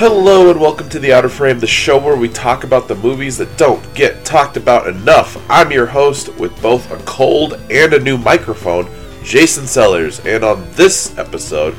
Hello 0.00 0.50
and 0.50 0.58
welcome 0.58 0.88
to 0.88 0.98
The 0.98 1.12
Outer 1.12 1.28
Frame, 1.28 1.60
the 1.60 1.66
show 1.66 1.98
where 1.98 2.16
we 2.16 2.30
talk 2.30 2.64
about 2.64 2.88
the 2.88 2.94
movies 2.94 3.36
that 3.36 3.58
don't 3.58 3.94
get 3.94 4.24
talked 4.24 4.56
about 4.56 4.86
enough. 4.86 5.36
I'm 5.50 5.70
your 5.70 5.84
host 5.84 6.34
with 6.36 6.58
both 6.62 6.90
a 6.90 6.96
cold 7.04 7.60
and 7.70 7.92
a 7.92 8.00
new 8.00 8.16
microphone, 8.16 8.88
Jason 9.22 9.66
Sellers, 9.66 10.18
and 10.20 10.42
on 10.42 10.66
this 10.72 11.18
episode, 11.18 11.76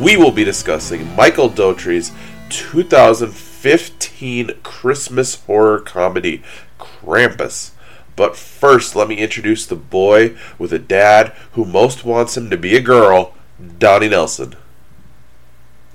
we 0.00 0.16
will 0.16 0.32
be 0.32 0.42
discussing 0.42 1.14
Michael 1.14 1.48
Dougherty's 1.48 2.10
2015 2.48 4.50
Christmas 4.64 5.36
horror 5.44 5.78
comedy, 5.78 6.42
Krampus. 6.76 7.70
But 8.16 8.34
first, 8.34 8.96
let 8.96 9.06
me 9.06 9.18
introduce 9.18 9.64
the 9.64 9.76
boy 9.76 10.36
with 10.58 10.72
a 10.72 10.80
dad 10.80 11.28
who 11.52 11.64
most 11.64 12.04
wants 12.04 12.36
him 12.36 12.50
to 12.50 12.56
be 12.56 12.74
a 12.74 12.80
girl, 12.80 13.32
Donny 13.78 14.08
Nelson. 14.08 14.56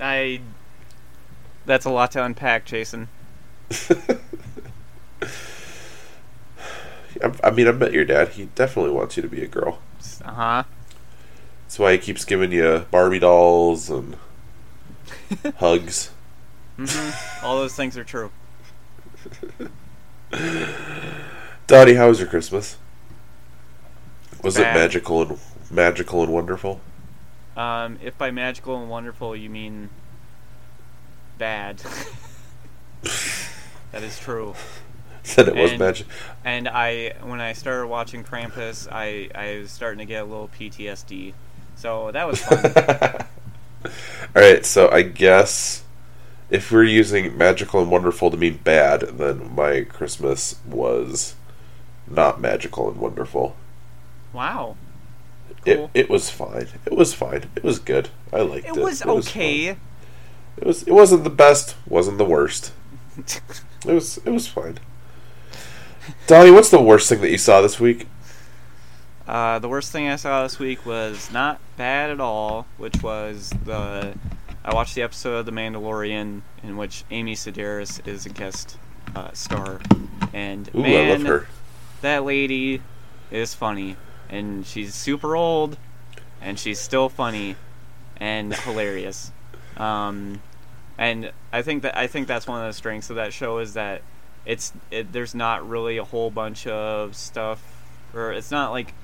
I. 0.00 0.40
That's 1.66 1.84
a 1.84 1.90
lot 1.90 2.12
to 2.12 2.24
unpack, 2.24 2.64
Jason. 2.64 3.08
I, 7.42 7.50
mean, 7.50 7.66
I 7.66 7.72
met 7.72 7.92
your 7.92 8.04
dad. 8.04 8.30
He 8.30 8.46
definitely 8.54 8.92
wants 8.92 9.16
you 9.16 9.22
to 9.22 9.28
be 9.28 9.42
a 9.42 9.48
girl. 9.48 9.80
Uh 10.24 10.32
huh. 10.32 10.62
That's 11.64 11.78
why 11.78 11.92
he 11.92 11.98
keeps 11.98 12.24
giving 12.24 12.52
you 12.52 12.86
Barbie 12.90 13.18
dolls 13.18 13.90
and 13.90 14.16
hugs. 15.56 16.10
hmm 16.76 17.10
All 17.42 17.56
those 17.56 17.74
things 17.74 17.98
are 17.98 18.04
true. 18.04 18.30
Dottie, 21.66 21.94
how 21.94 22.08
was 22.08 22.20
your 22.20 22.28
Christmas? 22.28 22.76
Was 24.44 24.56
it 24.56 24.62
magical 24.62 25.22
and 25.22 25.38
magical 25.70 26.22
and 26.22 26.32
wonderful? 26.32 26.80
Um, 27.56 27.98
if 28.02 28.16
by 28.16 28.30
magical 28.30 28.80
and 28.80 28.88
wonderful 28.88 29.34
you 29.34 29.50
mean 29.50 29.88
bad, 31.38 31.78
that 33.92 34.02
is 34.02 34.18
true. 34.18 34.54
Said 35.22 35.48
it 35.48 35.56
was 35.56 35.70
And- 35.72 35.80
magic. 35.80 36.06
And 36.44 36.68
I, 36.68 37.14
when 37.22 37.40
I 37.40 37.52
started 37.52 37.88
watching 37.88 38.22
Krampus, 38.24 38.86
I, 38.90 39.28
I 39.34 39.58
was 39.60 39.70
starting 39.70 39.98
to 39.98 40.04
get 40.04 40.22
a 40.22 40.24
little 40.24 40.48
PTSD. 40.48 41.34
So 41.76 42.10
that 42.12 42.26
was 42.28 42.40
fun. 42.40 42.64
All 43.84 44.42
right, 44.42 44.64
so 44.64 44.88
I 44.90 45.02
guess 45.02 45.82
if 46.50 46.70
we're 46.70 46.84
using 46.84 47.36
magical 47.36 47.80
and 47.82 47.90
wonderful 47.90 48.30
to 48.30 48.36
mean 48.36 48.60
bad, 48.62 49.00
then 49.18 49.54
my 49.54 49.82
Christmas 49.82 50.56
was 50.66 51.34
not 52.08 52.40
magical 52.40 52.88
and 52.88 52.98
wonderful. 52.98 53.56
wow. 54.32 54.76
It 55.64 55.76
Cool. 55.76 55.90
it 55.94 56.08
was 56.08 56.30
fine. 56.30 56.68
It 56.84 56.92
was 56.96 57.12
fine. 57.12 57.46
It 57.56 57.64
was 57.64 57.80
good. 57.80 58.08
I 58.32 58.42
liked 58.42 58.66
it. 58.68 58.76
It 58.76 58.82
was 58.82 59.02
fun. 59.02 59.18
okay. 59.18 59.76
It 60.56 60.66
was 60.66 60.82
it 60.84 60.92
wasn't 60.92 61.24
the 61.24 61.30
best, 61.30 61.76
wasn't 61.86 62.18
the 62.18 62.24
worst. 62.24 62.72
It 63.86 63.92
was 63.92 64.18
it 64.18 64.30
was 64.30 64.48
fine. 64.48 64.78
Donny, 66.26 66.50
what's 66.50 66.70
the 66.70 66.80
worst 66.80 67.08
thing 67.08 67.20
that 67.20 67.30
you 67.30 67.38
saw 67.38 67.60
this 67.60 67.78
week? 67.78 68.08
Uh, 69.28 69.60
the 69.60 69.68
worst 69.68 69.92
thing 69.92 70.08
I 70.08 70.16
saw 70.16 70.42
this 70.42 70.58
week 70.58 70.84
was 70.84 71.30
not 71.32 71.60
bad 71.76 72.10
at 72.10 72.20
all, 72.20 72.66
which 72.78 73.00
was 73.02 73.50
the. 73.64 74.14
I 74.64 74.74
watched 74.74 74.96
the 74.96 75.02
episode 75.02 75.34
of 75.36 75.46
The 75.46 75.52
Mandalorian 75.52 76.42
in 76.64 76.76
which 76.76 77.04
Amy 77.12 77.34
Sedaris 77.36 78.04
is 78.08 78.26
a 78.26 78.28
guest 78.30 78.76
uh, 79.14 79.30
star, 79.32 79.80
and 80.32 80.68
Ooh, 80.74 80.82
man, 80.82 81.06
I 81.06 81.12
love 81.12 81.22
her. 81.26 81.46
that 82.00 82.24
lady 82.24 82.82
is 83.30 83.54
funny, 83.54 83.96
and 84.28 84.66
she's 84.66 84.94
super 84.96 85.36
old, 85.36 85.76
and 86.40 86.58
she's 86.58 86.80
still 86.80 87.08
funny, 87.08 87.54
and 88.16 88.52
hilarious. 88.52 89.30
Um, 89.76 90.40
and 90.98 91.32
I 91.52 91.62
think 91.62 91.82
that 91.82 91.96
I 91.96 92.06
think 92.06 92.26
that's 92.26 92.46
one 92.46 92.60
of 92.60 92.68
the 92.68 92.72
strengths 92.76 93.10
of 93.10 93.16
that 93.16 93.32
show 93.32 93.58
is 93.58 93.74
that 93.74 94.02
it's 94.44 94.72
it, 94.90 95.12
there's 95.12 95.34
not 95.34 95.68
really 95.68 95.98
a 95.98 96.04
whole 96.04 96.30
bunch 96.30 96.66
of 96.66 97.14
stuff, 97.16 97.62
or 98.14 98.32
it's 98.32 98.50
not 98.50 98.70
like 98.70 98.94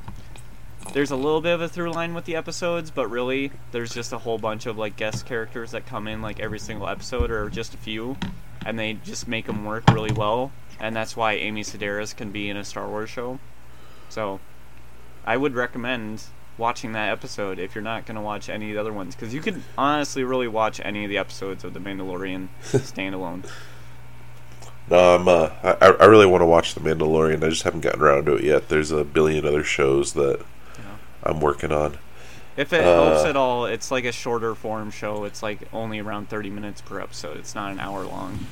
there's 0.94 1.10
a 1.10 1.16
little 1.16 1.40
bit 1.40 1.52
of 1.52 1.60
a 1.60 1.68
through 1.68 1.92
line 1.92 2.14
with 2.14 2.24
the 2.24 2.36
episodes, 2.36 2.90
but 2.90 3.08
really 3.08 3.52
there's 3.70 3.94
just 3.94 4.12
a 4.12 4.18
whole 4.18 4.38
bunch 4.38 4.66
of 4.66 4.78
like 4.78 4.96
guest 4.96 5.26
characters 5.26 5.72
that 5.72 5.86
come 5.86 6.08
in 6.08 6.22
like 6.22 6.40
every 6.40 6.58
single 6.58 6.88
episode 6.88 7.30
or 7.30 7.48
just 7.50 7.74
a 7.74 7.76
few, 7.76 8.16
and 8.64 8.78
they 8.78 8.94
just 8.94 9.28
make 9.28 9.46
them 9.46 9.64
work 9.64 9.88
really 9.88 10.12
well, 10.12 10.50
and 10.80 10.96
that's 10.96 11.16
why 11.16 11.34
Amy 11.34 11.62
Sedaris 11.62 12.16
can 12.16 12.30
be 12.30 12.48
in 12.48 12.56
a 12.56 12.64
Star 12.64 12.88
Wars 12.88 13.10
show. 13.10 13.38
So, 14.08 14.40
I 15.24 15.36
would 15.36 15.54
recommend 15.54 16.24
watching 16.58 16.92
that 16.92 17.10
episode 17.10 17.58
if 17.58 17.74
you're 17.74 17.82
not 17.82 18.06
going 18.06 18.14
to 18.16 18.20
watch 18.20 18.48
any 18.48 18.70
of 18.70 18.74
the 18.74 18.80
other 18.80 18.92
ones, 18.92 19.14
because 19.14 19.32
you 19.34 19.40
could 19.40 19.62
honestly 19.76 20.22
really 20.24 20.48
watch 20.48 20.80
any 20.84 21.04
of 21.04 21.08
the 21.10 21.18
episodes 21.18 21.64
of 21.64 21.74
The 21.74 21.80
Mandalorian 21.80 22.48
standalone. 22.62 23.48
No, 24.90 25.14
I'm, 25.14 25.28
uh, 25.28 25.50
I, 25.62 25.94
I 26.00 26.04
really 26.06 26.26
want 26.26 26.42
to 26.42 26.46
watch 26.46 26.74
The 26.74 26.80
Mandalorian. 26.80 27.42
I 27.44 27.48
just 27.48 27.62
haven't 27.62 27.80
gotten 27.80 28.00
around 28.02 28.26
to 28.26 28.34
it 28.34 28.44
yet. 28.44 28.68
There's 28.68 28.90
a 28.90 29.04
billion 29.04 29.46
other 29.46 29.64
shows 29.64 30.12
that 30.14 30.40
Yeah. 30.78 30.84
I'm 31.22 31.40
working 31.40 31.72
on. 31.72 31.98
If 32.56 32.72
it 32.74 32.84
Uh, 32.84 33.10
helps 33.12 33.24
at 33.24 33.36
all, 33.36 33.64
it's 33.64 33.90
like 33.90 34.04
a 34.04 34.12
shorter 34.12 34.54
form 34.54 34.90
show. 34.90 35.24
It's 35.24 35.42
like 35.42 35.60
only 35.72 36.00
around 36.00 36.28
30 36.28 36.50
minutes 36.50 36.80
per 36.82 37.00
episode. 37.00 37.38
It's 37.38 37.54
not 37.54 37.72
an 37.72 37.80
hour 37.80 38.04
long. 38.04 38.46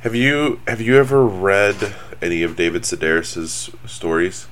Have 0.00 0.14
you 0.14 0.60
have 0.68 0.80
you 0.80 0.96
ever 0.98 1.24
read 1.24 1.94
any 2.20 2.42
of 2.42 2.54
David 2.56 2.82
Sedaris's 2.82 3.70
stories? 3.86 4.46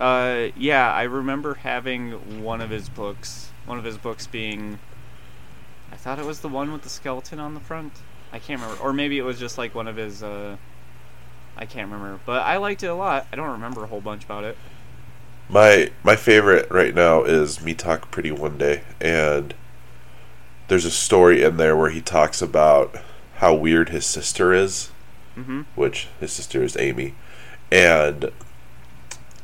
Uh, 0.00 0.48
yeah, 0.56 0.92
I 0.92 1.02
remember 1.02 1.54
having 1.54 2.42
one 2.42 2.60
of 2.60 2.70
his 2.70 2.88
books. 2.88 3.50
One 3.66 3.78
of 3.78 3.84
his 3.84 3.98
books 3.98 4.26
being, 4.26 4.78
I 5.92 5.96
thought 5.96 6.18
it 6.18 6.24
was 6.24 6.40
the 6.40 6.48
one 6.48 6.72
with 6.72 6.82
the 6.82 6.88
skeleton 6.88 7.38
on 7.38 7.54
the 7.54 7.60
front. 7.60 7.92
I 8.32 8.38
can't 8.38 8.60
remember, 8.60 8.82
or 8.82 8.92
maybe 8.92 9.18
it 9.18 9.22
was 9.22 9.38
just 9.38 9.58
like 9.58 9.74
one 9.74 9.86
of 9.86 9.96
his. 9.96 10.22
Uh, 10.22 10.56
I 11.56 11.66
can't 11.66 11.90
remember, 11.90 12.20
but 12.24 12.42
I 12.42 12.56
liked 12.56 12.82
it 12.82 12.86
a 12.86 12.94
lot. 12.94 13.26
I 13.32 13.36
don't 13.36 13.50
remember 13.50 13.84
a 13.84 13.86
whole 13.88 14.00
bunch 14.00 14.24
about 14.24 14.44
it. 14.44 14.56
My 15.48 15.90
my 16.02 16.16
favorite 16.16 16.70
right 16.70 16.94
now 16.94 17.24
is 17.24 17.60
Me 17.60 17.74
Talk 17.74 18.10
Pretty 18.10 18.30
One 18.32 18.56
Day, 18.56 18.82
and 19.00 19.52
there's 20.68 20.84
a 20.84 20.90
story 20.90 21.42
in 21.42 21.56
there 21.56 21.76
where 21.76 21.90
he 21.90 22.00
talks 22.00 22.40
about 22.40 22.94
how 23.36 23.54
weird 23.54 23.88
his 23.90 24.06
sister 24.06 24.54
is, 24.54 24.90
Mm-hmm. 25.36 25.62
which 25.74 26.08
his 26.20 26.32
sister 26.32 26.62
is 26.62 26.76
Amy, 26.76 27.14
and 27.70 28.30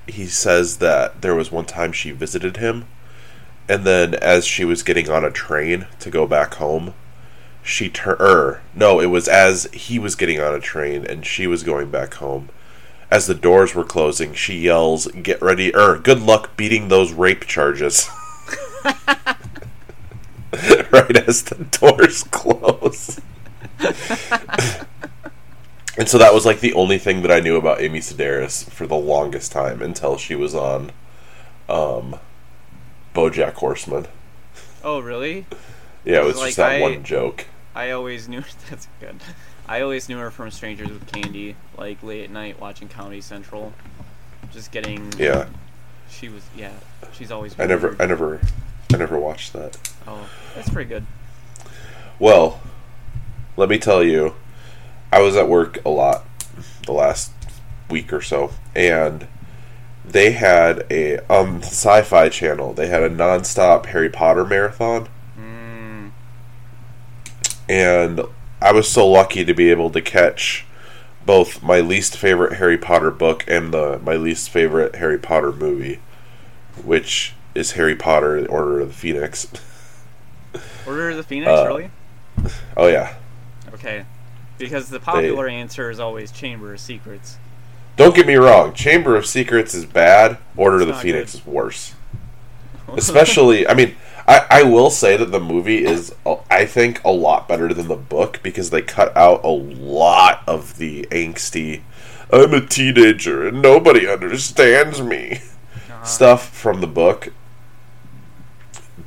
he 0.07 0.27
says 0.27 0.79
that 0.79 1.23
there 1.23 1.35
was 1.35 1.53
one 1.53 1.65
time 1.65 1.93
she 1.93 2.11
visited 2.11 2.57
him, 2.57 2.87
and 3.69 3.85
then 3.85 4.15
as 4.15 4.47
she 4.47 4.65
was 4.65 4.83
getting 4.83 5.11
on 5.11 5.25
a 5.25 5.31
train 5.31 5.87
to 6.01 6.11
go 6.11 6.27
back 6.27 6.55
home, 6.55 6.95
she 7.63 7.89
turned. 7.89 8.21
Er, 8.21 8.63
no, 8.75 9.01
it 9.01 9.07
was 9.07 9.29
as 9.29 9.65
he 9.73 9.99
was 9.99 10.15
getting 10.15 10.41
on 10.41 10.55
a 10.55 10.61
train 10.61 11.05
and 11.05 11.27
she 11.27 11.47
was 11.47 11.63
going 11.65 11.91
back 11.91 12.15
home. 12.15 12.49
As 13.11 13.27
the 13.27 13.35
doors 13.35 13.75
were 13.75 13.85
closing, 13.85 14.35
she 14.35 14.59
yells, 14.59 15.07
"Get 15.09 15.43
ready! 15.43 15.75
Er, 15.75 15.99
good 15.99 16.21
luck 16.21 16.57
beating 16.57 16.89
those 16.89 17.13
rape 17.13 17.45
charges." 17.47 18.09
right 20.93 21.17
as 21.29 21.43
the 21.45 21.65
doors 21.65 22.23
close. 22.25 23.21
and 25.99 26.09
so 26.09 26.19
that 26.19 26.33
was 26.35 26.45
like 26.47 26.61
the 26.61 26.73
only 26.75 26.99
thing 26.99 27.23
that 27.23 27.31
I 27.31 27.41
knew 27.41 27.57
about 27.57 27.81
Amy 27.81 28.01
Sedaris 28.01 28.69
for 28.71 28.87
the 28.87 28.97
longest 28.97 29.53
time 29.53 29.81
until 29.83 30.17
she 30.19 30.35
was 30.35 30.55
on 30.55 30.93
um, 31.69 32.17
BoJack 33.15 33.55
Horseman. 33.55 34.07
Oh, 34.85 35.01
really? 35.01 35.47
Yeah, 36.05 36.21
it 36.21 36.25
was 36.25 36.37
Like, 36.37 36.47
just 36.47 36.57
that 36.59 36.73
I- 36.73 36.81
one 36.81 37.03
joke. 37.03 37.47
I 37.75 37.91
always 37.91 38.29
knew 38.29 38.43
that's 38.71 38.89
good. 39.01 39.17
I 39.69 39.81
always 39.83 40.09
knew 40.09 40.19
her 40.19 40.31
from 40.31 40.51
Strangers 40.51 40.89
with 40.89 41.07
Candy, 41.13 41.57
like 41.77 42.03
late 42.03 42.25
at 42.25 42.31
night 42.31 42.59
watching 42.61 42.89
Comedy 42.89 43.21
Central, 43.21 43.73
just 44.53 44.71
getting. 44.71 45.13
Yeah, 45.19 45.49
She 46.09 46.29
was 46.29 46.43
yeah. 46.57 46.73
She's 47.13 47.31
always. 47.33 47.59
I 47.59 47.67
never. 47.67 47.97
I 48.01 48.07
never, 48.07 48.41
I 48.95 48.97
never 48.97 49.19
watched 49.19 49.53
that. 49.55 49.77
Oh, 50.07 50.29
that's 50.55 50.71
pretty 50.71 50.89
good. 50.89 51.05
Well, 52.21 52.61
let 53.57 53.69
me 53.69 53.79
tell 53.79 54.03
you, 54.05 54.35
I 55.13 55.21
was 55.21 55.37
at 55.37 55.49
work 55.49 55.79
a 55.85 55.89
lot 55.91 56.25
the 56.85 56.93
last 56.93 57.33
week 57.91 58.13
or 58.13 58.21
so, 58.21 58.53
and 58.75 59.27
they 60.05 60.33
had 60.33 60.85
a 60.91 61.17
the 61.29 61.59
Sci-Fi 61.63 62.29
Channel. 62.29 62.73
They 62.75 62.89
had 62.89 63.03
a 63.03 63.11
nonstop 63.11 63.87
Harry 63.87 64.09
Potter 64.11 64.45
marathon, 64.45 65.09
Mm, 65.39 66.11
and 67.69 68.21
I 68.61 68.73
was 68.73 68.89
so 68.89 69.07
lucky 69.07 69.45
to 69.45 69.55
be 69.55 69.71
able 69.71 69.91
to 69.91 70.01
catch 70.01 70.65
both 71.25 71.63
my 71.63 71.81
least 71.81 72.17
favorite 72.17 72.55
Harry 72.59 72.79
Potter 72.79 73.11
book 73.11 73.45
and 73.49 73.73
the 73.75 73.99
my 74.05 74.15
least 74.15 74.51
favorite 74.51 74.97
Harry 74.97 75.19
Potter 75.19 75.53
movie, 75.53 76.01
which 76.85 77.35
is 77.55 77.73
Harry 77.73 77.97
Potter: 77.97 78.41
The 78.43 78.49
Order 78.49 78.81
of 78.81 78.89
the 78.89 78.95
Phoenix. 78.95 79.47
Order 80.87 81.11
of 81.11 81.17
the 81.17 81.23
Phoenix, 81.23 81.51
Uh, 81.51 81.67
really? 81.67 81.91
Oh 82.77 82.87
yeah. 82.87 83.15
Okay, 83.75 84.05
because 84.59 84.89
the 84.89 85.01
popular 85.01 85.49
answer 85.49 85.91
is 85.91 86.01
always 86.01 86.31
Chamber 86.31 86.75
of 86.75 86.81
Secrets. 86.81 87.39
Don't 87.97 88.15
get 88.15 88.27
me 88.27 88.35
wrong, 88.35 88.75
Chamber 88.75 89.17
of 89.17 89.27
Secrets 89.27 89.75
is 89.75 89.87
bad, 89.87 90.39
Order 90.57 90.81
of 90.83 90.87
the 90.89 90.95
Phoenix 90.95 91.33
good. 91.33 91.41
is 91.41 91.47
worse. 91.47 91.95
Especially, 92.95 93.67
I 93.67 93.75
mean, 93.75 93.97
I, 94.29 94.47
I 94.51 94.63
will 94.63 94.91
say 94.91 95.17
that 95.17 95.33
the 95.33 95.41
movie 95.41 95.85
is, 95.85 96.15
uh, 96.25 96.37
I 96.51 96.67
think, 96.67 97.03
a 97.05 97.11
lot 97.11 97.49
better 97.49 97.73
than 97.73 97.89
the 97.89 97.97
book 97.97 98.41
because 98.43 98.71
they 98.71 98.83
cut 98.83 99.17
out 99.17 99.43
a 99.45 99.49
lot 99.49 100.43
of 100.47 100.77
the 100.79 101.03
angsty, 101.11 101.83
I'm 102.33 102.53
a 102.55 102.65
teenager 102.65 103.47
and 103.47 103.63
nobody 103.63 104.07
understands 104.09 105.01
me 105.01 105.41
Uh, 105.91 106.03
stuff 106.05 106.49
from 106.51 106.81
the 106.81 106.87
book. 106.87 107.33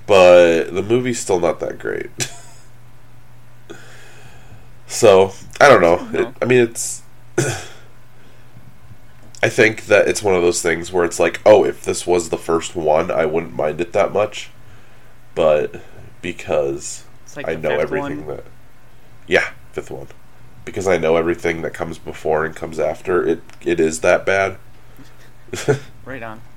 But 0.07 0.71
the 0.73 0.81
movie's 0.81 1.19
still 1.19 1.39
not 1.39 1.59
that 1.59 1.77
great. 1.79 2.09
so, 4.89 5.31
I 5.61 5.69
don't 5.69 5.81
know. 5.81 6.09
It, 6.19 6.35
I 6.41 6.45
mean, 6.45 6.59
it's. 6.59 7.03
I 9.41 9.47
think 9.47 9.85
that 9.85 10.09
it's 10.09 10.21
one 10.21 10.35
of 10.35 10.41
those 10.41 10.61
things 10.61 10.91
where 10.91 11.05
it's 11.05 11.17
like, 11.17 11.39
oh, 11.45 11.63
if 11.63 11.85
this 11.85 12.05
was 12.05 12.27
the 12.27 12.37
first 12.37 12.75
one, 12.75 13.09
I 13.09 13.25
wouldn't 13.25 13.53
mind 13.53 13.79
it 13.79 13.93
that 13.93 14.11
much. 14.11 14.49
But 15.33 15.81
because 16.21 17.05
like 17.35 17.47
I 17.47 17.55
know 17.55 17.79
everything 17.79 18.25
one. 18.25 18.37
that. 18.37 18.45
Yeah, 19.27 19.51
fifth 19.71 19.91
one. 19.91 20.07
Because 20.65 20.87
I 20.87 20.97
know 20.97 21.15
everything 21.15 21.61
that 21.61 21.73
comes 21.73 21.97
before 21.97 22.45
and 22.45 22.55
comes 22.55 22.79
after, 22.79 23.25
it 23.25 23.41
it 23.61 23.79
is 23.79 24.01
that 24.01 24.25
bad. 24.25 24.57
Right 26.05 26.23
on. 26.23 26.41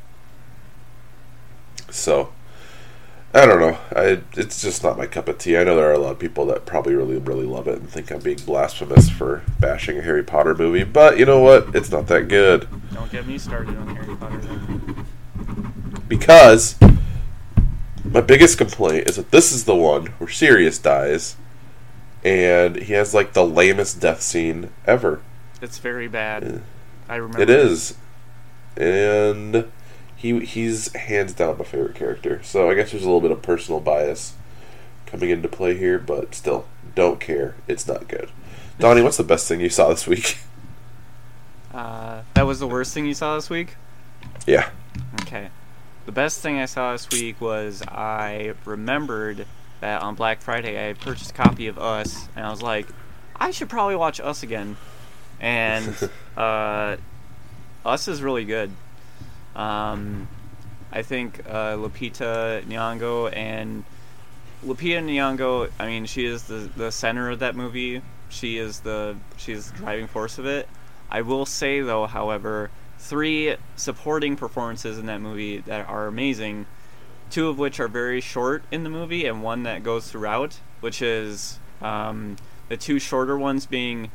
So, 1.90 2.32
I 3.34 3.46
don't 3.46 3.60
know. 3.60 3.78
I 3.96 4.20
it's 4.36 4.60
just 4.60 4.82
not 4.82 4.98
my 4.98 5.06
cup 5.06 5.26
of 5.26 5.38
tea. 5.38 5.56
I 5.56 5.64
know 5.64 5.74
there 5.74 5.88
are 5.88 5.94
a 5.94 5.98
lot 5.98 6.12
of 6.12 6.18
people 6.18 6.44
that 6.46 6.66
probably 6.66 6.94
really 6.94 7.16
really 7.16 7.46
love 7.46 7.66
it 7.66 7.78
and 7.78 7.88
think 7.88 8.10
I'm 8.10 8.20
being 8.20 8.38
blasphemous 8.38 9.08
for 9.08 9.42
bashing 9.58 9.98
a 9.98 10.02
Harry 10.02 10.22
Potter 10.22 10.54
movie, 10.54 10.84
but 10.84 11.18
you 11.18 11.24
know 11.24 11.40
what? 11.40 11.74
It's 11.74 11.90
not 11.90 12.08
that 12.08 12.28
good 12.28 12.68
Don't 12.92 13.10
get 13.10 13.26
me 13.26 13.38
started 13.38 13.76
on 13.76 13.96
Harry 13.96 14.14
Potter. 14.16 14.38
Then. 14.38 15.06
because 16.08 16.76
my 18.04 18.20
biggest 18.20 18.58
complaint 18.58 19.08
is 19.08 19.16
that 19.16 19.30
this 19.30 19.50
is 19.52 19.64
the 19.64 19.74
one 19.74 20.06
where 20.18 20.28
Sirius 20.28 20.78
dies 20.78 21.36
and 22.24 22.76
he 22.76 22.92
has 22.92 23.14
like 23.14 23.32
the 23.32 23.46
lamest 23.46 24.00
death 24.00 24.20
scene 24.20 24.70
ever. 24.86 25.22
It's 25.60 25.78
very 25.78 26.08
bad. 26.08 26.42
Yeah. 26.42 26.58
I 27.08 27.16
remember. 27.16 27.42
It 27.42 27.50
is. 27.50 27.96
And 28.76 29.70
he 30.22 30.38
he's 30.44 30.94
hands 30.94 31.34
down 31.34 31.58
my 31.58 31.64
favorite 31.64 31.96
character. 31.96 32.40
So 32.44 32.70
I 32.70 32.74
guess 32.74 32.92
there's 32.92 33.02
a 33.02 33.06
little 33.06 33.20
bit 33.20 33.32
of 33.32 33.42
personal 33.42 33.80
bias 33.80 34.34
coming 35.04 35.30
into 35.30 35.48
play 35.48 35.76
here, 35.76 35.98
but 35.98 36.32
still, 36.32 36.66
don't 36.94 37.18
care. 37.18 37.56
It's 37.66 37.88
not 37.88 38.06
good. 38.06 38.30
Donny, 38.78 39.02
what's 39.02 39.16
the 39.16 39.24
best 39.24 39.48
thing 39.48 39.60
you 39.60 39.68
saw 39.68 39.88
this 39.90 40.06
week? 40.06 40.38
Uh, 41.74 42.20
that 42.34 42.42
was 42.44 42.60
the 42.60 42.66
worst 42.66 42.92
thing 42.92 43.06
you 43.06 43.14
saw 43.14 43.34
this 43.34 43.48
week. 43.48 43.76
yeah. 44.46 44.68
Okay. 45.22 45.48
The 46.04 46.12
best 46.12 46.40
thing 46.40 46.58
I 46.58 46.66
saw 46.66 46.92
this 46.92 47.08
week 47.08 47.40
was 47.40 47.80
I 47.88 48.52
remembered 48.66 49.46
that 49.80 50.02
on 50.02 50.14
Black 50.14 50.42
Friday 50.42 50.90
I 50.90 50.92
purchased 50.92 51.30
a 51.30 51.32
copy 51.32 51.68
of 51.68 51.78
Us, 51.78 52.28
and 52.36 52.44
I 52.44 52.50
was 52.50 52.60
like, 52.60 52.88
I 53.36 53.52
should 53.52 53.70
probably 53.70 53.96
watch 53.96 54.20
Us 54.20 54.42
again. 54.42 54.76
And 55.40 55.96
uh, 56.36 56.98
Us 57.86 58.06
is 58.06 58.20
really 58.20 58.44
good. 58.44 58.70
Um, 59.54 60.28
I 60.92 61.02
think 61.02 61.40
uh, 61.48 61.76
Lupita 61.76 62.62
Nyong'o 62.64 63.34
and 63.34 63.84
Lupita 64.64 65.02
Nyong'o. 65.02 65.70
I 65.78 65.86
mean, 65.86 66.06
she 66.06 66.24
is 66.24 66.44
the 66.44 66.70
the 66.76 66.92
center 66.92 67.30
of 67.30 67.38
that 67.40 67.56
movie. 67.56 68.02
She 68.28 68.58
is 68.58 68.80
the 68.80 69.16
she 69.36 69.52
is 69.52 69.70
the 69.70 69.78
driving 69.78 70.06
force 70.06 70.38
of 70.38 70.46
it. 70.46 70.68
I 71.10 71.22
will 71.22 71.46
say 71.46 71.80
though, 71.80 72.06
however, 72.06 72.70
three 72.98 73.56
supporting 73.76 74.36
performances 74.36 74.98
in 74.98 75.06
that 75.06 75.20
movie 75.20 75.58
that 75.58 75.88
are 75.88 76.06
amazing. 76.06 76.66
Two 77.30 77.48
of 77.48 77.58
which 77.58 77.80
are 77.80 77.88
very 77.88 78.20
short 78.20 78.62
in 78.70 78.84
the 78.84 78.90
movie, 78.90 79.24
and 79.24 79.42
one 79.42 79.62
that 79.62 79.82
goes 79.82 80.10
throughout, 80.10 80.60
which 80.80 81.00
is 81.00 81.58
um, 81.80 82.36
the 82.68 82.76
two 82.76 82.98
shorter 82.98 83.38
ones 83.38 83.64
being 83.64 84.10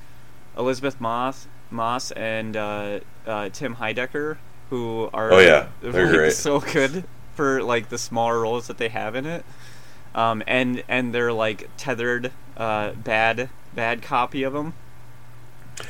Elisabeth 0.58 1.02
Moss, 1.02 1.48
Moss 1.70 2.12
and 2.12 2.56
uh, 2.56 3.00
uh, 3.26 3.50
Tim 3.50 3.76
Heidecker, 3.76 4.38
who 4.70 5.10
are 5.14 5.32
Oh, 5.34 5.40
yeah. 5.40 5.68
They're 5.82 6.06
like, 6.06 6.16
great. 6.16 6.34
so 6.34 6.60
good 6.60 7.04
for 7.36 7.62
like 7.62 7.90
the 7.90 7.98
smaller 7.98 8.40
roles 8.42 8.68
that 8.68 8.78
they 8.78 8.90
have 8.90 9.16
in 9.16 9.26
it. 9.26 9.46
Um, 10.16 10.42
and 10.48 10.84
and 10.88 11.14
they're 11.14 11.32
like 11.34 11.70
tethered 11.78 12.32
uh, 12.58 12.92
bad 12.94 13.50
bad 13.76 14.02
copy 14.02 14.42
of 14.44 14.54
them. 14.54 14.74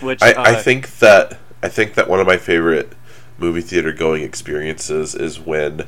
Which 0.02 0.22
I, 0.22 0.34
uh, 0.34 0.44
I 0.44 0.56
think 0.56 1.00
that 1.00 1.40
I 1.64 1.70
think 1.70 1.94
that 1.94 2.10
one 2.10 2.20
of 2.20 2.28
my 2.28 2.36
favorite 2.38 2.92
movie 3.38 3.62
theater 3.62 3.94
going 3.94 4.24
experiences 4.24 5.16
is 5.16 5.40
when 5.40 5.88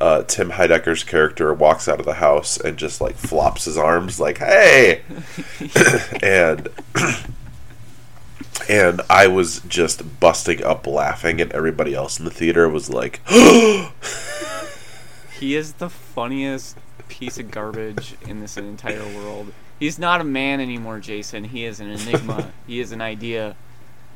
uh, 0.00 0.22
Tim 0.22 0.50
Heidecker's 0.50 1.02
character 1.02 1.52
walks 1.52 1.88
out 1.88 1.98
of 1.98 2.06
the 2.06 2.14
house 2.14 2.58
and 2.58 2.76
just 2.76 3.00
like 3.00 3.16
flops 3.16 3.64
his 3.64 3.76
arms 3.76 4.20
like 4.20 4.38
"Hey," 4.38 5.02
and 6.22 6.68
and 8.68 9.00
I 9.10 9.26
was 9.26 9.60
just 9.60 10.20
busting 10.20 10.62
up 10.64 10.86
laughing, 10.86 11.40
and 11.40 11.52
everybody 11.52 11.94
else 11.94 12.18
in 12.18 12.24
the 12.24 12.30
theater 12.30 12.68
was 12.68 12.88
like, 12.90 13.20
he 15.38 15.56
is 15.56 15.74
the 15.74 15.90
funniest 15.90 16.78
piece 17.08 17.38
of 17.38 17.50
garbage 17.50 18.16
in 18.26 18.40
this 18.40 18.56
entire 18.56 19.04
world. 19.16 19.52
He's 19.78 19.98
not 19.98 20.20
a 20.20 20.24
man 20.24 20.60
anymore, 20.60 21.00
Jason. 21.00 21.44
He 21.44 21.64
is 21.64 21.80
an 21.80 21.90
enigma. 21.90 22.52
he 22.66 22.80
is 22.80 22.92
an 22.92 23.00
idea. 23.00 23.56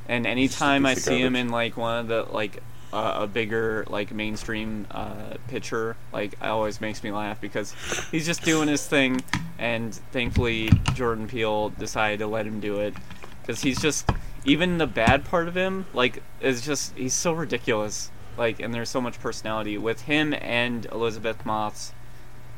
And 0.09 0.27
anytime 0.27 0.87
I 0.87 0.95
see 0.95 1.21
him 1.21 1.37
in 1.37 1.51
like 1.51 1.77
one 1.77 1.99
of 1.99 2.09
the 2.09 2.23
like 2.23 2.63
uh, 2.93 3.19
a 3.21 3.27
bigger 3.27 3.85
like 3.89 4.13
mainstream 4.13 4.87
uh, 4.91 5.35
picture, 5.49 5.97
like 6.13 6.33
it 6.33 6.43
always 6.43 6.81
makes 6.81 7.03
me 7.03 7.13
laugh 7.13 7.41
because 7.41 7.75
he's 8.11 8.25
just 8.25 8.43
doing 8.43 8.69
his 8.69 8.87
thing, 8.87 9.21
and 9.59 9.95
thankfully 10.13 10.71
Jordan 10.95 11.29
Peele 11.29 11.71
decided 11.71 12.21
to 12.21 12.27
let 12.27 12.47
him 12.47 12.61
do 12.61 12.81
it 12.81 12.95
because 13.43 13.61
he's 13.61 13.81
just 13.81 14.09
even 14.45 14.79
the 14.79 14.87
bad 14.87 15.25
part 15.25 15.49
of 15.49 15.57
him 15.57 15.87
like 15.93 16.23
is 16.41 16.65
just 16.65 16.97
he's 16.97 17.15
so 17.15 17.33
ridiculous 17.33 18.11
like 18.37 18.61
and 18.61 18.73
there's 18.73 18.89
so 18.91 19.01
much 19.01 19.19
personality. 19.21 19.77
With 19.79 20.03
him 20.03 20.35
and 20.41 20.87
Elisabeth 20.87 21.45
Moss 21.45 21.93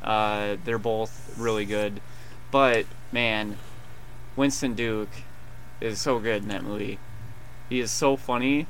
uh, 0.03 0.57
they're 0.65 0.79
both 0.79 1.35
really 1.39 1.65
good. 1.65 2.01
But 2.51 2.87
man 3.13 3.57
Winston 4.37 4.75
Duke 4.75 5.11
is 5.81 6.01
so 6.01 6.19
good 6.19 6.43
in 6.43 6.49
that 6.49 6.63
movie. 6.63 6.99
He 7.69 7.81
is 7.81 7.91
so 7.91 8.17
funny. 8.17 8.67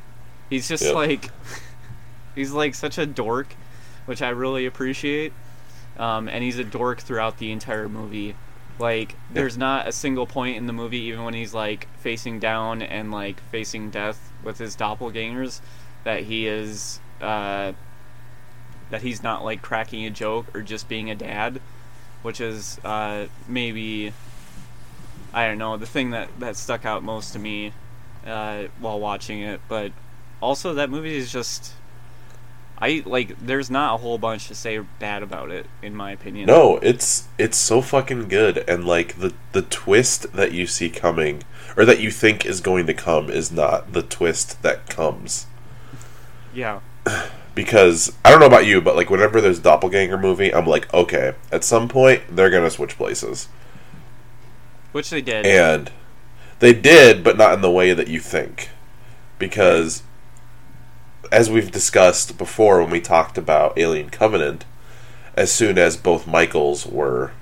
He's 0.49 0.69
just 0.69 0.85
Yep. 0.85 0.95
like 0.95 1.31
he's 2.35 2.53
like 2.53 2.75
such 2.75 2.99
a 2.99 3.07
dork 3.07 3.55
which 4.07 4.23
I 4.23 4.31
really 4.31 4.67
appreciate. 4.67 5.33
Um, 5.99 6.29
and 6.29 6.43
he's 6.43 6.59
a 6.59 6.65
dork 6.65 7.01
throughout 7.01 7.39
the 7.39 7.53
entire 7.53 7.89
movie 7.89 8.35
like 8.81 9.15
there's 9.33 9.57
not 9.57 9.87
a 9.87 9.93
single 9.93 10.27
point 10.27 10.57
in 10.57 10.67
the 10.67 10.73
movie 10.73 11.01
even 11.03 11.23
when 11.25 11.35
he's 11.35 11.55
like 11.55 11.87
facing 11.99 12.41
down 12.41 12.83
and 12.83 13.13
like 13.13 13.41
facing 13.51 13.91
death 13.91 14.33
with 14.43 14.59
his 14.59 14.77
doppelgangers 14.77 15.61
that 16.05 16.25
he 16.25 16.47
is 16.47 16.99
uh, 17.21 17.73
that 18.91 19.03
he's 19.03 19.23
not 19.23 19.45
like 19.45 19.63
cracking 19.63 20.07
a 20.07 20.11
joke 20.11 20.47
or 20.55 20.63
just 20.63 20.89
being 20.89 21.11
a 21.11 21.15
dad 21.15 21.61
which 22.23 22.41
is 22.41 22.79
uh, 22.85 23.27
maybe 23.47 24.13
I 25.33 25.47
don't 25.47 25.59
know 25.59 25.77
the 25.77 25.87
thing 25.87 26.11
that 26.11 26.29
that 26.41 26.57
stuck 26.57 26.85
out 26.85 27.03
most 27.03 27.33
to 27.33 27.39
me 27.39 27.73
uh, 28.27 28.65
while 28.79 28.99
watching 28.99 29.41
it. 29.41 29.61
But 29.69 29.93
also 30.41 30.75
that 30.75 30.91
movie 30.91 31.17
is 31.17 31.33
just 31.33 31.73
I 32.81 33.03
like 33.05 33.39
there's 33.39 33.71
not 33.71 33.95
a 33.95 33.97
whole 33.99 34.17
bunch 34.17 34.49
to 34.49 34.55
say 34.55 34.79
bad 34.79 35.23
about 35.23 35.51
it 35.51 35.67
in 35.83 35.95
my 35.95 36.13
opinion. 36.13 36.47
No, 36.47 36.79
it's 36.79 37.29
it's 37.39 37.59
so 37.59 37.83
fucking 37.83 38.29
good, 38.29 38.59
and 38.67 38.87
like 38.87 39.19
the 39.19 39.35
the 39.53 39.63
twist 39.63 40.33
that 40.33 40.53
you 40.53 40.67
see 40.67 40.89
coming, 40.89 41.43
or 41.77 41.85
that 41.85 42.01
you 42.01 42.11
think 42.11 42.47
is 42.47 42.61
going 42.61 42.87
to 42.87 42.95
come, 42.95 43.29
is 43.29 43.53
not 43.53 43.93
the 43.93 44.03
twist 44.03 44.63
that 44.63 44.89
comes. 44.89 45.47
yeah. 46.55 46.81
Because 47.53 48.17
I 48.25 48.31
don't 48.31 48.39
know 48.39 48.47
about 48.47 48.65
you, 48.65 48.81
but 48.81 48.95
like 48.95 49.11
whenever 49.11 49.41
there's 49.41 49.59
a 49.59 49.63
doppelganger 49.63 50.17
movie, 50.17 50.55
I'm 50.55 50.67
like, 50.67 50.93
okay, 50.95 51.35
at 51.51 51.65
some 51.65 51.89
point 51.89 52.23
they're 52.31 52.49
gonna 52.49 52.71
switch 52.71 52.97
places, 52.97 53.49
which 54.93 55.11
they 55.11 55.21
did. 55.21 55.45
And 55.45 55.91
they 56.61 56.73
did, 56.73 57.25
but 57.25 57.37
not 57.37 57.53
in 57.53 57.61
the 57.61 57.71
way 57.71 57.93
that 57.93 58.07
you 58.09 58.21
think, 58.21 58.71
because 59.39 60.05
as 61.31 61.51
we've 61.51 61.71
discussed 61.71 62.39
before 62.39 62.81
when 62.81 62.91
we 62.91 63.01
talked 63.01 63.39
about 63.39 63.79
Alien 63.79 64.11
Covenant, 64.11 64.65
as 65.35 65.53
soon 65.53 65.79
as 65.79 65.97
both 65.97 66.27
Michaels 66.27 66.87
were, 66.87 67.33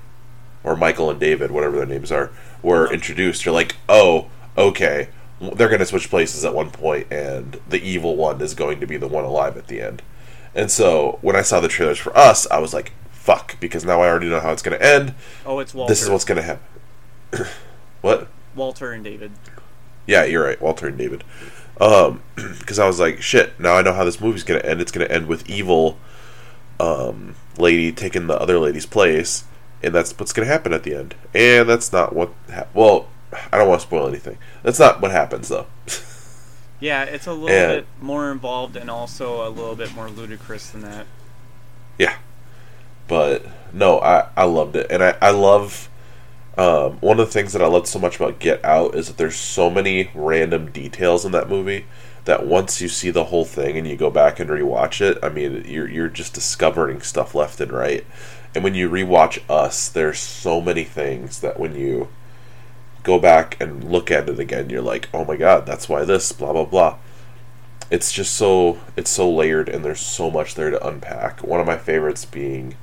or 0.63 0.75
Michael 0.75 1.09
and 1.09 1.19
David, 1.19 1.51
whatever 1.51 1.77
their 1.77 1.85
names 1.85 2.11
are, 2.11 2.31
were 2.61 2.85
uh-huh. 2.85 2.93
introduced, 2.93 3.45
you're 3.45 3.53
like, 3.53 3.75
oh, 3.87 4.27
okay, 4.57 5.09
they're 5.39 5.69
going 5.69 5.79
to 5.79 5.85
switch 5.85 6.09
places 6.09 6.45
at 6.45 6.53
one 6.53 6.71
point, 6.71 7.07
and 7.11 7.59
the 7.67 7.81
evil 7.81 8.15
one 8.15 8.41
is 8.41 8.53
going 8.53 8.79
to 8.79 8.87
be 8.87 8.97
the 8.97 9.07
one 9.07 9.23
alive 9.23 9.57
at 9.57 9.67
the 9.67 9.81
end. 9.81 10.01
And 10.53 10.69
so 10.69 11.19
when 11.21 11.35
I 11.35 11.41
saw 11.41 11.59
the 11.59 11.67
trailers 11.67 11.97
for 11.97 12.15
us, 12.17 12.49
I 12.49 12.59
was 12.59 12.73
like, 12.73 12.91
fuck, 13.11 13.59
because 13.59 13.85
now 13.85 14.01
I 14.01 14.07
already 14.07 14.29
know 14.29 14.39
how 14.39 14.51
it's 14.51 14.61
going 14.61 14.77
to 14.77 14.85
end. 14.85 15.13
Oh, 15.45 15.59
it's 15.59 15.73
Walter. 15.73 15.91
This 15.91 16.01
is 16.01 16.09
what's 16.09 16.25
going 16.25 16.37
to 16.37 16.43
happen. 16.43 17.45
what? 18.01 18.27
Walter 18.55 18.91
and 18.91 19.03
David. 19.03 19.31
Yeah, 20.05 20.23
you're 20.23 20.43
right, 20.43 20.59
Walter 20.61 20.87
and 20.87 20.97
David. 20.97 21.23
Um, 21.79 22.21
because 22.59 22.79
I 22.79 22.85
was 22.87 22.99
like, 22.99 23.21
shit. 23.21 23.59
Now 23.59 23.75
I 23.75 23.81
know 23.81 23.93
how 23.93 24.03
this 24.03 24.19
movie's 24.19 24.43
gonna 24.43 24.59
end. 24.61 24.81
It's 24.81 24.91
gonna 24.91 25.05
end 25.05 25.27
with 25.27 25.49
evil 25.49 25.97
um, 26.79 27.35
lady 27.57 27.91
taking 27.91 28.27
the 28.27 28.39
other 28.39 28.57
lady's 28.59 28.85
place, 28.85 29.43
and 29.83 29.93
that's 29.93 30.17
what's 30.17 30.33
going 30.33 30.45
to 30.47 30.51
happen 30.51 30.71
at 30.73 30.83
the 30.83 30.95
end. 30.95 31.15
And 31.33 31.67
that's 31.69 31.91
not 31.91 32.13
what. 32.15 32.31
Ha- 32.51 32.67
well, 32.73 33.07
I 33.51 33.57
don't 33.57 33.67
want 33.67 33.81
to 33.81 33.87
spoil 33.87 34.07
anything. 34.07 34.37
That's 34.63 34.79
not 34.79 35.01
what 35.01 35.11
happens 35.11 35.49
though. 35.49 35.67
Yeah, 36.81 37.03
it's 37.03 37.27
a 37.27 37.33
little 37.33 37.49
And- 37.49 37.81
bit 37.81 37.87
more 38.01 38.31
involved 38.31 38.77
and 38.77 38.89
also 38.89 39.45
a 39.45 39.49
little 39.49 39.75
bit 39.75 39.93
more 39.93 40.09
ludicrous 40.09 40.69
than 40.69 40.79
that. 40.83 41.07
yeah, 41.97 42.15
but 43.09 43.45
no, 43.73 43.99
I 43.99 44.29
I 44.37 44.45
loved 44.45 44.77
it, 44.77 44.87
and 44.89 45.03
I 45.03 45.17
I 45.21 45.31
love. 45.31 45.88
Um, 46.59 46.97
one 46.99 47.21
of 47.21 47.27
the 47.27 47.31
things 47.31 47.53
that 47.53 47.61
I 47.61 47.67
loved 47.67 47.87
so 47.87 47.99
much 47.99 48.17
about 48.17 48.39
Get 48.39 48.65
Out 48.65 48.93
is 48.93 49.07
that 49.07 49.15
there's 49.15 49.37
so 49.37 49.69
many 49.69 50.11
random 50.13 50.69
details 50.71 51.23
in 51.23 51.31
that 51.31 51.47
movie 51.47 51.85
that 52.25 52.45
once 52.45 52.81
you 52.81 52.89
see 52.89 53.11
the 53.11 53.23
whole 53.25 53.45
thing 53.45 53.77
and 53.77 53.87
you 53.87 53.95
go 53.95 54.09
back 54.09 54.41
and 54.41 54.49
rewatch 54.49 54.99
it, 54.99 55.17
I 55.23 55.29
mean, 55.29 55.63
you're 55.65 55.87
you're 55.87 56.09
just 56.09 56.33
discovering 56.33 56.99
stuff 56.99 57.33
left 57.33 57.61
and 57.61 57.71
right. 57.71 58.05
And 58.53 58.61
when 58.61 58.75
you 58.75 58.89
rewatch 58.89 59.41
Us, 59.49 59.87
there's 59.87 60.19
so 60.19 60.59
many 60.59 60.83
things 60.83 61.39
that 61.39 61.57
when 61.57 61.75
you 61.75 62.09
go 63.03 63.19
back 63.19 63.55
and 63.61 63.89
look 63.89 64.11
at 64.11 64.27
it 64.27 64.37
again, 64.37 64.69
you're 64.69 64.81
like, 64.81 65.07
oh 65.13 65.23
my 65.23 65.37
god, 65.37 65.65
that's 65.65 65.87
why 65.87 66.03
this, 66.03 66.33
blah 66.33 66.51
blah 66.51 66.65
blah. 66.65 66.97
It's 67.89 68.11
just 68.11 68.33
so 68.33 68.79
it's 68.97 69.11
so 69.11 69.31
layered 69.31 69.69
and 69.69 69.85
there's 69.85 70.01
so 70.01 70.29
much 70.29 70.55
there 70.55 70.71
to 70.71 70.87
unpack. 70.87 71.41
One 71.41 71.61
of 71.61 71.67
my 71.67 71.77
favorites 71.77 72.25
being 72.25 72.75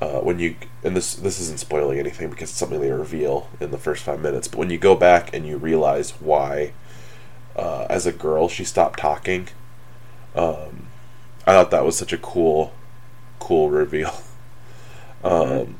uh, 0.00 0.20
when 0.20 0.38
you 0.38 0.56
and 0.82 0.96
this 0.96 1.14
this 1.14 1.40
isn't 1.40 1.60
spoiling 1.60 1.98
anything 1.98 2.30
because 2.30 2.50
it's 2.50 2.58
something 2.58 2.80
they 2.80 2.90
reveal 2.90 3.48
in 3.60 3.70
the 3.70 3.78
first 3.78 4.02
five 4.02 4.20
minutes. 4.20 4.48
But 4.48 4.58
when 4.58 4.70
you 4.70 4.78
go 4.78 4.94
back 4.94 5.34
and 5.34 5.46
you 5.46 5.56
realize 5.56 6.12
why, 6.12 6.72
uh, 7.56 7.86
as 7.90 8.06
a 8.06 8.12
girl, 8.12 8.48
she 8.48 8.64
stopped 8.64 8.98
talking. 8.98 9.48
Um, 10.34 10.86
I 11.46 11.52
thought 11.52 11.70
that 11.70 11.84
was 11.84 11.96
such 11.96 12.12
a 12.12 12.18
cool, 12.18 12.72
cool 13.38 13.70
reveal. 13.70 14.12
Um, 15.22 15.76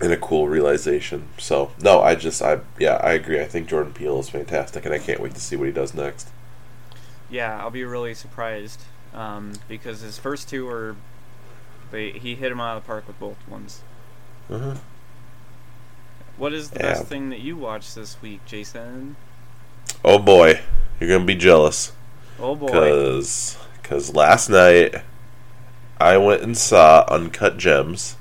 and 0.00 0.12
a 0.12 0.16
cool 0.16 0.48
realization. 0.48 1.28
So 1.38 1.72
no, 1.80 2.00
I 2.02 2.14
just 2.14 2.42
I 2.42 2.60
yeah 2.78 2.96
I 2.96 3.12
agree. 3.12 3.40
I 3.40 3.44
think 3.44 3.68
Jordan 3.68 3.92
Peele 3.92 4.18
is 4.18 4.28
fantastic, 4.28 4.84
and 4.84 4.94
I 4.94 4.98
can't 4.98 5.20
wait 5.20 5.34
to 5.34 5.40
see 5.40 5.56
what 5.56 5.66
he 5.66 5.72
does 5.72 5.94
next. 5.94 6.28
Yeah, 7.30 7.58
I'll 7.60 7.70
be 7.70 7.84
really 7.84 8.14
surprised 8.14 8.82
um, 9.14 9.52
because 9.68 10.00
his 10.00 10.18
first 10.18 10.48
two 10.48 10.66
were 10.66 10.96
they 11.92 12.10
he 12.10 12.34
hit 12.34 12.50
him 12.50 12.60
out 12.60 12.76
of 12.76 12.82
the 12.82 12.86
park 12.86 13.06
with 13.06 13.20
both 13.20 13.36
ones. 13.48 13.82
Uh-huh. 14.50 14.74
What 16.36 16.52
is 16.52 16.70
the 16.70 16.80
Yeah. 16.80 16.94
best 16.94 17.04
thing 17.06 17.30
that 17.30 17.38
you 17.40 17.56
watched 17.56 17.94
this 17.94 18.20
week, 18.20 18.40
Jason? 18.46 19.14
Oh 20.04 20.18
boy, 20.18 20.60
you're 20.98 21.08
gonna 21.08 21.24
be 21.24 21.36
jealous. 21.36 21.92
Oh 22.40 22.56
boy. 22.56 22.68
Cause, 22.68 23.56
cause 23.84 24.14
last 24.14 24.48
night 24.48 24.96
I 26.00 26.16
went 26.16 26.42
and 26.42 26.58
saw 26.58 27.04
Uncut 27.08 27.58
Gems, 27.58 28.16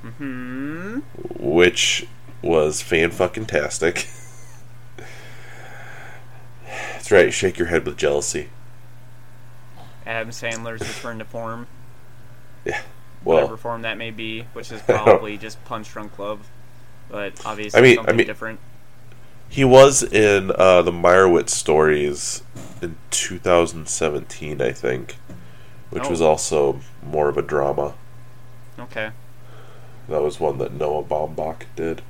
Hmm. 0.00 1.00
which 1.38 2.06
was 2.40 2.80
fan 2.80 3.10
fucking 3.10 3.46
tastic. 3.46 4.08
That's 6.66 7.10
right. 7.10 7.32
Shake 7.32 7.58
your 7.58 7.68
head 7.68 7.84
with 7.84 7.96
jealousy. 7.96 8.48
Adam 10.06 10.30
Sandler's 10.30 10.80
return 10.86 11.18
to 11.18 11.24
form, 11.24 11.66
Yeah. 12.64 12.80
whatever 13.22 13.56
form 13.56 13.82
that 13.82 13.96
may 13.98 14.10
be, 14.10 14.42
which 14.52 14.70
is 14.72 14.80
probably 14.82 15.36
just 15.46 15.62
Punch 15.64 15.90
Drunk 15.90 16.18
Love, 16.18 16.48
but 17.10 17.44
obviously 17.46 17.78
I 17.78 17.82
mean- 17.82 17.92
I 17.92 17.96
something 17.96 18.16
mean- 18.16 18.26
different. 18.26 18.60
he 19.48 19.64
was 19.64 20.02
in 20.02 20.50
uh, 20.52 20.82
the 20.82 20.92
Meyerowitz 20.92 21.50
stories 21.50 22.42
in 22.82 22.96
2017, 23.10 24.60
I 24.60 24.72
think, 24.72 25.16
which 25.90 26.04
Oh. 26.04 26.10
was 26.10 26.20
also 26.20 26.80
more 27.02 27.28
of 27.28 27.36
a 27.38 27.42
drama. 27.42 27.94
Okay. 28.78 29.10
That 30.08 30.22
was 30.22 30.38
one 30.40 30.58
that 30.58 30.72
Noah 30.72 31.02
Baumbach 31.04 31.62
did. 31.76 32.02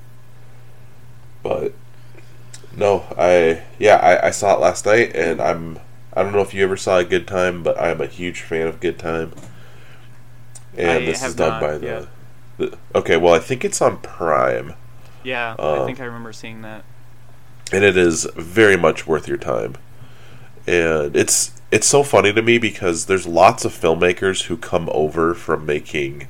But 1.42 1.74
no, 2.76 3.04
I 3.16 3.62
yeah, 3.78 3.96
I, 3.96 4.28
I 4.28 4.30
saw 4.30 4.54
it 4.54 4.60
last 4.60 4.86
night, 4.86 5.14
and 5.14 5.40
I'm 5.40 5.78
I 6.14 6.22
don't 6.22 6.32
know 6.32 6.40
if 6.40 6.54
you 6.54 6.64
ever 6.64 6.76
saw 6.76 6.98
a 6.98 7.04
Good 7.04 7.28
Time, 7.28 7.62
but 7.62 7.78
I'm 7.80 8.00
a 8.00 8.06
huge 8.06 8.40
fan 8.40 8.66
of 8.66 8.80
Good 8.80 8.98
Time. 8.98 9.32
And 10.76 10.90
I 10.90 11.04
this 11.04 11.24
is 11.24 11.34
done 11.34 11.60
by 11.60 11.78
the, 11.78 12.08
the. 12.58 12.78
Okay, 12.94 13.16
well, 13.16 13.34
I 13.34 13.38
think 13.38 13.64
it's 13.64 13.80
on 13.82 13.98
Prime, 13.98 14.74
Yeah, 15.22 15.56
Uh, 15.58 15.82
I 15.82 15.86
think 15.86 16.00
I 16.00 16.04
remember 16.04 16.32
seeing 16.32 16.62
that. 16.62 16.84
and 17.72 17.84
it 17.84 17.96
is 17.96 18.24
very 18.36 18.76
much 18.76 19.06
worth 19.06 19.26
your 19.28 19.38
time. 19.38 19.74
And 20.66 21.14
it's 21.16 21.52
it's 21.70 21.86
so 21.86 22.02
funny 22.02 22.32
to 22.32 22.42
me 22.42 22.58
because 22.58 23.06
there's 23.06 23.26
lots 23.26 23.64
of 23.64 23.72
filmmakers 23.72 24.44
who 24.44 24.56
come 24.56 24.88
over 24.92 25.34
from 25.34 25.66
making 25.66 26.28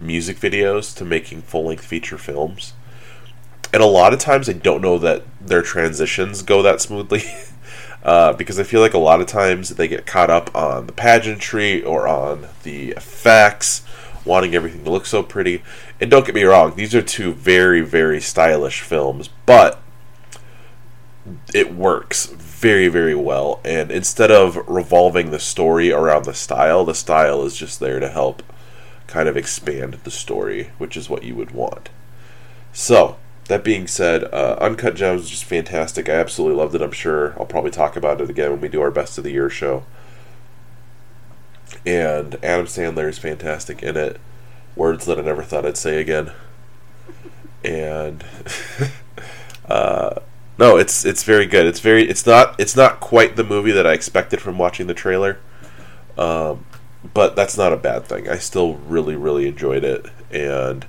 music 0.00 0.38
videos 0.38 0.96
to 0.96 1.04
making 1.04 1.42
full 1.42 1.66
length 1.66 1.84
feature 1.84 2.18
films. 2.18 2.72
And 3.72 3.82
a 3.82 3.86
lot 3.86 4.12
of 4.12 4.18
times 4.18 4.48
I 4.48 4.54
don't 4.54 4.80
know 4.82 4.98
that 4.98 5.22
their 5.40 5.62
transitions 5.62 6.42
go 6.42 6.62
that 6.62 6.80
smoothly. 6.80 7.22
uh, 8.02 8.32
because 8.34 8.58
I 8.58 8.62
feel 8.62 8.80
like 8.80 8.94
a 8.94 8.98
lot 8.98 9.20
of 9.20 9.26
times 9.26 9.70
they 9.70 9.88
get 9.88 10.06
caught 10.06 10.30
up 10.30 10.54
on 10.54 10.86
the 10.86 10.92
pageantry 10.92 11.82
or 11.82 12.08
on 12.08 12.48
the 12.62 12.90
effects, 12.90 13.82
wanting 14.24 14.54
everything 14.54 14.84
to 14.84 14.90
look 14.90 15.06
so 15.06 15.22
pretty. 15.22 15.62
And 16.00 16.10
don't 16.10 16.24
get 16.24 16.34
me 16.34 16.44
wrong, 16.44 16.74
these 16.76 16.94
are 16.94 17.02
two 17.02 17.32
very, 17.34 17.80
very 17.80 18.20
stylish 18.20 18.80
films, 18.80 19.28
but 19.46 19.80
it 21.54 21.74
works 21.74 22.26
very 22.26 22.88
very 22.88 23.14
well 23.14 23.60
and 23.64 23.90
instead 23.90 24.30
of 24.30 24.56
revolving 24.68 25.30
the 25.30 25.38
story 25.38 25.92
around 25.92 26.24
the 26.24 26.34
style 26.34 26.84
the 26.84 26.94
style 26.94 27.44
is 27.44 27.56
just 27.56 27.80
there 27.80 28.00
to 28.00 28.08
help 28.08 28.42
kind 29.06 29.28
of 29.28 29.36
expand 29.36 29.94
the 30.04 30.10
story 30.10 30.70
which 30.78 30.96
is 30.96 31.10
what 31.10 31.22
you 31.22 31.34
would 31.34 31.50
want 31.50 31.90
so 32.72 33.16
that 33.50 33.64
being 33.64 33.88
said 33.88 34.24
uh, 34.32 34.56
uncut 34.60 34.94
gems 34.94 35.24
is 35.24 35.30
just 35.30 35.44
fantastic. 35.44 36.08
I 36.08 36.12
absolutely 36.12 36.56
loved 36.56 36.74
it. 36.76 36.82
I'm 36.82 36.92
sure 36.92 37.34
i'll 37.38 37.46
probably 37.46 37.72
talk 37.72 37.96
about 37.96 38.20
it 38.20 38.30
again 38.30 38.52
when 38.52 38.60
we 38.60 38.68
do 38.68 38.80
our 38.80 38.92
best 38.92 39.18
of 39.18 39.24
the 39.24 39.32
year 39.32 39.50
show. 39.50 39.84
And 41.84 42.36
adam 42.44 42.66
sandler 42.66 43.08
is 43.08 43.18
fantastic 43.18 43.82
in 43.82 43.96
it. 43.96 44.20
Words 44.76 45.04
that 45.06 45.18
i 45.18 45.22
never 45.22 45.42
thought 45.42 45.66
i'd 45.66 45.76
say 45.76 46.00
again. 46.00 46.32
And 47.64 48.24
uh, 49.68 50.20
no, 50.56 50.76
it's 50.76 51.04
it's 51.04 51.24
very 51.24 51.46
good. 51.46 51.66
It's 51.66 51.80
very 51.80 52.08
it's 52.08 52.24
not 52.24 52.58
it's 52.60 52.76
not 52.76 53.00
quite 53.00 53.34
the 53.34 53.44
movie 53.44 53.72
that 53.72 53.86
I 53.86 53.94
expected 53.94 54.40
from 54.40 54.58
watching 54.58 54.86
the 54.86 54.94
trailer, 54.94 55.38
um, 56.16 56.64
but 57.14 57.34
that's 57.34 57.58
not 57.58 57.72
a 57.72 57.76
bad 57.76 58.04
thing. 58.04 58.28
I 58.28 58.36
still 58.38 58.74
really 58.74 59.16
really 59.16 59.48
enjoyed 59.48 59.84
it, 59.84 60.06
and 60.30 60.86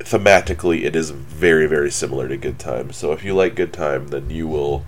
thematically, 0.00 0.84
it 0.84 0.96
is 0.96 1.10
very 1.10 1.66
very 1.66 1.90
similar 1.90 2.28
to 2.28 2.36
Good 2.36 2.58
Time. 2.58 2.92
So 2.92 3.12
if 3.12 3.24
you 3.24 3.34
like 3.34 3.54
Good 3.54 3.72
Time, 3.72 4.08
then 4.08 4.30
you 4.30 4.46
will 4.46 4.84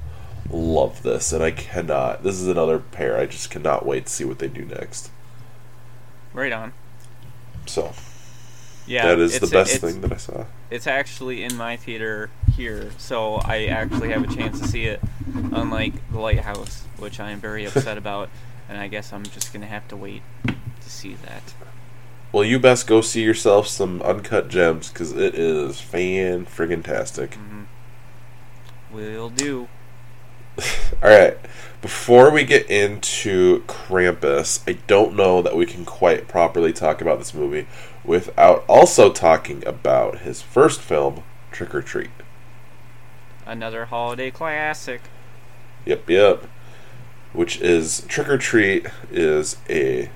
love 0.50 1.02
this. 1.02 1.32
And 1.32 1.42
I 1.42 1.50
cannot. 1.50 2.22
This 2.22 2.34
is 2.40 2.48
another 2.48 2.78
pair. 2.78 3.18
I 3.18 3.26
just 3.26 3.50
cannot 3.50 3.86
wait 3.86 4.06
to 4.06 4.12
see 4.12 4.24
what 4.24 4.38
they 4.38 4.48
do 4.48 4.64
next. 4.64 5.10
Right 6.32 6.52
on. 6.52 6.72
So 7.66 7.92
Yeah, 8.86 9.06
that 9.06 9.18
is 9.18 9.38
the 9.38 9.46
best 9.46 9.80
thing 9.80 10.00
that 10.00 10.12
I 10.12 10.16
saw. 10.16 10.46
It's 10.70 10.86
actually 10.86 11.44
in 11.44 11.56
my 11.56 11.76
theater 11.76 12.30
here, 12.56 12.90
so 12.98 13.34
I 13.36 13.66
actually 13.66 14.10
have 14.10 14.24
a 14.24 14.34
chance 14.34 14.60
to 14.60 14.66
see 14.66 14.84
it. 14.84 15.00
Unlike 15.52 16.10
the 16.10 16.18
Lighthouse, 16.18 16.84
which 16.98 17.20
I 17.20 17.30
am 17.30 17.40
very 17.40 17.64
upset 17.64 17.98
about, 18.04 18.30
and 18.68 18.78
I 18.78 18.88
guess 18.88 19.12
I'm 19.12 19.24
just 19.24 19.52
gonna 19.52 19.66
have 19.66 19.86
to 19.88 19.96
wait 19.96 20.22
to 20.46 20.90
see 20.90 21.14
that. 21.14 21.54
Well, 22.32 22.44
you 22.44 22.58
best 22.58 22.86
go 22.86 23.02
see 23.02 23.22
yourself 23.22 23.66
some 23.68 24.00
Uncut 24.00 24.48
Gems 24.48 24.88
because 24.88 25.12
it 25.12 25.34
is 25.34 25.80
fan 25.82 26.46
friggin' 26.46 26.82
tastic. 26.82 27.32
Mm-hmm. 27.32 27.62
Will 28.90 29.28
do. 29.28 29.68
All 31.02 31.10
right. 31.10 31.36
Before 31.82 32.30
we 32.30 32.44
get 32.44 32.70
into 32.70 33.62
Krampus, 33.64 34.62
I 34.66 34.78
don't 34.86 35.14
know 35.14 35.42
that 35.42 35.56
we 35.56 35.66
can 35.66 35.84
quite 35.84 36.28
properly 36.28 36.72
talk 36.72 37.02
about 37.02 37.18
this 37.18 37.34
movie 37.34 37.66
without 38.04 38.64
also 38.66 39.12
talking 39.12 39.66
about 39.66 40.20
his 40.20 40.40
first 40.40 40.80
film, 40.80 41.24
Trick 41.50 41.74
or 41.74 41.82
Treat. 41.82 42.10
Another 43.44 43.86
holiday 43.86 44.30
classic. 44.30 45.02
Yep, 45.84 46.08
yep. 46.08 46.44
Which 47.32 47.60
is 47.60 48.06
Trick 48.08 48.28
or 48.28 48.38
Treat 48.38 48.86
is 49.10 49.56
a 49.68 50.08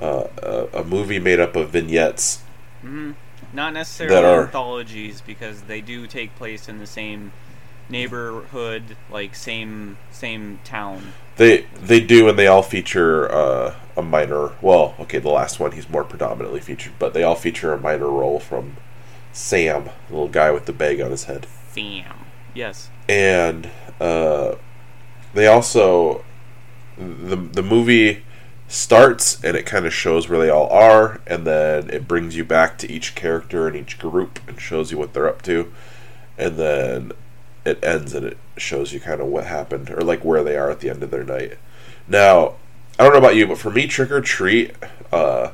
uh, 0.00 0.24
a, 0.72 0.80
a 0.80 0.84
movie 0.84 1.18
made 1.18 1.38
up 1.40 1.54
of 1.56 1.70
vignettes. 1.70 2.42
hmm 2.80 3.12
Not 3.52 3.72
necessarily 3.74 4.14
That 4.14 4.24
are- 4.24 4.42
anthologies 4.46 5.20
because 5.20 5.62
they 5.62 5.80
do 5.80 6.06
take 6.06 6.34
place 6.36 6.68
in 6.68 6.78
the 6.78 6.86
same 6.86 7.32
neighborhood, 7.88 8.96
like 9.10 9.34
same 9.34 9.96
same 10.10 10.60
town. 10.64 11.12
They 11.36 11.66
they 11.82 12.00
do, 12.00 12.28
and 12.28 12.38
they 12.38 12.46
all 12.46 12.62
feature 12.62 13.30
uh, 13.32 13.74
a 13.96 14.02
minor. 14.02 14.52
Well, 14.62 14.94
okay, 15.00 15.18
the 15.18 15.28
last 15.30 15.58
one 15.60 15.72
he's 15.72 15.88
more 15.88 16.04
predominantly 16.04 16.60
featured, 16.60 16.92
but 16.98 17.14
they 17.14 17.22
all 17.22 17.34
feature 17.34 17.72
a 17.72 17.78
minor 17.78 18.08
role 18.08 18.38
from 18.40 18.76
Sam, 19.32 19.84
the 20.08 20.12
little 20.14 20.28
guy 20.28 20.50
with 20.50 20.66
the 20.66 20.72
bag 20.72 21.00
on 21.00 21.10
his 21.10 21.24
head. 21.24 21.46
Fam. 21.46 22.16
Yes. 22.54 22.90
and 23.08 23.68
uh, 24.00 24.54
they 25.34 25.46
also 25.46 26.24
the 26.98 27.36
the 27.36 27.62
movie 27.62 28.22
starts 28.70 29.42
and 29.42 29.56
it 29.56 29.66
kind 29.66 29.84
of 29.84 29.92
shows 29.92 30.28
where 30.28 30.38
they 30.38 30.48
all 30.48 30.68
are, 30.70 31.20
and 31.26 31.46
then 31.46 31.90
it 31.90 32.06
brings 32.06 32.36
you 32.36 32.44
back 32.44 32.78
to 32.78 32.90
each 32.90 33.14
character 33.14 33.66
and 33.66 33.76
each 33.76 33.98
group 33.98 34.38
and 34.48 34.60
shows 34.60 34.92
you 34.92 34.98
what 34.98 35.12
they're 35.12 35.28
up 35.28 35.42
to, 35.42 35.70
and 36.38 36.56
then 36.56 37.12
it 37.64 37.82
ends 37.84 38.14
and 38.14 38.24
it 38.24 38.38
shows 38.56 38.92
you 38.92 39.00
kind 39.00 39.20
of 39.20 39.26
what 39.26 39.44
happened 39.44 39.90
or 39.90 40.00
like 40.00 40.24
where 40.24 40.42
they 40.44 40.56
are 40.56 40.70
at 40.70 40.80
the 40.80 40.88
end 40.88 41.02
of 41.02 41.10
their 41.10 41.24
night. 41.24 41.58
Now, 42.08 42.54
I 42.98 43.04
don't 43.04 43.12
know 43.12 43.18
about 43.18 43.34
you, 43.34 43.46
but 43.46 43.58
for 43.58 43.70
me, 43.70 43.86
Trick 43.86 44.10
or 44.10 44.20
Treat 44.20 44.74
uh, 45.12 45.50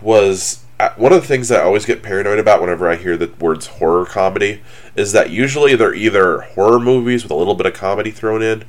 was 0.00 0.64
uh, 0.78 0.90
one 0.96 1.12
of 1.12 1.20
the 1.20 1.26
things 1.26 1.48
that 1.48 1.60
I 1.60 1.64
always 1.64 1.84
get 1.84 2.02
paranoid 2.02 2.38
about 2.38 2.60
whenever 2.60 2.88
I 2.88 2.96
hear 2.96 3.16
the 3.16 3.32
words 3.40 3.66
horror 3.66 4.06
comedy 4.06 4.62
is 4.94 5.12
that 5.12 5.30
usually 5.30 5.74
they're 5.74 5.94
either 5.94 6.40
horror 6.40 6.78
movies 6.78 7.22
with 7.22 7.32
a 7.32 7.36
little 7.36 7.54
bit 7.54 7.66
of 7.66 7.74
comedy 7.74 8.10
thrown 8.10 8.42
in, 8.42 8.64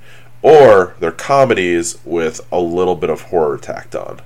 or 0.46 0.96
they're 1.00 1.12
comedies 1.12 1.98
with 2.06 2.40
a 2.52 2.60
little 2.60 2.96
bit 2.96 3.10
of 3.10 3.22
horror 3.24 3.58
tacked 3.58 3.96
on. 3.96 4.22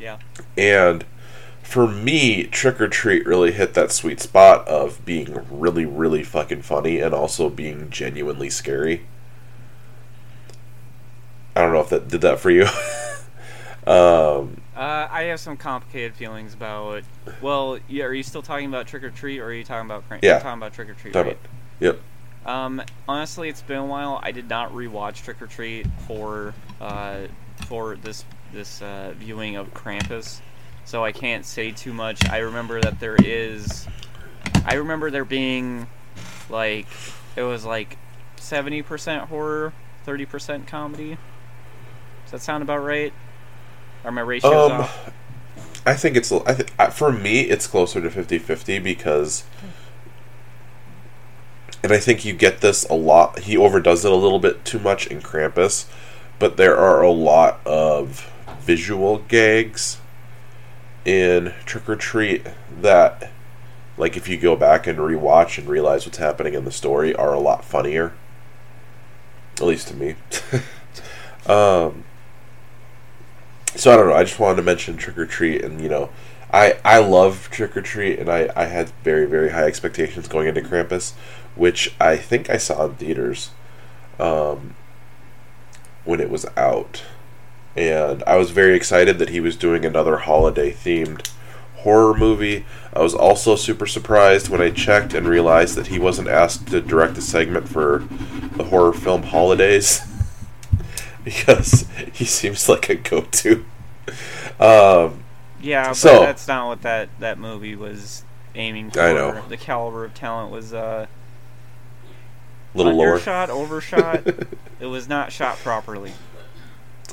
Yeah. 0.00 0.16
And 0.56 1.04
for 1.62 1.86
me, 1.86 2.44
Trick 2.44 2.80
or 2.80 2.88
Treat 2.88 3.26
really 3.26 3.52
hit 3.52 3.74
that 3.74 3.92
sweet 3.92 4.18
spot 4.18 4.66
of 4.66 5.04
being 5.04 5.44
really, 5.50 5.84
really 5.84 6.22
fucking 6.22 6.62
funny 6.62 7.00
and 7.00 7.12
also 7.12 7.50
being 7.50 7.90
genuinely 7.90 8.48
scary. 8.48 9.02
I 11.54 11.60
don't 11.60 11.72
know 11.74 11.80
if 11.80 11.90
that 11.90 12.08
did 12.08 12.22
that 12.22 12.40
for 12.40 12.50
you. 12.50 12.62
um, 13.86 14.62
Uh, 14.74 15.06
I 15.10 15.24
have 15.24 15.40
some 15.40 15.58
complicated 15.58 16.14
feelings 16.14 16.54
about. 16.54 17.02
Well, 17.42 17.78
yeah. 17.88 18.04
Are 18.04 18.14
you 18.14 18.22
still 18.22 18.42
talking 18.42 18.68
about 18.68 18.86
Trick 18.86 19.02
or 19.02 19.10
Treat, 19.10 19.40
or 19.40 19.46
are 19.46 19.52
you 19.52 19.64
talking 19.64 19.84
about? 19.86 20.06
Cran- 20.08 20.20
Yeah. 20.22 20.38
Talking 20.38 20.58
about 20.62 20.72
Trick 20.72 20.88
or 20.88 20.94
Treat, 20.94 21.14
right? 21.14 21.26
about- 21.26 21.38
yep. 21.80 22.00
Um, 22.46 22.82
honestly, 23.06 23.48
it's 23.48 23.62
been 23.62 23.78
a 23.78 23.86
while. 23.86 24.20
I 24.22 24.32
did 24.32 24.48
not 24.48 24.72
rewatch 24.72 25.22
Trick 25.24 25.42
or 25.42 25.46
Treat 25.46 25.86
for 26.06 26.54
uh, 26.80 27.26
for 27.66 27.96
this 27.96 28.24
this 28.52 28.80
uh, 28.80 29.12
viewing 29.18 29.56
of 29.56 29.74
Krampus, 29.74 30.40
so 30.84 31.04
I 31.04 31.12
can't 31.12 31.44
say 31.44 31.72
too 31.72 31.92
much. 31.92 32.26
I 32.28 32.38
remember 32.38 32.80
that 32.80 33.00
there 33.00 33.16
is, 33.16 33.86
I 34.64 34.74
remember 34.74 35.10
there 35.10 35.26
being, 35.26 35.86
like, 36.48 36.86
it 37.36 37.42
was 37.42 37.64
like 37.66 37.98
seventy 38.36 38.80
percent 38.82 39.24
horror, 39.28 39.72
thirty 40.04 40.24
percent 40.24 40.66
comedy. 40.66 41.18
Does 42.24 42.32
that 42.32 42.40
sound 42.42 42.62
about 42.62 42.78
right? 42.78 43.12
Are 44.04 44.12
my 44.12 44.20
ratios 44.22 44.70
Um, 44.70 44.80
off? 44.80 45.12
I 45.84 45.94
think 45.94 46.16
it's 46.16 46.30
I 46.30 46.54
th- 46.54 46.92
for 46.92 47.10
me 47.10 47.40
it's 47.42 47.66
closer 47.66 48.00
to 48.00 48.10
50-50 48.10 48.82
because 48.82 49.44
and 51.82 51.92
I 51.92 51.98
think 51.98 52.24
you 52.24 52.32
get 52.32 52.60
this 52.60 52.84
a 52.88 52.94
lot. 52.94 53.40
He 53.40 53.56
overdoes 53.56 54.04
it 54.04 54.12
a 54.12 54.16
little 54.16 54.38
bit 54.38 54.64
too 54.64 54.78
much 54.78 55.06
in 55.06 55.20
Krampus 55.20 55.86
but 56.38 56.56
there 56.56 56.76
are 56.76 57.02
a 57.02 57.10
lot 57.10 57.60
of 57.66 58.30
visual 58.60 59.18
gags 59.18 59.98
in 61.04 61.54
Trick 61.64 61.88
or 61.88 61.96
Treat 61.96 62.46
that 62.80 63.30
like 63.96 64.16
if 64.16 64.28
you 64.28 64.38
go 64.38 64.54
back 64.54 64.86
and 64.86 64.98
rewatch 64.98 65.58
and 65.58 65.68
realize 65.68 66.06
what's 66.06 66.18
happening 66.18 66.54
in 66.54 66.64
the 66.64 66.70
story 66.70 67.14
are 67.14 67.32
a 67.32 67.40
lot 67.40 67.64
funnier. 67.64 68.12
At 69.56 69.66
least 69.66 69.88
to 69.88 69.94
me. 69.94 70.14
Um 71.46 72.04
so 73.74 73.92
I 73.92 73.96
don't 73.96 74.08
know. 74.08 74.14
I 74.14 74.24
just 74.24 74.38
wanted 74.38 74.56
to 74.56 74.62
mention 74.62 74.98
Trick 74.98 75.16
or 75.16 75.24
Treat, 75.24 75.64
and 75.64 75.80
you 75.80 75.88
know, 75.88 76.10
I 76.52 76.78
I 76.84 76.98
love 76.98 77.48
Trick 77.50 77.74
or 77.74 77.80
Treat, 77.80 78.18
and 78.18 78.28
I 78.28 78.50
I 78.54 78.64
had 78.64 78.90
very 79.02 79.24
very 79.24 79.50
high 79.50 79.64
expectations 79.64 80.28
going 80.28 80.48
into 80.48 80.60
Krampus, 80.60 81.14
which 81.58 81.94
I 82.00 82.16
think 82.16 82.48
I 82.48 82.56
saw 82.56 82.86
in 82.86 82.94
theaters, 82.94 83.50
um, 84.18 84.74
when 86.04 86.20
it 86.20 86.30
was 86.30 86.46
out, 86.56 87.04
and 87.76 88.22
I 88.26 88.36
was 88.36 88.50
very 88.50 88.74
excited 88.74 89.18
that 89.18 89.28
he 89.28 89.40
was 89.40 89.56
doing 89.56 89.84
another 89.84 90.18
holiday 90.18 90.72
themed 90.72 91.28
horror 91.78 92.14
movie. 92.14 92.64
I 92.92 93.00
was 93.00 93.14
also 93.14 93.54
super 93.54 93.86
surprised 93.86 94.48
when 94.48 94.60
I 94.60 94.70
checked 94.70 95.14
and 95.14 95.28
realized 95.28 95.76
that 95.76 95.88
he 95.88 95.98
wasn't 95.98 96.28
asked 96.28 96.68
to 96.68 96.80
direct 96.80 97.18
a 97.18 97.22
segment 97.22 97.68
for 97.68 98.04
the 98.56 98.64
horror 98.64 98.92
film 98.92 99.24
Holidays. 99.24 100.00
because 101.24 101.86
he 102.12 102.24
seems 102.24 102.68
like 102.68 102.88
a 102.88 102.94
go-to. 102.94 103.64
Um, 104.58 105.22
Yeah, 105.60 105.88
but 105.88 105.94
so- 105.96 106.20
that's 106.20 106.48
not 106.48 106.66
what 106.68 106.82
that 106.82 107.08
that 107.20 107.38
movie 107.38 107.76
was 107.76 108.24
aiming 108.54 108.90
for. 108.90 109.00
I 109.00 109.12
know. 109.12 109.42
The 109.48 109.56
caliber 109.56 110.04
of 110.04 110.14
talent 110.14 110.50
was 110.50 110.72
uh, 110.72 111.06
little 112.78 112.98
lower. 112.98 113.12
undershot, 113.12 113.50
overshot. 113.50 114.26
it 114.80 114.86
was 114.86 115.08
not 115.08 115.32
shot 115.32 115.56
properly. 115.58 116.12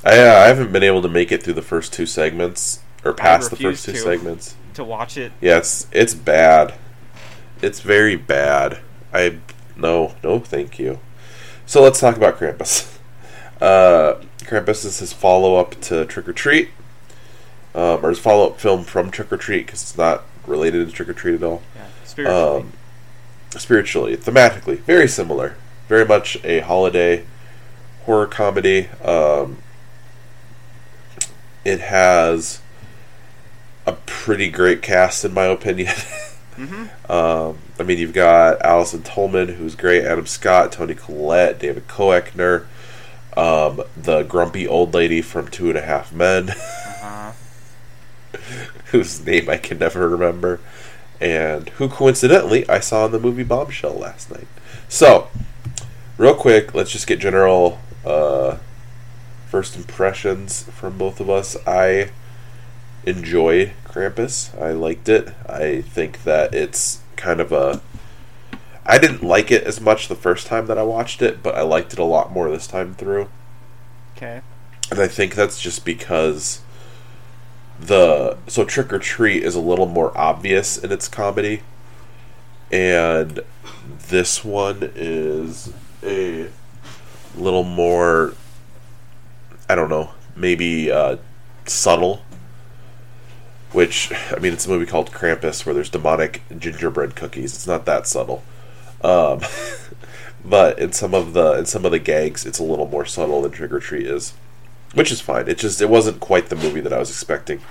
I, 0.04 0.19
uh, 0.19 0.36
I 0.43 0.47
haven't 0.47 0.71
been 0.71 0.84
able 0.84 1.01
to 1.01 1.08
make 1.10 1.32
it 1.32 1.43
through 1.43 1.54
the 1.54 1.62
first 1.62 1.91
two 1.93 2.06
segments 2.06 2.80
or 3.04 3.13
past 3.13 3.49
the 3.49 3.56
first 3.56 3.86
two 3.86 3.93
to. 3.93 3.97
segments. 3.97 4.56
To 4.75 4.84
watch 4.84 5.17
it, 5.17 5.32
Yeah, 5.41 5.58
it's 5.60 5.88
it's 5.91 6.13
bad. 6.13 6.73
It's 7.62 7.80
very 7.80 8.15
bad. 8.17 8.80
I 9.13 9.38
no 9.78 10.15
no 10.23 10.39
thank 10.39 10.78
you. 10.80 10.99
So 11.65 11.82
let's 11.82 11.99
talk 11.99 12.15
about 12.17 12.38
Krampus. 12.38 12.91
Uh, 13.62 14.21
Krampus 14.39 14.84
is 14.84 14.99
his 14.99 15.13
follow 15.13 15.56
up 15.56 15.80
to 15.80 16.06
Trick 16.06 16.28
or 16.28 16.34
Treat, 16.34 16.71
um, 17.73 18.06
or 18.06 18.10
his 18.10 18.19
follow 18.19 18.47
up 18.49 18.60
film 18.60 18.84
from 18.84 19.10
Trick 19.12 19.32
or 19.32 19.38
Treat 19.38 19.65
because 19.65 19.82
it's 19.82 19.97
not 19.97 20.23
related 20.45 20.86
to 20.86 20.93
Trick 20.93 21.08
or 21.08 21.13
Treat 21.13 21.36
at 21.36 21.43
all. 21.43 21.62
yeah, 21.73 21.86
spiritually. 22.04 22.62
Um, 22.63 22.73
spiritually, 23.60 24.15
thematically, 24.18 24.80
very 24.80 25.08
similar. 25.08 25.56
Very 25.88 26.06
much 26.06 26.38
a 26.44 26.60
holiday 26.62 27.26
horror 28.06 28.28
comedy. 28.28 28.88
Um, 29.04 29.58
it 31.63 31.80
has 31.80 32.62
a 33.86 33.94
pretty 34.06 34.50
great 34.50 34.82
cast, 34.82 35.26
in 35.26 35.34
my 35.34 35.46
opinion. 35.46 35.94
hmm 36.56 36.86
um, 37.10 37.58
I 37.78 37.84
mean, 37.84 37.98
you've 37.98 38.13
got 38.13 38.62
Allison 38.62 39.04
Tolman, 39.04 39.50
who's 39.50 39.76
great, 39.76 40.06
Adam 40.06 40.26
Scott, 40.26 40.72
Toni 40.72 40.96
Collette, 40.96 41.60
David 41.60 41.88
Koechner, 41.88 42.65
um, 43.36 43.82
the 43.98 44.24
grumpy 44.24 44.65
old 44.68 44.94
lady 44.94 45.22
from 45.22 45.50
Two 45.50 45.70
and 45.70 45.78
a 45.78 45.82
Half 45.82 46.13
Men. 46.13 46.54
Uh-huh. 47.06 47.34
whose 48.86 49.24
name 49.24 49.48
I 49.48 49.58
can 49.58 49.78
never 49.78 50.10
remember, 50.10 50.60
and 51.19 51.69
who 51.69 51.88
coincidentally 51.88 52.67
I 52.69 52.80
saw 52.80 53.06
in 53.06 53.12
the 53.12 53.19
movie 53.19 53.43
Bombshell 53.43 53.93
last 53.93 54.32
night. 54.32 54.47
So, 54.88 55.30
real 56.17 56.36
quick, 56.36 56.73
let's 56.73 56.91
just 56.91 57.08
get 57.08 57.19
general 57.19 57.80
uh, 58.06 58.58
first 59.47 59.75
impressions 59.75 60.63
from 60.63 60.97
both 60.97 61.19
of 61.19 61.30
us. 61.30 61.56
I 61.65 62.12
enjoyed 63.06 63.73
Krampus. 63.86 64.60
I 64.62 64.71
liked 64.71 65.10
it. 65.10 65.34
I 65.47 65.82
think 65.82 66.23
that 66.23 66.54
it's 66.54 67.01
kind 67.15 67.39
of 67.39 67.51
a. 67.51 67.82
I 68.86 68.97
didn't 68.99 69.23
like 69.23 69.49
it 69.51 69.63
as 69.63 69.82
much 69.82 70.08
the 70.08 70.15
first 70.15 70.45
time 70.45 70.67
that 70.67 70.78
I 70.78 70.84
watched 70.84 71.21
it, 71.21 71.41
but 71.41 71.56
I 71.56 71.62
liked 71.62 71.93
it 71.93 71.99
a 71.99 72.04
lot 72.04 72.32
more 72.32 72.51
this 72.51 72.67
time 72.67 72.93
through. 72.93 73.30
Okay. 74.15 74.41
And 74.91 74.99
I 74.99 75.08
think 75.08 75.34
that's 75.34 75.60
just 75.60 75.84
because 75.86 76.62
the 77.80 78.38
so 78.48 78.64
Trick 78.64 78.94
or 78.94 79.00
Treat 79.00 79.44
is 79.44 79.56
a 79.56 79.60
little 79.60 79.86
more 79.86 80.18
obvious 80.18 80.78
in 80.78 80.92
its 80.92 81.08
comedy, 81.08 81.62
and 82.72 83.42
this 84.08 84.44
one 84.44 84.92
is 84.96 85.74
a 86.04 86.48
little 87.36 87.64
more. 87.64 88.34
I 89.70 89.76
don't 89.76 89.90
know, 89.90 90.12
maybe 90.36 90.92
uh, 90.92 91.18
subtle. 91.66 92.22
Which 93.72 94.12
I 94.32 94.40
mean, 94.40 94.54
it's 94.54 94.66
a 94.66 94.70
movie 94.70 94.86
called 94.86 95.12
Krampus 95.12 95.66
where 95.66 95.76
there's 95.76 95.90
demonic 95.90 96.44
gingerbread 96.58 97.16
cookies. 97.16 97.54
It's 97.56 97.68
not 97.68 97.86
that 97.86 98.08
subtle, 98.08 98.42
um, 99.02 99.42
but 100.46 100.80
in 100.80 100.94
some 100.94 101.14
of 101.14 101.34
the 101.34 101.54
in 101.54 101.66
some 101.66 101.84
of 101.84 101.92
the 101.92 102.00
gags, 102.00 102.46
it's 102.46 102.60
a 102.60 102.64
little 102.64 102.88
more 102.88 103.06
subtle 103.06 103.42
than 103.42 103.52
Trick 103.52 103.74
or 103.74 103.82
Treat 103.82 104.08
is 104.08 104.34
which 104.96 105.12
is 105.12 105.22
fine. 105.22 105.48
It 105.48 105.58
just 105.60 105.82
it 105.82 105.90
wasn't 105.90 106.20
quite 106.20 106.50
the 106.50 106.56
movie 106.56 106.82
that 106.82 106.92
I 106.92 106.98
was 106.98 107.10
expecting, 107.12 107.62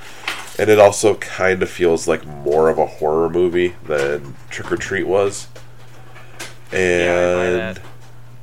and 0.58 0.70
it 0.70 0.78
also 0.78 1.14
kind 1.16 1.62
of 1.62 1.68
feels 1.68 2.06
like 2.06 2.24
more 2.24 2.68
of 2.68 2.78
a 2.78 2.86
horror 2.86 3.28
movie 3.28 3.74
than 3.84 4.36
Trick 4.50 4.70
or 4.70 4.76
Treat 4.76 5.06
was. 5.06 5.48
Yeah, 6.72 6.78
And 7.40 7.60
that. 7.76 7.80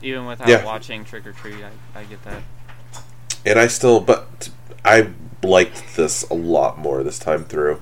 Even 0.02 0.26
without 0.26 0.48
Yeah. 0.48 0.66
watching 0.66 1.06
Trick 1.06 1.28
or 1.28 1.32
Treat, 1.32 1.56
I, 1.96 2.00
I 2.00 2.04
get 2.06 2.24
that. 2.24 2.42
and 3.46 3.60
I 3.60 3.68
still, 3.68 4.00
but 4.00 4.50
I 4.84 5.10
liked 5.44 5.96
this 5.96 6.24
a 6.30 6.34
lot 6.34 6.78
more 6.80 7.04
this 7.04 7.20
time 7.20 7.44
through, 7.46 7.82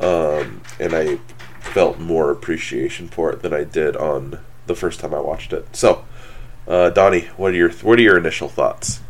um, 0.00 0.60
and 0.78 0.92
I 0.94 1.16
felt 1.60 1.98
more 1.98 2.30
appreciation 2.30 3.08
for 3.08 3.30
it 3.32 3.42
than 3.42 3.52
I 3.54 3.64
did 3.64 3.96
on 3.96 4.38
the 4.66 4.74
first 4.74 5.00
time 5.00 5.14
I 5.14 5.20
watched 5.20 5.52
it. 5.52 5.74
So, 5.74 6.04
uh, 6.68 6.90
Donny, 6.90 7.28
what 7.36 7.52
are 7.52 7.56
your 7.56 7.70
what 7.70 7.98
are 7.98 8.02
your 8.02 8.18
initial 8.18 8.48
thoughts? 8.48 9.00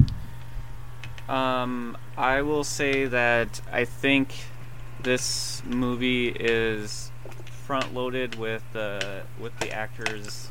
Um, 1.30 1.96
I 2.16 2.42
will 2.42 2.64
say 2.64 3.06
that 3.06 3.60
I 3.72 3.84
think 3.84 4.34
this 5.02 5.62
movie 5.64 6.28
is 6.28 7.12
front 7.66 7.94
loaded 7.94 8.36
with 8.36 8.64
the 8.72 9.22
with 9.38 9.56
the 9.60 9.70
actors 9.70 10.48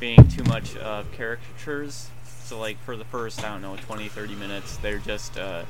being 0.00 0.26
too 0.28 0.42
much 0.44 0.74
of 0.78 1.12
caricatures 1.12 2.08
So 2.44 2.58
like 2.58 2.78
for 2.82 2.96
the 2.96 3.04
first 3.04 3.44
I 3.44 3.50
don't 3.52 3.60
know 3.62 3.76
20 3.76 4.08
30 4.08 4.34
minutes 4.34 4.78
they're 4.78 4.98
just 4.98 5.38
uh, 5.38 5.64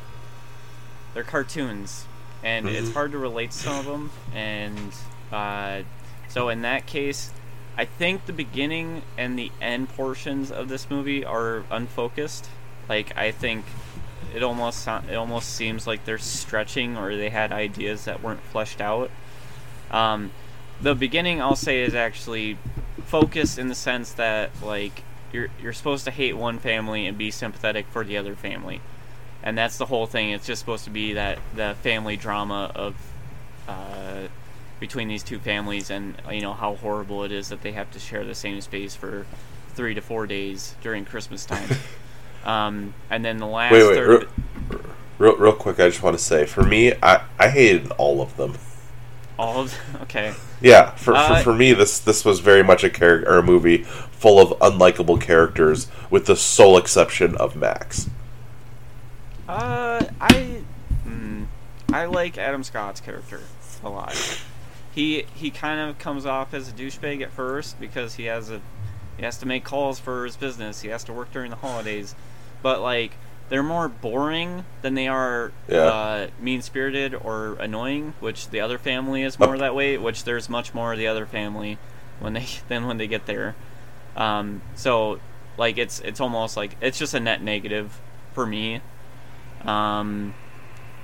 they're 1.13 1.25
cartoons 1.25 2.07
and 2.45 2.69
it's 2.69 2.91
Mhm. 2.91 2.93
hard 2.95 3.13
to 3.13 3.19
relate 3.19 3.51
to 3.51 3.57
some 3.59 3.79
of 3.79 3.85
them 3.85 4.11
and 4.33 4.93
uh, 5.33 5.83
so 6.29 6.49
in 6.51 6.63
that 6.63 6.87
case 6.87 7.33
I 7.77 7.85
think 7.85 8.27
the 8.27 8.33
beginning 8.33 9.03
and 9.19 9.37
the 9.37 9.51
end 9.61 9.89
portions 9.91 10.53
of 10.53 10.69
this 10.69 10.89
movie 10.89 11.25
are 11.25 11.65
unfocused. 11.73 12.49
Like 12.89 13.17
I 13.17 13.33
think 13.33 13.65
it 14.35 14.43
almost 14.43 14.87
it 14.87 15.15
almost 15.15 15.51
seems 15.51 15.87
like 15.87 16.05
they're 16.05 16.19
stretching 16.19 16.97
or 16.97 17.17
they 17.17 17.31
had 17.31 17.53
ideas 17.53 18.05
that 18.05 18.23
weren't 18.23 18.43
fleshed 18.43 18.81
out. 18.81 19.11
Um, 19.91 20.33
the 20.81 20.95
beginning 20.95 21.41
I'll 21.41 21.57
say 21.57 21.83
is 21.83 21.95
actually 21.95 22.59
focused 23.07 23.59
in 23.59 23.69
the 23.69 23.75
sense 23.75 24.13
that 24.15 24.51
like 24.63 25.05
you're 25.33 25.49
you're 25.63 25.73
supposed 25.73 26.05
to 26.07 26.11
hate 26.11 26.37
one 26.37 26.59
family 26.59 27.07
and 27.07 27.17
be 27.17 27.31
sympathetic 27.31 27.87
for 27.87 28.03
the 28.05 28.17
other 28.17 28.35
family, 28.35 28.81
and 29.43 29.57
that's 29.57 29.79
the 29.79 29.87
whole 29.87 30.07
thing. 30.07 30.31
It's 30.31 30.47
just 30.47 30.61
supposed 30.61 30.85
to 30.85 30.91
be 30.91 31.13
that 31.13 31.39
the 31.55 31.77
family 31.83 32.17
drama 32.17 32.73
of 32.75 32.97
uh, 33.69 34.29
between 34.81 35.07
these 35.07 35.23
two 35.23 35.39
families 35.39 35.91
and 35.91 36.21
you 36.31 36.41
know 36.41 36.55
how 36.55 36.75
horrible 36.75 37.23
it 37.23 37.31
is 37.31 37.51
that 37.51 37.63
they 37.63 37.73
have 37.73 37.91
to 37.93 38.01
share 38.01 38.25
the 38.25 38.35
same 38.35 38.61
space 38.61 38.97
for 38.97 39.27
three 39.75 39.95
to 39.95 40.01
four 40.01 40.27
days 40.27 40.75
during 40.83 41.05
Christmas 41.05 41.45
time. 41.47 41.69
um, 42.45 42.95
and 43.11 43.25
then 43.25 43.39
the 43.39 43.47
last 43.47 43.73
Wait, 43.73 43.87
wait, 43.89 44.05
third. 44.05 44.07
real, 44.07 44.25
real, 45.19 45.37
real 45.37 45.53
quick. 45.53 45.81
I 45.81 45.89
just 45.89 46.03
want 46.03 46.17
to 46.19 46.23
say, 46.23 46.47
for 46.47 46.65
me, 46.65 46.93
I, 47.03 47.23
I 47.39 47.49
hated 47.51 47.91
all 47.93 48.21
of 48.23 48.37
them. 48.37 48.59
all 49.39 49.61
of 49.61 49.75
okay. 50.03 50.37
Yeah, 50.61 50.93
for, 50.93 51.15
Uh, 51.15 51.21
for 51.21 51.37
for 51.37 51.55
me, 51.55 51.73
this 51.73 51.99
this 51.99 52.25
was 52.25 52.41
very 52.41 52.63
much 52.63 52.85
a 52.85 52.91
character 52.91 53.31
or 53.31 53.39
a 53.39 53.43
movie 53.43 53.83
full 53.83 54.41
of 54.41 54.59
unlikable 54.61 55.21
characters, 55.21 55.89
with 56.11 56.27
the 56.27 56.37
sole 56.37 56.79
exception 56.79 57.37
of 57.37 57.55
Max. 57.57 58.09
Uh, 59.49 60.07
I, 60.21 60.65
mm, 61.07 61.49
I 61.93 62.07
like 62.07 62.39
Adam 62.39 62.63
Scott's 62.65 63.01
character 63.01 63.51
a 63.83 63.89
lot. 63.91 64.19
He 64.91 65.25
he 65.35 65.51
kind 65.51 65.81
of 65.81 65.99
comes 65.99 66.25
off 66.27 66.55
as 66.55 66.69
a 66.69 66.73
douchebag 66.73 67.23
at 67.23 67.33
first 67.33 67.79
because 67.81 68.15
he 68.15 68.25
has 68.25 68.51
a 68.51 68.63
he 69.17 69.25
has 69.25 69.39
to 69.39 69.47
make 69.47 69.65
calls 69.65 69.99
for 70.01 70.25
his 70.25 70.37
business. 70.37 70.81
He 70.83 70.89
has 70.89 71.05
to 71.05 71.13
work 71.13 71.31
during 71.33 71.51
the 71.51 71.57
holidays, 71.57 72.15
but 72.65 72.81
like 72.81 73.13
they're 73.51 73.63
more 73.63 73.89
boring 73.89 74.65
than 74.81 74.95
they 74.95 75.07
are 75.07 75.53
Yeah. 75.69 75.83
uh, 75.83 76.27
mean 76.41 76.63
spirited 76.63 77.15
or 77.15 77.57
annoying. 77.61 78.15
Which 78.19 78.49
the 78.49 78.61
other 78.61 78.79
family 78.79 79.23
is 79.23 79.39
more 79.39 79.59
that 79.59 79.75
way. 79.75 79.99
Which 79.99 80.25
there's 80.25 80.49
much 80.49 80.73
more 80.73 80.95
of 80.95 80.99
the 80.99 81.07
other 81.07 81.27
family 81.27 81.77
when 82.19 82.33
they 82.33 82.47
than 82.69 82.87
when 82.87 82.97
they 82.97 83.07
get 83.07 83.27
there. 83.27 83.55
Um, 84.17 84.63
so 84.75 85.21
like 85.59 85.77
it's 85.77 86.01
it's 86.01 86.21
almost 86.21 86.57
like 86.57 86.77
it's 86.81 86.99
just 86.99 87.13
a 87.13 87.21
net 87.21 87.43
negative 87.43 88.01
for 88.33 88.47
me. 88.47 88.81
Um, 89.65 90.33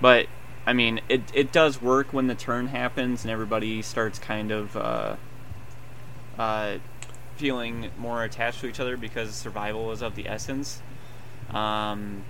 but 0.01 0.27
I 0.67 0.73
mean, 0.73 1.03
it 1.11 1.21
it 1.35 1.53
does 1.53 1.83
work 1.83 2.13
when 2.15 2.27
the 2.27 2.35
turn 2.35 2.69
happens 2.69 3.23
and 3.23 3.31
everybody 3.31 3.83
starts 3.83 4.19
kind 4.19 4.51
of 4.51 4.77
uh, 4.79 5.17
uh, 6.39 6.79
feeling 7.37 7.91
more 7.99 8.25
attached 8.25 8.61
to 8.61 8.67
each 8.67 8.81
other 8.81 8.97
because 8.97 9.35
survival 9.35 9.93
is 9.93 10.01
of 10.01 10.15
the 10.15 10.27
essence. 10.27 10.81
Um, 11.51 12.25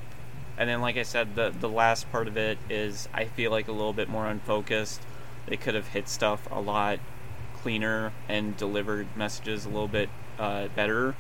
and 0.59 0.69
then, 0.69 0.81
like 0.81 0.97
I 0.97 1.03
said, 1.03 1.35
the 1.35 1.51
the 1.51 1.69
last 1.69 2.11
part 2.13 2.29
of 2.29 2.37
it 2.37 2.59
is 2.69 3.09
I 3.15 3.25
feel 3.25 3.51
like 3.51 3.69
a 3.69 3.73
little 3.73 3.93
bit 3.93 4.09
more 4.09 4.27
unfocused. 4.27 5.01
They 5.47 5.57
could 5.57 5.75
have 5.75 5.89
hit 5.89 6.09
stuff 6.09 6.47
a 6.51 6.61
lot 6.61 7.01
cleaner 7.63 8.13
and 8.29 8.57
delivered 8.57 9.17
messages 9.17 9.65
a 9.65 9.69
little 9.69 9.89
bit 9.89 10.09
uh, 10.39 10.69
better. 10.69 11.15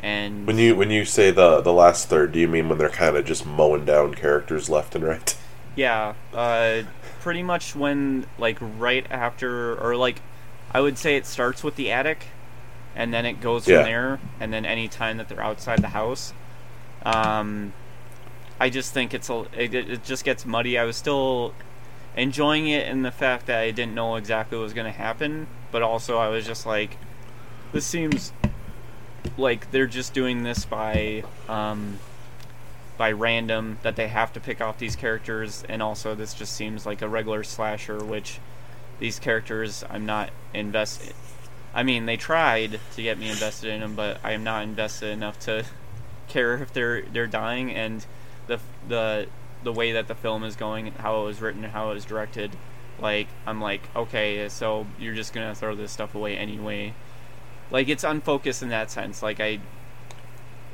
And 0.00 0.46
When 0.46 0.58
you 0.58 0.74
when 0.76 0.90
you 0.90 1.04
say 1.04 1.30
the 1.30 1.60
the 1.60 1.72
last 1.72 2.08
third, 2.08 2.32
do 2.32 2.38
you 2.40 2.48
mean 2.48 2.68
when 2.68 2.78
they're 2.78 2.88
kind 2.90 3.16
of 3.16 3.24
just 3.24 3.46
mowing 3.46 3.84
down 3.84 4.14
characters 4.14 4.68
left 4.68 4.94
and 4.94 5.04
right? 5.04 5.36
Yeah, 5.74 6.14
uh, 6.34 6.82
pretty 7.20 7.42
much 7.42 7.74
when 7.74 8.26
like 8.38 8.58
right 8.60 9.06
after, 9.10 9.74
or 9.82 9.96
like, 9.96 10.20
I 10.70 10.80
would 10.82 10.98
say 10.98 11.16
it 11.16 11.24
starts 11.26 11.64
with 11.64 11.76
the 11.76 11.90
attic, 11.90 12.26
and 12.94 13.12
then 13.12 13.24
it 13.24 13.40
goes 13.40 13.66
Yeah. 13.66 13.76
from 13.78 13.84
there, 13.84 14.20
and 14.38 14.52
then 14.52 14.66
any 14.66 14.86
time 14.88 15.16
that 15.16 15.28
they're 15.30 15.42
outside 15.42 15.80
the 15.82 15.88
house. 15.88 16.34
Um, 17.04 17.72
I 18.60 18.70
just 18.70 18.94
think 18.94 19.12
it's 19.14 19.28
a 19.28 19.46
it, 19.56 19.74
it 19.74 20.04
just 20.04 20.24
gets 20.24 20.46
muddy. 20.46 20.78
I 20.78 20.84
was 20.84 20.96
still 20.96 21.54
enjoying 22.16 22.68
it 22.68 22.86
in 22.86 23.02
the 23.02 23.10
fact 23.10 23.46
that 23.46 23.58
I 23.58 23.70
didn't 23.70 23.94
know 23.94 24.16
exactly 24.16 24.58
what 24.58 24.64
was 24.64 24.72
going 24.72 24.86
to 24.86 24.96
happen, 24.98 25.46
but 25.70 25.82
also 25.82 26.18
I 26.18 26.28
was 26.28 26.46
just 26.46 26.66
like, 26.66 26.96
this 27.72 27.86
seems 27.86 28.32
like 29.36 29.70
they're 29.70 29.86
just 29.86 30.12
doing 30.12 30.42
this 30.42 30.64
by 30.64 31.24
um, 31.48 31.98
by 32.96 33.10
random 33.10 33.78
that 33.82 33.96
they 33.96 34.08
have 34.08 34.32
to 34.34 34.40
pick 34.40 34.60
off 34.60 34.78
these 34.78 34.94
characters, 34.94 35.64
and 35.68 35.82
also 35.82 36.14
this 36.14 36.34
just 36.34 36.54
seems 36.54 36.86
like 36.86 37.02
a 37.02 37.08
regular 37.08 37.42
slasher, 37.42 38.04
which 38.04 38.38
these 38.98 39.18
characters 39.18 39.82
I'm 39.90 40.06
not 40.06 40.30
invested. 40.54 41.14
I 41.74 41.82
mean, 41.82 42.04
they 42.06 42.18
tried 42.18 42.78
to 42.94 43.02
get 43.02 43.18
me 43.18 43.30
invested 43.30 43.70
in 43.70 43.80
them, 43.80 43.96
but 43.96 44.20
I 44.22 44.32
am 44.32 44.44
not 44.44 44.62
invested 44.64 45.08
enough 45.08 45.38
to 45.40 45.64
care 46.32 46.54
if 46.54 46.72
they're 46.72 47.02
they're 47.02 47.26
dying. 47.26 47.70
And 47.70 48.04
the 48.46 48.58
the 48.88 49.28
the 49.62 49.72
way 49.72 49.92
that 49.92 50.08
the 50.08 50.14
film 50.14 50.42
is 50.44 50.56
going, 50.56 50.92
how 50.92 51.22
it 51.22 51.24
was 51.26 51.40
written, 51.40 51.62
how 51.62 51.90
it 51.90 51.94
was 51.94 52.04
directed, 52.04 52.50
like 52.98 53.28
I'm 53.46 53.60
like, 53.60 53.82
okay, 53.94 54.48
so 54.48 54.86
you're 54.98 55.14
just 55.14 55.32
gonna 55.32 55.54
throw 55.54 55.74
this 55.74 55.92
stuff 55.92 56.14
away 56.14 56.36
anyway. 56.36 56.94
Like 57.70 57.88
it's 57.88 58.04
unfocused 58.04 58.62
in 58.62 58.68
that 58.68 58.90
sense. 58.90 59.22
Like 59.22 59.40
I, 59.40 59.60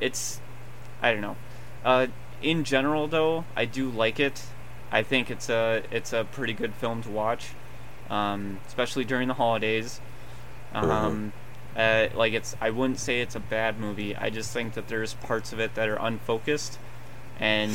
it's, 0.00 0.40
I 1.00 1.12
don't 1.12 1.20
know. 1.20 1.36
Uh, 1.84 2.08
in 2.42 2.64
general, 2.64 3.06
though, 3.06 3.44
I 3.56 3.64
do 3.64 3.88
like 3.88 4.20
it. 4.20 4.44
I 4.90 5.02
think 5.02 5.30
it's 5.30 5.48
a 5.48 5.82
it's 5.90 6.12
a 6.12 6.24
pretty 6.24 6.52
good 6.54 6.74
film 6.74 7.02
to 7.02 7.10
watch, 7.10 7.50
um, 8.10 8.60
especially 8.66 9.04
during 9.04 9.28
the 9.28 9.34
holidays. 9.34 10.00
Um, 10.72 11.32
uh, 11.78 12.08
like 12.14 12.32
it's 12.32 12.56
I 12.60 12.70
wouldn't 12.70 12.98
say 12.98 13.20
it's 13.20 13.34
a 13.36 13.40
bad 13.40 13.78
movie. 13.78 14.14
I 14.16 14.28
just 14.30 14.52
think 14.52 14.74
that 14.74 14.88
there's 14.88 15.14
parts 15.14 15.52
of 15.52 15.60
it 15.60 15.74
that 15.76 15.88
are 15.88 15.96
unfocused, 15.96 16.78
and 17.38 17.72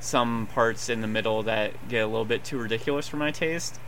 some 0.00 0.46
parts 0.54 0.88
in 0.88 1.00
the 1.02 1.06
middle 1.06 1.42
that 1.42 1.88
get 1.88 1.98
a 1.98 2.06
little 2.06 2.24
bit 2.24 2.44
too 2.44 2.58
ridiculous 2.58 3.08
for 3.08 3.16
my 3.16 3.30
taste. 3.30 3.78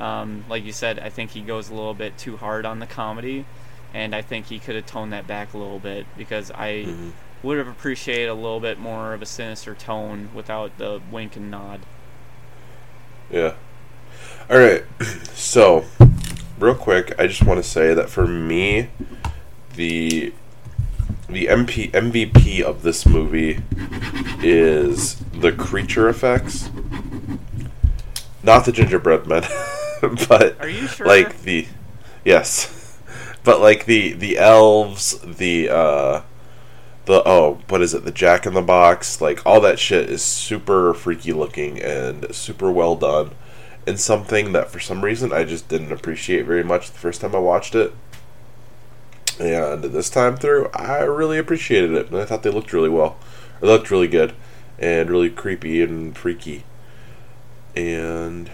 Um, 0.00 0.44
like 0.48 0.64
you 0.64 0.72
said, 0.72 0.98
I 0.98 1.10
think 1.10 1.32
he 1.32 1.40
goes 1.42 1.68
a 1.70 1.74
little 1.74 1.94
bit 1.94 2.16
too 2.16 2.36
hard 2.36 2.64
on 2.64 2.78
the 2.78 2.86
comedy, 2.86 3.44
and 3.92 4.14
I 4.14 4.22
think 4.22 4.46
he 4.46 4.58
could 4.58 4.74
have 4.76 4.86
toned 4.86 5.12
that 5.12 5.26
back 5.26 5.54
a 5.54 5.58
little 5.58 5.78
bit 5.80 6.06
because 6.16 6.50
I 6.52 6.84
Mhm. 6.86 7.12
would 7.42 7.58
have 7.58 7.68
appreciated 7.68 8.28
a 8.28 8.34
little 8.34 8.60
bit 8.60 8.78
more 8.78 9.12
of 9.12 9.22
a 9.22 9.26
sinister 9.26 9.74
tone 9.74 10.30
without 10.34 10.76
the 10.78 11.00
wink 11.10 11.36
and 11.36 11.50
nod. 11.50 11.80
Yeah. 13.30 13.54
All 14.50 14.58
right. 14.58 14.84
So, 15.38 15.84
real 16.58 16.74
quick, 16.74 17.14
I 17.18 17.26
just 17.26 17.44
want 17.44 17.62
to 17.62 17.68
say 17.68 17.94
that 17.94 18.08
for 18.10 18.26
me, 18.26 18.88
the 19.74 20.32
the 21.28 21.46
MP 21.46 21.90
MVP 21.90 22.62
of 22.62 22.82
this 22.82 23.06
movie 23.06 23.60
is 24.42 25.16
the 25.32 25.52
creature 25.52 26.08
effects, 26.08 26.70
not 28.42 28.64
the 28.64 28.72
gingerbread 28.72 29.26
men, 29.26 29.42
but 30.28 30.60
Are 30.60 30.68
you 30.68 30.86
sure? 30.86 31.06
like 31.06 31.42
the 31.42 31.66
yes, 32.24 32.98
but 33.44 33.60
like 33.60 33.84
the 33.84 34.12
the 34.14 34.38
elves, 34.38 35.18
the 35.20 35.68
uh 35.68 36.22
the 37.04 37.22
oh 37.26 37.60
what 37.68 37.82
is 37.82 37.94
it? 37.94 38.04
The 38.04 38.10
Jack 38.10 38.46
in 38.46 38.54
the 38.54 38.62
Box, 38.62 39.20
like 39.20 39.44
all 39.46 39.60
that 39.60 39.78
shit 39.78 40.10
is 40.10 40.22
super 40.22 40.94
freaky 40.94 41.32
looking 41.32 41.80
and 41.80 42.34
super 42.34 42.70
well 42.70 42.96
done, 42.96 43.32
and 43.88 43.98
something 43.98 44.52
that 44.52 44.70
for 44.70 44.78
some 44.78 45.02
reason 45.02 45.32
I 45.32 45.44
just 45.44 45.68
didn't 45.68 45.92
appreciate 45.92 46.44
very 46.44 46.62
much 46.62 46.90
the 46.90 46.98
first 46.98 47.22
time 47.22 47.34
I 47.34 47.38
watched 47.38 47.74
it. 47.74 47.92
And 49.40 49.82
this 49.84 50.10
time 50.10 50.36
through, 50.36 50.68
I 50.74 50.98
really 51.02 51.38
appreciated 51.38 51.92
it, 51.92 52.08
and 52.08 52.16
I 52.16 52.24
thought 52.24 52.42
they 52.42 52.50
looked 52.50 52.72
really 52.72 52.88
well. 52.88 53.16
They 53.60 53.68
looked 53.68 53.90
really 53.90 54.08
good, 54.08 54.34
and 54.78 55.08
really 55.08 55.30
creepy 55.30 55.80
and 55.82 56.16
freaky. 56.16 56.64
And 57.76 58.50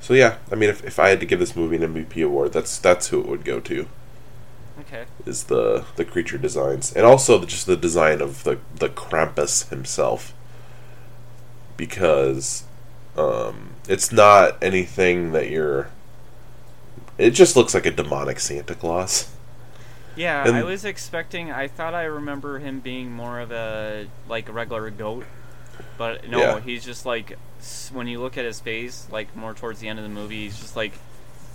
so 0.00 0.14
yeah, 0.14 0.38
I 0.50 0.54
mean, 0.54 0.70
if, 0.70 0.82
if 0.84 0.98
I 0.98 1.10
had 1.10 1.20
to 1.20 1.26
give 1.26 1.38
this 1.38 1.54
movie 1.54 1.76
an 1.76 1.94
MVP 1.94 2.24
award, 2.24 2.52
that's 2.52 2.78
that's 2.78 3.08
who 3.08 3.20
it 3.20 3.28
would 3.28 3.44
go 3.44 3.60
to. 3.60 3.86
okay. 4.80 5.04
Is 5.26 5.44
the 5.44 5.84
the 5.96 6.04
creature 6.04 6.38
designs, 6.38 6.92
and 6.94 7.04
also 7.04 7.38
the, 7.38 7.46
just 7.46 7.66
the 7.66 7.76
design 7.76 8.22
of 8.22 8.44
the 8.44 8.58
the 8.74 8.88
Krampus 8.88 9.68
himself, 9.68 10.32
because 11.76 12.64
um, 13.16 13.70
it's 13.88 14.12
not 14.12 14.62
anything 14.62 15.32
that 15.32 15.50
you're. 15.50 15.88
It 17.18 17.30
just 17.30 17.56
looks 17.56 17.74
like 17.74 17.84
a 17.86 17.90
demonic 17.90 18.40
Santa 18.40 18.74
Claus. 18.74 19.30
Yeah, 20.16 20.46
And- 20.46 20.56
I 20.56 20.62
was 20.64 20.84
expecting. 20.84 21.50
I 21.50 21.68
thought 21.68 21.94
I 21.94 22.04
remember 22.04 22.58
him 22.58 22.80
being 22.80 23.10
more 23.12 23.40
of 23.40 23.52
a 23.52 24.06
like 24.28 24.48
a 24.48 24.52
regular 24.52 24.90
goat, 24.90 25.24
but 25.98 26.28
no, 26.28 26.38
Yeah. 26.38 26.60
he's 26.60 26.84
just 26.84 27.04
like 27.06 27.38
when 27.92 28.06
you 28.06 28.20
look 28.20 28.38
at 28.38 28.44
his 28.44 28.58
face, 28.60 29.06
like 29.10 29.34
more 29.36 29.52
towards 29.54 29.80
the 29.80 29.88
end 29.88 29.98
of 29.98 30.02
the 30.02 30.08
movie, 30.08 30.44
he's 30.44 30.58
just 30.58 30.76
like 30.76 30.92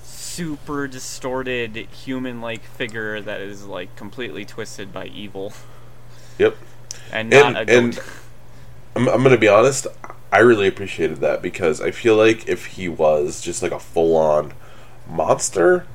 super 0.04 0.88
distorted 0.88 1.76
human-like 1.76 2.64
figure 2.64 3.20
that 3.22 3.42
is 3.42 3.66
like 3.66 3.96
completely 3.96 4.46
twisted 4.46 4.94
by 4.94 5.06
evil. 5.08 5.54
Yep. 6.38 6.56
and 7.12 7.30
not 7.30 7.56
And- 7.56 7.70
a 7.70 7.78
and- 7.78 7.96
goat. 7.96 8.04
I'm, 8.96 9.08
I'm 9.10 9.24
gonna 9.24 9.38
be 9.38 9.48
honest. 9.50 9.88
I 10.32 10.40
really 10.40 10.68
appreciated 10.68 11.18
that 11.18 11.42
because 11.42 11.82
I 11.82 11.92
feel 11.92 12.16
like 12.16 12.48
if 12.48 12.66
he 12.66 12.90
was 12.90 13.42
just 13.42 13.62
like 13.64 13.72
a 13.72 13.80
full 13.80 14.18
on 14.18 14.54
monster, 15.08 15.86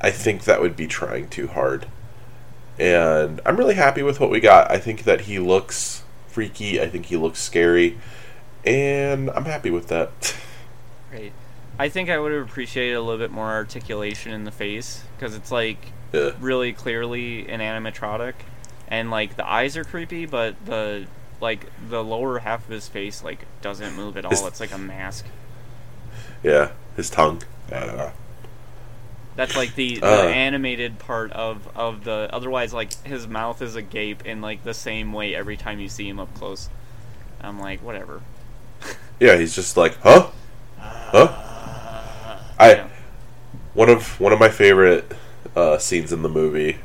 I 0.00 0.10
think 0.10 0.44
that 0.44 0.60
would 0.60 0.76
be 0.76 0.86
trying 0.86 1.28
too 1.28 1.48
hard. 1.48 1.86
And 2.78 3.40
I'm 3.46 3.56
really 3.56 3.74
happy 3.74 4.02
with 4.02 4.20
what 4.20 4.30
we 4.30 4.40
got. 4.40 4.70
I 4.70 4.78
think 4.78 5.04
that 5.04 5.22
he 5.22 5.38
looks 5.38 6.02
freaky. 6.28 6.80
I 6.80 6.88
think 6.88 7.06
he 7.06 7.16
looks 7.16 7.40
scary, 7.40 7.98
and 8.64 9.30
I'm 9.30 9.44
happy 9.44 9.70
with 9.70 9.88
that. 9.88 10.36
Right. 11.12 11.32
I 11.78 11.88
think 11.88 12.10
I 12.10 12.18
would 12.18 12.32
have 12.32 12.44
appreciated 12.44 12.94
a 12.94 13.00
little 13.00 13.18
bit 13.18 13.30
more 13.30 13.50
articulation 13.50 14.32
in 14.32 14.44
the 14.44 14.50
face 14.50 15.04
because 15.16 15.34
it's 15.34 15.52
like 15.52 15.78
yeah. 16.12 16.32
really 16.40 16.72
clearly 16.72 17.48
an 17.48 17.60
animatronic, 17.60 18.34
and 18.88 19.10
like 19.10 19.36
the 19.36 19.48
eyes 19.48 19.76
are 19.76 19.84
creepy, 19.84 20.26
but 20.26 20.54
the 20.66 21.06
like 21.44 21.66
the 21.88 22.02
lower 22.02 22.40
half 22.40 22.64
of 22.64 22.70
his 22.70 22.88
face 22.88 23.22
like 23.22 23.44
doesn't 23.62 23.94
move 23.94 24.16
at 24.16 24.24
all. 24.24 24.30
His- 24.32 24.42
It's 24.42 24.60
like 24.60 24.72
a 24.72 24.78
mask. 24.78 25.26
Yeah, 26.42 26.70
his 26.96 27.08
tongue. 27.10 27.42
That's 29.36 29.56
like 29.56 29.74
the, 29.74 29.98
the 29.98 30.06
Uh. 30.06 30.26
animated 30.28 30.98
part 30.98 31.32
of 31.32 31.68
of 31.76 32.04
the. 32.04 32.28
Otherwise, 32.32 32.72
like 32.72 32.92
his 33.04 33.26
mouth 33.26 33.60
is 33.62 33.74
agape 33.76 34.24
in 34.24 34.40
like 34.40 34.62
the 34.64 34.74
same 34.74 35.12
way 35.12 35.34
every 35.34 35.56
time 35.56 35.80
you 35.80 35.88
see 35.88 36.08
him 36.08 36.20
up 36.20 36.32
close. 36.34 36.68
I'm 37.40 37.58
like, 37.58 37.80
whatever. 37.82 38.20
yeah, 39.20 39.36
he's 39.36 39.54
just 39.54 39.76
like, 39.76 39.96
huh, 40.02 40.28
huh. 40.78 41.28
I 42.58 42.74
Yeah. 42.74 42.88
one 43.74 43.88
of 43.90 44.20
one 44.20 44.32
of 44.32 44.38
my 44.38 44.48
favorite 44.50 45.10
uh, 45.56 45.78
scenes 45.78 46.12
in 46.12 46.22
the 46.22 46.28
movie 46.28 46.78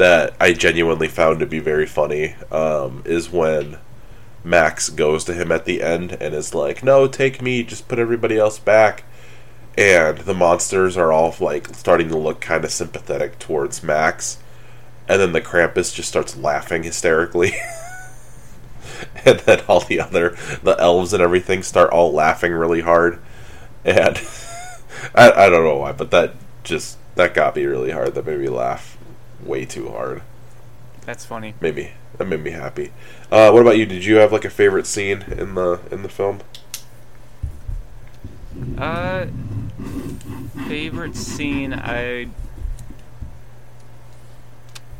that 0.00 0.34
I 0.40 0.54
genuinely 0.54 1.08
found 1.08 1.40
to 1.40 1.46
be 1.46 1.58
very 1.58 1.84
funny 1.84 2.34
um, 2.50 3.02
is 3.04 3.30
when 3.30 3.76
Max 4.42 4.88
goes 4.88 5.24
to 5.24 5.34
him 5.34 5.52
at 5.52 5.66
the 5.66 5.82
end 5.82 6.12
and 6.12 6.34
is 6.34 6.54
like, 6.54 6.82
"No, 6.82 7.06
take 7.06 7.42
me. 7.42 7.62
Just 7.62 7.86
put 7.86 7.98
everybody 7.98 8.38
else 8.38 8.58
back." 8.58 9.04
And 9.76 10.18
the 10.18 10.32
monsters 10.32 10.96
are 10.96 11.12
all 11.12 11.34
like 11.38 11.74
starting 11.74 12.08
to 12.08 12.16
look 12.16 12.40
kind 12.40 12.64
of 12.64 12.70
sympathetic 12.72 13.38
towards 13.38 13.82
Max, 13.82 14.38
and 15.06 15.20
then 15.20 15.32
the 15.32 15.42
Krampus 15.42 15.94
just 15.94 16.08
starts 16.08 16.34
laughing 16.34 16.82
hysterically. 16.82 17.52
and 19.26 19.40
then 19.40 19.60
all 19.68 19.80
the 19.80 20.00
other 20.00 20.34
the 20.62 20.76
elves 20.78 21.12
and 21.12 21.22
everything 21.22 21.62
start 21.62 21.90
all 21.90 22.12
laughing 22.12 22.52
really 22.52 22.80
hard 22.80 23.18
and 23.84 24.16
I, 25.14 25.30
I 25.30 25.50
don't 25.50 25.64
know 25.64 25.78
why 25.78 25.92
but 25.92 26.10
that 26.10 26.34
just 26.64 26.98
that 27.14 27.32
got 27.32 27.56
me 27.56 27.64
really 27.64 27.90
hard 27.90 28.14
that 28.14 28.26
made 28.26 28.38
me 28.38 28.48
laugh 28.48 28.89
way 29.44 29.64
too 29.64 29.90
hard. 29.90 30.22
That's 31.06 31.24
funny. 31.24 31.54
Maybe 31.60 31.92
that 32.18 32.26
made 32.26 32.42
me 32.42 32.50
happy. 32.50 32.92
Uh, 33.30 33.50
what 33.50 33.62
about 33.62 33.78
you? 33.78 33.86
Did 33.86 34.04
you 34.04 34.16
have 34.16 34.32
like 34.32 34.44
a 34.44 34.50
favorite 34.50 34.86
scene 34.86 35.22
in 35.22 35.54
the 35.54 35.80
in 35.90 36.02
the 36.02 36.08
film? 36.08 36.40
Uh, 38.76 39.26
favorite 40.68 41.16
scene, 41.16 41.72
I 41.72 42.28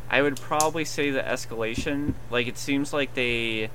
I 0.09 0.21
would 0.21 0.35
probably 0.35 0.83
say 0.83 1.09
the 1.09 1.21
escalation. 1.21 2.13
Like 2.29 2.47
it 2.47 2.57
seems 2.57 2.91
like 2.91 3.13
they, 3.13 3.69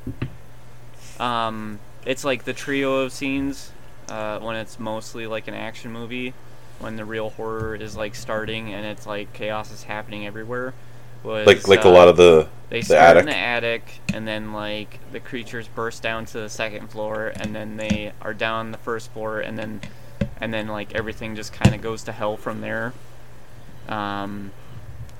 um, 1.19 1.79
it's 2.05 2.25
like 2.25 2.45
the 2.45 2.53
trio 2.53 2.97
of 3.01 3.13
scenes 3.13 3.73
uh, 4.11 4.39
when 4.41 4.57
it's 4.57 4.79
mostly 4.79 5.27
like 5.27 5.49
an 5.49 5.55
action 5.55 5.93
movie, 5.93 6.35
when 6.79 6.97
the 6.97 7.05
real 7.05 7.31
horror 7.31 7.75
is 7.75 7.97
like 7.97 8.15
starting 8.15 8.73
and 8.73 8.87
it's 8.87 9.07
like 9.07 9.33
chaos 9.33 9.73
is 9.73 9.85
happening 9.85 10.27
everywhere. 10.27 10.75
Was, 11.23 11.47
like 11.47 11.67
like 11.67 11.85
a 11.85 11.89
uh, 11.89 11.93
lot 11.93 12.09
of 12.09 12.17
the 12.17 12.49
they 12.69 12.81
the 12.81 12.87
start 12.87 13.17
attic 13.17 13.21
in 13.21 13.27
the 13.27 13.37
attic, 13.37 14.01
and 14.13 14.29
then 14.29 14.53
like 14.53 15.01
the 15.13 15.21
creatures 15.21 15.69
burst 15.69 16.03
down 16.03 16.25
to 16.27 16.39
the 16.39 16.49
second 16.49 16.89
floor, 16.91 17.33
and 17.35 17.55
then 17.55 17.77
they 17.77 18.13
are 18.21 18.35
down 18.35 18.73
the 18.73 18.79
first 18.79 19.11
floor, 19.13 19.41
and 19.41 19.59
then 19.59 19.81
and 20.41 20.53
then 20.53 20.69
like 20.69 20.95
everything 20.95 21.35
just 21.35 21.53
kind 21.53 21.75
of 21.75 21.81
goes 21.81 22.05
to 22.05 22.13
hell 22.13 22.37
from 22.37 22.61
there. 22.61 22.93
Um, 23.89 24.53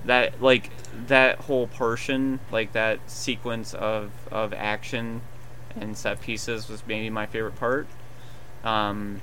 that 0.05 0.41
like 0.41 0.71
that 1.07 1.41
whole 1.41 1.67
portion, 1.67 2.41
like 2.53 2.73
that 2.73 3.11
sequence 3.11 3.75
of 3.75 4.13
of 4.31 4.53
action 4.53 5.23
and 5.75 5.97
set 5.97 6.21
pieces 6.21 6.69
was 6.69 6.83
maybe 6.87 7.11
my 7.11 7.27
favorite 7.27 7.57
part. 7.57 7.87
Um, 8.65 9.23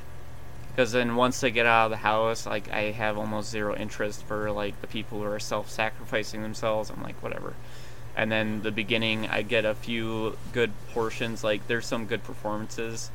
because 0.76 0.92
then 0.92 1.16
once 1.16 1.40
they 1.40 1.52
get 1.52 1.66
out 1.68 1.86
of 1.86 1.92
the 1.92 1.98
house, 1.98 2.46
like 2.48 2.72
I 2.72 2.92
have 2.92 3.18
almost 3.18 3.52
zero 3.52 3.76
interest 3.76 4.24
for 4.26 4.52
like 4.52 4.80
the 4.82 4.88
people 4.88 5.20
who 5.20 5.26
are 5.26 5.40
self-sacrificing 5.40 6.42
themselves. 6.42 6.90
I'm 6.90 7.04
like 7.04 7.22
whatever. 7.22 7.54
And 8.16 8.32
then 8.32 8.62
the 8.62 8.72
beginning, 8.72 9.28
I 9.28 9.42
get 9.44 9.66
a 9.66 9.76
few 9.76 10.38
good 10.52 10.72
portions. 10.94 11.44
Like 11.44 11.68
there's 11.68 11.86
some 11.86 12.06
good 12.06 12.24
performances 12.24 13.12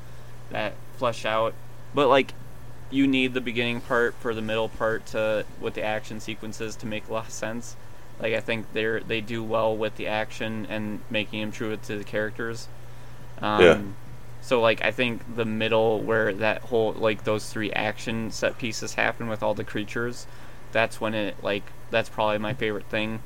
that 0.51 0.75
flesh 0.99 1.25
out, 1.25 1.55
but 1.95 2.09
like 2.09 2.33
you 2.91 3.07
need 3.07 3.35
the 3.35 3.41
beginning 3.41 3.81
part 3.81 4.15
for 4.15 4.35
the 4.35 4.41
middle 4.41 4.69
part 4.69 5.07
to 5.07 5.45
with 5.61 5.75
the 5.75 5.83
action 5.83 6.21
sequences 6.21 6.77
to 6.77 6.87
make 6.87 7.09
a 7.09 7.13
lot 7.13 7.27
of 7.27 7.33
sense. 7.33 7.77
Like 8.21 8.35
I 8.35 8.41
think 8.41 8.73
they're 8.73 9.01
they 9.01 9.21
do 9.21 9.43
well 9.43 9.77
with 9.77 9.97
the 9.97 10.07
action 10.07 10.67
and 10.71 11.01
making 11.11 11.41
them 11.41 11.53
true 11.53 11.77
to 11.77 11.99
the 11.99 12.05
characters. 12.05 12.69
Um, 13.41 13.63
Yeah. 13.63 13.81
So 14.41 14.61
like 14.61 14.83
I 14.83 14.91
think 14.93 15.37
the 15.37 15.45
middle 15.45 16.01
where 16.01 16.33
that 16.35 16.63
whole 16.63 16.93
like 16.93 17.25
those 17.25 17.53
three 17.53 17.73
action 17.73 18.31
set 18.31 18.59
pieces 18.59 18.95
happen 18.95 19.29
with 19.29 19.43
all 19.43 19.55
the 19.55 19.65
creatures, 19.65 20.27
that's 20.73 21.01
when 21.01 21.15
it 21.15 21.43
like 21.43 21.65
that's 21.91 22.09
probably 22.09 22.39
my 22.39 22.55
favorite 22.55 22.87
thing. 22.87 23.21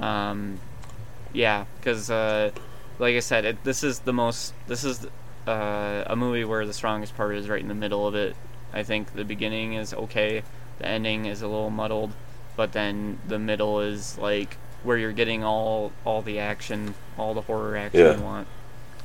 Um, 0.00 0.58
yeah, 1.32 1.64
because 1.78 2.10
uh, 2.10 2.50
like 2.98 3.14
I 3.16 3.20
said, 3.20 3.44
it, 3.44 3.64
this 3.64 3.82
is 3.84 4.00
the 4.00 4.12
most 4.12 4.54
this 4.66 4.84
is 4.84 5.06
uh, 5.46 6.04
a 6.06 6.16
movie 6.16 6.44
where 6.44 6.66
the 6.66 6.72
strongest 6.72 7.16
part 7.16 7.34
is 7.36 7.48
right 7.48 7.60
in 7.60 7.68
the 7.68 7.74
middle 7.74 8.06
of 8.06 8.14
it. 8.14 8.36
I 8.72 8.82
think 8.82 9.14
the 9.14 9.24
beginning 9.24 9.74
is 9.74 9.94
okay, 9.94 10.42
the 10.78 10.86
ending 10.86 11.26
is 11.26 11.42
a 11.42 11.46
little 11.46 11.70
muddled, 11.70 12.12
but 12.56 12.72
then 12.72 13.18
the 13.26 13.38
middle 13.38 13.80
is 13.80 14.18
like 14.18 14.56
where 14.82 14.98
you're 14.98 15.12
getting 15.12 15.44
all 15.44 15.92
all 16.04 16.22
the 16.22 16.38
action, 16.38 16.94
all 17.16 17.34
the 17.34 17.42
horror 17.42 17.76
action 17.76 18.00
Yeah. 18.00 18.16
you 18.16 18.22
want, 18.22 18.48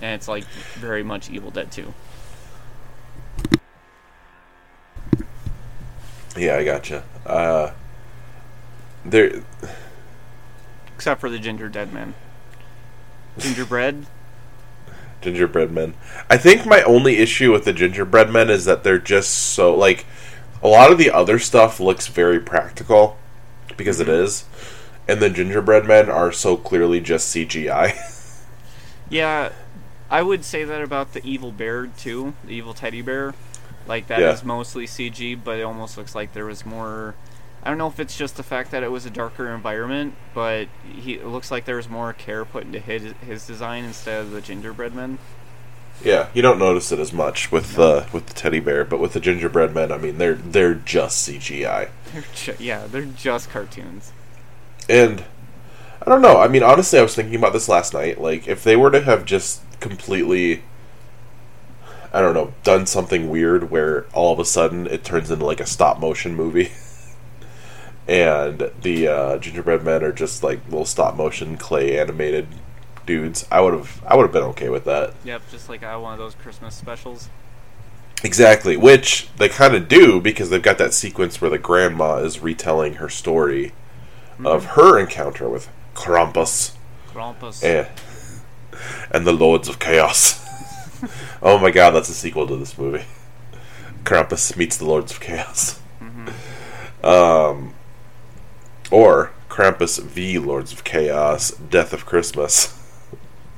and 0.01 0.13
it's 0.15 0.27
like 0.27 0.43
very 0.75 1.03
much 1.03 1.29
Evil 1.29 1.51
Dead 1.51 1.71
2. 1.71 1.93
yeah 6.37 6.55
i 6.55 6.63
gotcha 6.63 7.03
uh 7.25 7.71
there 9.03 9.43
except 10.95 11.19
for 11.19 11.29
the 11.29 11.39
Ginger 11.39 11.67
Dead 11.67 11.91
Men, 11.91 12.13
Gingerbread. 13.37 14.05
gingerbread 15.21 15.71
men. 15.71 15.95
I 16.29 16.37
think 16.37 16.65
my 16.65 16.83
only 16.83 17.17
issue 17.17 17.51
with 17.51 17.65
the 17.65 17.73
gingerbread 17.73 18.29
men 18.29 18.49
is 18.51 18.65
that 18.65 18.83
they're 18.83 18.99
just 18.99 19.31
so 19.31 19.75
like 19.75 20.05
a 20.61 20.67
lot 20.67 20.91
of 20.91 20.97
the 20.99 21.09
other 21.09 21.39
stuff 21.39 21.79
looks 21.79 22.05
very 22.07 22.39
practical 22.39 23.17
because 23.77 23.99
it 23.99 24.07
is, 24.07 24.45
and 25.07 25.19
the 25.19 25.29
gingerbread 25.29 25.85
men 25.85 26.07
are 26.09 26.31
so 26.31 26.55
clearly 26.55 26.99
just 27.01 27.35
CGI. 27.35 27.97
Yeah, 29.09 29.51
I 30.11 30.21
would 30.21 30.45
say 30.45 30.63
that 30.65 30.81
about 30.81 31.13
the 31.13 31.25
evil 31.25 31.51
bear 31.51 31.87
too, 31.87 32.33
the 32.43 32.53
evil 32.53 32.73
teddy 32.75 33.01
bear. 33.01 33.33
Like 33.87 34.07
that 34.07 34.19
is 34.21 34.41
Yeah. 34.41 34.45
mostly 34.47 34.85
CG, 34.85 35.33
but 35.35 35.57
it 35.57 35.63
almost 35.63 35.97
looks 35.97 36.13
like 36.13 36.33
there 36.33 36.45
was 36.45 36.65
more. 36.65 37.15
I 37.63 37.69
don't 37.69 37.77
know 37.77 37.87
if 37.87 37.99
it's 37.99 38.17
just 38.17 38.37
the 38.37 38.43
fact 38.43 38.71
that 38.71 38.83
it 38.83 38.91
was 38.91 39.05
a 39.05 39.09
darker 39.09 39.49
environment, 39.53 40.15
but 40.33 40.67
he 40.83 41.13
it 41.15 41.25
looks 41.27 41.49
like 41.49 41.65
there 41.65 41.75
was 41.77 41.89
more 41.89 42.11
care 42.13 42.43
put 42.45 42.63
into 42.65 42.79
his 42.79 43.13
his 43.25 43.47
design 43.47 43.83
instead 43.85 44.21
of 44.21 44.31
the 44.31 44.41
gingerbread 44.41 44.93
men. 44.93 45.17
yeah, 46.03 46.27
you 46.33 46.41
don't 46.41 46.57
notice 46.59 46.91
it 46.91 46.97
as 46.99 47.13
much 47.13 47.51
with 47.51 47.75
the 47.75 47.83
uh, 47.83 48.05
with 48.11 48.25
the 48.27 48.33
teddy 48.33 48.59
bear, 48.59 48.83
but 48.83 48.99
with 48.99 49.13
the 49.13 49.19
gingerbread 49.19 49.73
men, 49.73 49.91
I 49.91 49.97
mean 49.97 50.17
they're 50.17 50.33
they're 50.35 50.73
just 50.75 51.27
CGI. 51.27 51.89
They're 52.13 52.23
ju- 52.35 52.55
yeah, 52.59 52.87
they're 52.87 53.05
just 53.05 53.49
cartoons. 53.49 54.11
And 54.89 55.23
I 56.05 56.09
don't 56.09 56.21
know. 56.21 56.39
I 56.41 56.47
mean, 56.47 56.63
honestly, 56.63 56.99
I 56.99 57.03
was 57.03 57.15
thinking 57.15 57.35
about 57.35 57.53
this 57.53 57.69
last 57.69 57.93
night. 57.93 58.19
Like, 58.19 58.47
if 58.47 58.63
they 58.63 58.75
were 58.75 58.89
to 58.91 59.01
have 59.01 59.23
just 59.25 59.61
completely, 59.81 60.63
I 62.13 62.21
don't 62.21 62.33
know, 62.33 62.53
done 62.63 62.85
something 62.85 63.29
weird 63.29 63.69
where 63.69 64.05
all 64.13 64.31
of 64.31 64.39
a 64.39 64.45
sudden 64.45 64.87
it 64.87 65.03
turns 65.03 65.29
into 65.29 65.45
like 65.45 65.59
a 65.59 65.65
stop 65.65 65.99
motion 65.99 66.33
movie, 66.35 66.71
and 68.07 68.71
the 68.81 69.07
uh, 69.07 69.37
gingerbread 69.39 69.83
men 69.83 70.03
are 70.03 70.13
just 70.13 70.43
like 70.43 70.63
little 70.65 70.85
stop 70.85 71.17
motion 71.17 71.57
clay 71.57 71.99
animated 71.99 72.47
dudes, 73.05 73.45
I 73.51 73.61
would 73.61 73.73
have, 73.73 74.01
I 74.07 74.15
would 74.15 74.23
have 74.23 74.31
been 74.31 74.43
okay 74.43 74.69
with 74.69 74.85
that. 74.85 75.13
Yep, 75.25 75.41
just 75.51 75.67
like 75.67 75.83
uh, 75.83 75.97
one 75.99 76.13
of 76.13 76.19
those 76.19 76.35
Christmas 76.35 76.75
specials. 76.75 77.29
Exactly, 78.23 78.77
which 78.77 79.29
they 79.37 79.49
kind 79.49 79.75
of 79.75 79.87
do 79.87 80.21
because 80.21 80.49
they've 80.49 80.61
got 80.61 80.77
that 80.77 80.93
sequence 80.93 81.41
where 81.41 81.49
the 81.49 81.57
grandma 81.57 82.17
is 82.17 82.39
retelling 82.39 82.95
her 82.95 83.09
story 83.09 83.73
of 84.43 84.65
her 84.65 84.99
encounter 84.99 85.49
with 85.49 85.69
Krampus. 85.93 86.75
Krampus. 87.11 87.63
and, 87.63 87.87
and 89.11 89.25
the 89.25 89.33
Lords 89.33 89.67
of 89.67 89.79
Chaos. 89.79 90.39
oh 91.41 91.57
my 91.57 91.71
god, 91.71 91.91
that's 91.91 92.09
a 92.09 92.13
sequel 92.13 92.47
to 92.47 92.55
this 92.55 92.77
movie. 92.77 93.05
Krampus 94.03 94.55
meets 94.57 94.77
the 94.77 94.85
Lords 94.85 95.11
of 95.11 95.19
Chaos. 95.19 95.79
Mhm. 96.01 96.33
Um, 97.03 97.73
or 98.89 99.31
Krampus 99.49 100.01
v 100.01 100.39
Lords 100.39 100.71
of 100.71 100.83
Chaos: 100.83 101.51
Death 101.51 101.93
of 101.93 102.05
Christmas. 102.05 102.77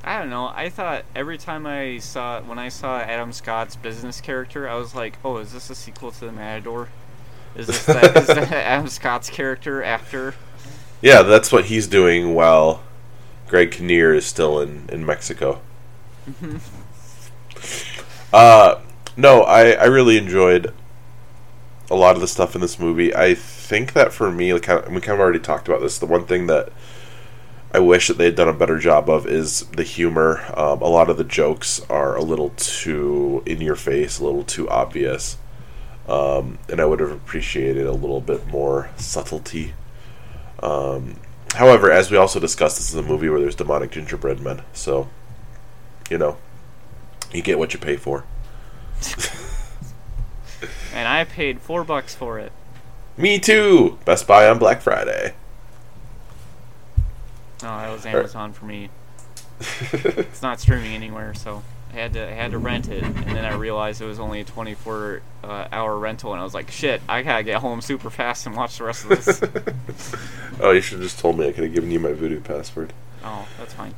I 0.06 0.18
don't 0.18 0.28
know. 0.28 0.52
I 0.54 0.68
thought 0.68 1.04
every 1.14 1.38
time 1.38 1.66
I 1.66 1.98
saw 1.98 2.42
when 2.42 2.58
I 2.58 2.68
saw 2.68 2.98
Adam 2.98 3.32
Scott's 3.32 3.74
business 3.76 4.20
character, 4.20 4.68
I 4.68 4.74
was 4.74 4.94
like, 4.94 5.16
"Oh, 5.24 5.38
is 5.38 5.52
this 5.52 5.70
a 5.70 5.74
sequel 5.74 6.10
to 6.12 6.26
the 6.26 6.32
Matador? 6.32 6.88
Is 7.56 7.68
this 7.68 7.86
that, 7.86 8.16
is 8.16 8.26
that 8.28 8.52
Adam 8.52 8.88
Scott's 8.88 9.30
character 9.30 9.82
after?" 9.82 10.34
Yeah, 11.00 11.22
that's 11.22 11.50
what 11.50 11.66
he's 11.66 11.86
doing 11.86 12.34
while 12.34 12.82
Greg 13.48 13.70
Kinnear 13.70 14.14
is 14.14 14.26
still 14.26 14.60
in 14.60 14.88
in 14.90 15.04
Mexico. 15.04 15.60
uh, 18.32 18.80
no, 19.16 19.42
I 19.42 19.72
I 19.72 19.84
really 19.84 20.16
enjoyed 20.16 20.72
a 21.90 21.96
lot 21.96 22.14
of 22.14 22.20
the 22.20 22.28
stuff 22.28 22.54
in 22.54 22.60
this 22.60 22.78
movie. 22.78 23.14
I 23.14 23.34
think 23.34 23.92
that 23.92 24.12
for 24.12 24.30
me, 24.30 24.52
like, 24.52 24.66
we 24.88 25.00
kind 25.00 25.14
of 25.14 25.20
already 25.20 25.38
talked 25.38 25.68
about 25.68 25.80
this. 25.80 25.98
The 25.98 26.06
one 26.06 26.24
thing 26.24 26.46
that 26.46 26.70
I 27.72 27.78
wish 27.80 28.08
that 28.08 28.18
they 28.18 28.26
had 28.26 28.36
done 28.36 28.48
a 28.48 28.54
better 28.54 28.78
job 28.78 29.10
of 29.10 29.26
is 29.26 29.62
the 29.66 29.82
humor. 29.82 30.44
Um, 30.56 30.80
a 30.80 30.88
lot 30.88 31.10
of 31.10 31.16
the 31.16 31.24
jokes 31.24 31.80
are 31.90 32.16
a 32.16 32.22
little 32.22 32.50
too 32.56 33.42
in 33.46 33.60
your 33.60 33.76
face, 33.76 34.18
a 34.18 34.24
little 34.24 34.44
too 34.44 34.68
obvious. 34.68 35.36
Um, 36.08 36.58
and 36.68 36.80
I 36.80 36.84
would 36.84 37.00
have 37.00 37.10
appreciated 37.10 37.86
a 37.86 37.92
little 37.92 38.20
bit 38.20 38.46
more 38.46 38.90
subtlety. 38.96 39.74
Um, 40.62 41.16
however, 41.54 41.90
as 41.90 42.10
we 42.10 42.16
also 42.16 42.40
discussed, 42.40 42.76
this 42.76 42.90
is 42.90 42.96
a 42.96 43.02
movie 43.02 43.28
where 43.28 43.40
there's 43.40 43.54
demonic 43.54 43.90
gingerbread 43.90 44.40
men, 44.40 44.62
so 44.72 45.08
you 46.10 46.18
know, 46.18 46.36
you 47.32 47.42
get 47.42 47.58
what 47.58 47.72
you 47.72 47.80
pay 47.80 47.96
for. 47.96 48.24
and 50.94 51.08
I 51.08 51.24
paid 51.24 51.60
four 51.60 51.84
bucks 51.84 52.14
for 52.14 52.38
it. 52.38 52.52
Me 53.16 53.38
too. 53.38 53.98
Best 54.04 54.26
Buy 54.26 54.48
on 54.48 54.58
Black 54.58 54.80
Friday. 54.80 55.34
No, 57.62 57.68
that 57.78 57.92
was 57.92 58.04
Amazon 58.04 58.52
for 58.52 58.66
me. 58.66 58.90
it's 59.60 60.42
not 60.42 60.60
streaming 60.60 60.92
anywhere, 60.92 61.32
so 61.32 61.62
I 61.94 61.96
had 61.98 62.12
to 62.14 62.28
I 62.28 62.32
had 62.32 62.50
to 62.50 62.58
rent 62.58 62.88
it, 62.88 63.04
and 63.04 63.36
then 63.36 63.44
I 63.44 63.54
realized 63.54 64.02
it 64.02 64.06
was 64.06 64.18
only 64.18 64.40
a 64.40 64.44
24 64.44 65.22
uh, 65.44 65.68
hour 65.70 65.96
rental, 65.96 66.32
and 66.32 66.40
I 66.40 66.44
was 66.44 66.52
like, 66.52 66.68
shit, 66.72 67.00
I 67.08 67.22
gotta 67.22 67.44
get 67.44 67.60
home 67.60 67.80
super 67.80 68.10
fast 68.10 68.46
and 68.46 68.56
watch 68.56 68.78
the 68.78 68.84
rest 68.84 69.04
of 69.04 69.10
this. 69.10 69.40
oh, 70.60 70.72
you 70.72 70.80
should 70.80 70.98
have 70.98 71.02
just 71.04 71.20
told 71.20 71.38
me. 71.38 71.46
I 71.46 71.52
could 71.52 71.62
have 71.62 71.72
given 71.72 71.92
you 71.92 72.00
my 72.00 72.10
Vudu 72.10 72.42
password. 72.42 72.92
Oh, 73.22 73.46
that's 73.58 73.74
fine. 73.74 73.94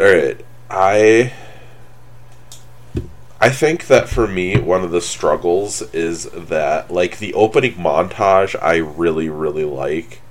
All 0.00 0.04
right, 0.04 0.44
I 0.68 1.32
I 3.40 3.50
think 3.50 3.86
that 3.86 4.08
for 4.08 4.26
me, 4.26 4.58
one 4.58 4.82
of 4.82 4.90
the 4.90 5.00
struggles 5.00 5.82
is 5.94 6.24
that 6.32 6.90
like 6.90 7.18
the 7.18 7.34
opening 7.34 7.74
montage, 7.74 8.60
I 8.60 8.78
really 8.78 9.28
really 9.28 9.64
like. 9.64 10.22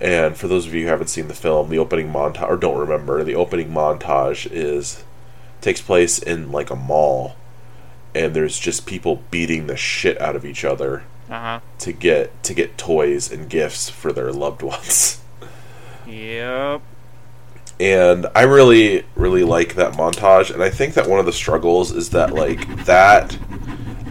And 0.00 0.38
for 0.38 0.48
those 0.48 0.66
of 0.66 0.74
you 0.74 0.84
who 0.84 0.88
haven't 0.88 1.08
seen 1.08 1.28
the 1.28 1.34
film, 1.34 1.68
the 1.68 1.78
opening 1.78 2.10
montage 2.10 2.48
or 2.48 2.56
don't 2.56 2.78
remember, 2.78 3.22
the 3.22 3.34
opening 3.34 3.68
montage 3.68 4.50
is 4.50 5.04
takes 5.60 5.80
place 5.80 6.18
in 6.18 6.52
like 6.52 6.70
a 6.70 6.76
mall 6.76 7.36
and 8.14 8.34
there's 8.34 8.58
just 8.58 8.86
people 8.86 9.22
beating 9.30 9.66
the 9.66 9.76
shit 9.76 10.20
out 10.20 10.36
of 10.36 10.44
each 10.44 10.64
other 10.64 11.04
uh-huh. 11.28 11.60
to 11.78 11.92
get 11.92 12.42
to 12.44 12.54
get 12.54 12.78
toys 12.78 13.30
and 13.30 13.48
gifts 13.48 13.90
for 13.90 14.12
their 14.12 14.32
loved 14.32 14.62
ones. 14.62 15.20
Yep. 16.08 16.82
And 17.80 18.26
I 18.32 18.42
really 18.42 19.04
really 19.16 19.42
like 19.42 19.74
that 19.74 19.94
montage 19.94 20.52
and 20.52 20.62
I 20.62 20.70
think 20.70 20.94
that 20.94 21.08
one 21.08 21.18
of 21.18 21.26
the 21.26 21.32
struggles 21.32 21.90
is 21.90 22.10
that 22.10 22.32
like 22.32 22.84
that 22.84 23.36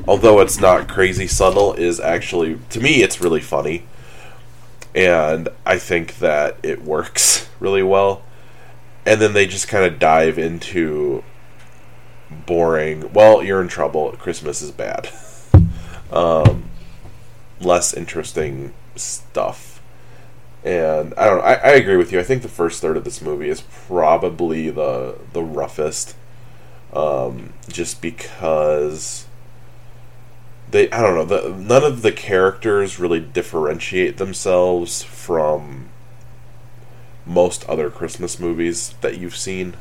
although 0.06 0.42
it's 0.42 0.60
not 0.60 0.90
crazy 0.90 1.26
subtle 1.26 1.72
is 1.72 2.02
actually 2.02 2.60
to 2.72 2.82
me 2.82 3.02
it's 3.02 3.22
really 3.22 3.40
funny 3.40 3.86
and 4.96 5.50
I 5.66 5.78
think 5.78 6.20
that 6.20 6.58
it 6.64 6.82
works 6.82 7.50
really 7.60 7.84
well. 7.84 8.24
And 9.06 9.22
then 9.22 9.34
they 9.34 9.46
just 9.46 9.68
kind 9.68 9.86
of 9.86 10.00
dive 10.00 10.40
into 10.40 11.24
boring. 12.30 13.12
Well, 13.14 13.44
you're 13.44 13.62
in 13.62 13.68
trouble. 13.68 14.12
Christmas 14.14 14.62
is 14.62 14.72
bad. 14.72 15.10
um, 16.12 16.66
less 17.60 17.94
interesting 17.94 18.74
stuff. 18.96 19.82
And 20.64 21.14
I 21.16 21.26
don't 21.26 21.38
know. 21.38 21.44
I, 21.44 21.54
I 21.54 21.72
agree 21.72 21.98
with 21.98 22.12
you. 22.12 22.20
I 22.20 22.24
think 22.24 22.42
the 22.42 22.48
first 22.48 22.82
third 22.82 22.98
of 22.98 23.04
this 23.04 23.22
movie 23.22 23.50
is 23.50 23.62
probably 23.62 24.70
the 24.70 25.20
the 25.32 25.44
roughest. 25.44 26.16
Um, 26.92 27.54
just 27.68 28.02
because 28.02 29.26
they 30.72 30.90
I 30.92 31.02
don't 31.02 31.16
know 31.16 31.26
the, 31.26 31.50
none 31.50 31.84
of 31.84 32.02
the 32.02 32.12
characters 32.12 33.00
really 33.00 33.20
differentiate 33.20 34.18
themselves 34.18 35.04
from 35.04 35.90
most 37.26 37.68
other 37.70 37.90
Christmas 37.90 38.40
movies 38.40 38.94
that 39.02 39.18
you've 39.18 39.36
seen, 39.36 39.76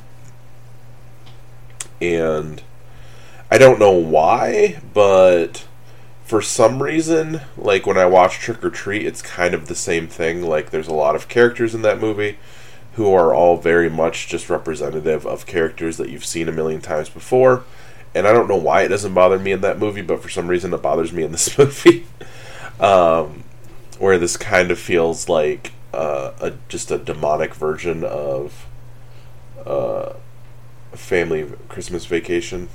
and 2.12 2.62
I 3.51 3.59
don't 3.59 3.79
know 3.79 3.93
why, 3.93 4.81
but 4.93 5.64
for 6.25 6.43
some 6.43 6.83
reason, 6.83 7.40
like 7.57 7.87
when 7.87 7.99
I 7.99 8.07
watch 8.07 8.38
Trick 8.38 8.62
'r 8.64 8.71
Treat, 8.71 9.07
it's 9.07 9.23
kind 9.23 9.55
of 9.55 9.69
the 9.69 9.75
same 9.75 10.09
thing. 10.09 10.43
Like 10.43 10.71
there's 10.71 10.88
a 10.88 10.95
lot 10.95 11.14
of 11.17 11.29
characters 11.29 11.75
in 11.75 11.83
that 11.83 12.01
movie 12.01 12.38
who 12.95 13.12
are 13.12 13.35
all 13.35 13.57
very 13.57 13.90
much 13.90 14.29
just 14.29 14.49
representative 14.51 15.27
of 15.27 15.47
characters 15.47 15.97
that 15.97 16.11
you've 16.11 16.25
seen 16.25 16.49
a 16.49 16.53
million 16.53 16.81
times 16.81 17.09
before 17.09 17.64
and 18.14 18.29
I 18.29 18.33
don't 18.33 18.49
know 18.49 18.57
why 18.57 18.83
it 18.83 18.88
doesn't 18.88 19.12
bother 19.12 19.38
me 19.38 19.53
in 19.53 19.61
that 19.62 19.79
movie, 19.79 20.03
but 20.03 20.23
for 20.23 20.29
some 20.29 20.47
reason 20.47 20.73
it 20.73 20.83
bothers 20.83 21.12
me 21.12 21.25
in 21.25 21.33
this 21.33 21.59
movie. 21.59 22.07
um, 22.79 23.43
where 23.99 24.19
this 24.19 24.37
kind 24.37 24.71
of 24.71 24.79
feels 24.79 25.29
like 25.29 25.73
uh, 25.93 26.33
a 26.40 26.53
just 26.69 26.90
a 26.90 26.99
demonic 26.99 27.55
version 27.55 28.03
of 28.05 28.67
uh, 29.64 30.14
family 30.96 31.50
Christmas 31.68 32.07
vacation, 32.07 32.68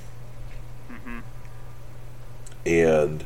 mm-hmm. 0.89 1.19
and 2.65 3.25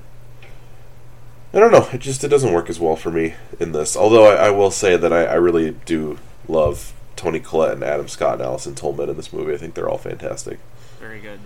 I 1.54 1.60
don't 1.60 1.72
know. 1.72 1.88
It 1.94 2.00
just 2.02 2.24
it 2.24 2.30
doesn't 2.30 2.52
work 2.52 2.70
as 2.70 2.80
well 2.80 2.96
for 2.96 3.12
me 3.12 3.36
in 3.60 3.72
this. 3.72 3.96
Although 3.96 4.26
I, 4.26 4.48
I 4.48 4.50
will 4.50 4.72
say 4.72 4.98
that 4.98 5.14
I, 5.14 5.26
I 5.26 5.36
really 5.36 5.72
do 5.72 6.18
love 6.48 6.94
Toni 7.16 7.40
Collette 7.40 7.74
and 7.74 7.84
Adam 7.84 8.08
Scott 8.08 8.36
and 8.36 8.42
Allison 8.44 8.76
Tolman 8.76 9.10
in 9.10 9.18
this 9.18 9.32
movie. 9.32 9.54
I 9.54 9.58
think 9.58 9.76
they're 9.76 9.90
all 9.90 9.98
fantastic. 9.98 10.60
Very 11.00 11.20
good. 11.20 11.40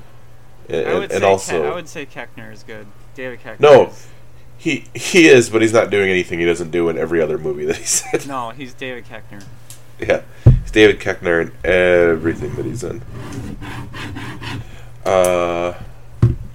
And, 0.70 0.88
I 0.88 0.94
would 0.94 1.12
and 1.12 1.22
say 1.22 1.28
also, 1.28 1.62
Ke- 1.62 1.72
I 1.72 1.76
would 1.76 1.88
say 1.90 2.06
Koechner 2.06 2.52
is 2.52 2.64
good. 2.64 2.88
David 3.16 3.42
Koechner. 3.42 3.60
No. 3.60 3.88
is- 3.88 4.08
he 4.58 4.86
he 4.96 5.28
is, 5.28 5.50
but 5.50 5.62
he's 5.62 5.74
not 5.74 5.92
doing 5.92 6.10
anything 6.10 6.40
he 6.40 6.46
doesn't 6.46 6.72
do 6.72 6.90
in 6.90 6.98
every 6.98 7.22
other 7.22 7.38
movie 7.38 7.66
that 7.66 7.78
he's 7.78 8.04
in. 8.14 8.28
no, 8.28 8.50
he's 8.50 8.74
David 8.74 9.06
Koechner. 9.06 9.44
Yeah, 10.00 10.22
David 10.78 11.00
Koechner 11.00 11.42
in 11.42 11.52
everything 11.64 12.54
that 12.54 12.64
he's 12.64 12.84
in. 12.84 13.02
Uh, 15.04 15.74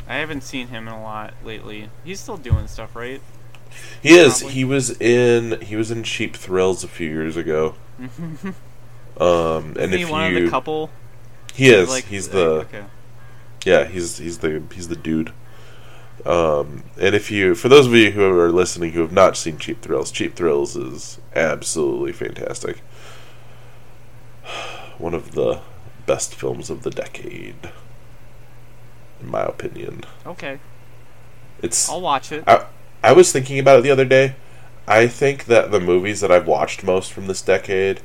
I 0.09 0.15
haven't 0.15 0.43
seen 0.43 0.69
him 0.69 0.87
in 0.87 0.95
a 0.95 1.03
lot 1.03 1.35
lately. 1.45 1.91
He's 2.05 2.21
still 2.21 2.37
doing 2.37 2.69
stuff, 2.69 2.95
right? 2.95 3.21
he 4.01 4.11
is. 4.11 4.39
Probably. 4.39 4.55
He 4.55 4.65
was 4.65 5.01
in. 5.01 5.61
He 5.61 5.75
was 5.75 5.91
in 5.91 6.05
Cheap 6.05 6.37
Thrills 6.37 6.85
a 6.85 6.89
few 6.89 7.11
years 7.11 7.37
ago. 7.37 7.75
Um, 9.21 9.77
and 9.77 9.77
Isn't 9.77 9.93
he 9.93 10.03
if 10.05 10.11
one 10.11 10.33
you, 10.33 10.39
of 10.39 10.45
the 10.45 10.51
couple? 10.51 10.89
he 11.53 11.69
is. 11.69 11.91
Like, 11.91 12.05
he's 12.05 12.31
the. 12.31 12.61
Okay. 12.63 12.85
Yeah, 13.67 13.85
he's 13.85 14.17
he's 14.17 14.39
the 14.39 14.63
he's 14.73 14.89
the 14.89 14.97
dude. 14.97 15.33
Um, 16.25 16.83
and 16.99 17.15
if 17.15 17.31
you, 17.31 17.55
for 17.55 17.69
those 17.69 17.87
of 17.87 17.93
you 17.93 18.13
who 18.13 18.25
are 18.25 18.51
listening 18.51 18.93
who 18.93 19.03
have 19.03 19.13
not 19.13 19.37
seen 19.37 19.59
Cheap 19.59 19.83
Thrills, 19.83 20.11
Cheap 20.11 20.35
Thrills 20.35 20.77
is 20.77 21.21
absolutely 21.37 22.13
fantastic. 22.13 22.81
One 24.99 25.15
of 25.15 25.33
the 25.33 25.61
best 26.07 26.35
films 26.35 26.71
of 26.71 26.83
the 26.83 26.91
decade, 26.91 27.71
in 29.21 29.31
my 29.31 29.43
opinion. 29.43 30.05
Okay. 30.27 30.59
It's. 31.63 31.89
I'll 31.89 32.01
watch 32.01 32.33
it. 32.33 32.45
I, 32.47 32.67
I 33.03 33.13
was 33.13 33.33
thinking 33.33 33.59
about 33.59 33.81
it 33.81 33.83
the 33.83 33.91
other 33.91 34.05
day. 34.05 34.35
I 34.87 35.07
think 35.07 35.45
that 35.47 35.71
the 35.71 35.81
movies 35.81 36.21
that 36.21 36.33
I've 36.33 36.47
watched 36.47 36.83
most 36.83 37.13
from 37.13 37.27
this 37.27 37.43
decade 37.43 38.01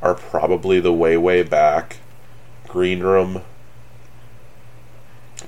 are 0.00 0.14
probably 0.14 0.80
the 0.80 0.92
way 0.92 1.16
way 1.16 1.42
back, 1.42 1.98
Green 2.66 3.00
Room, 3.00 3.42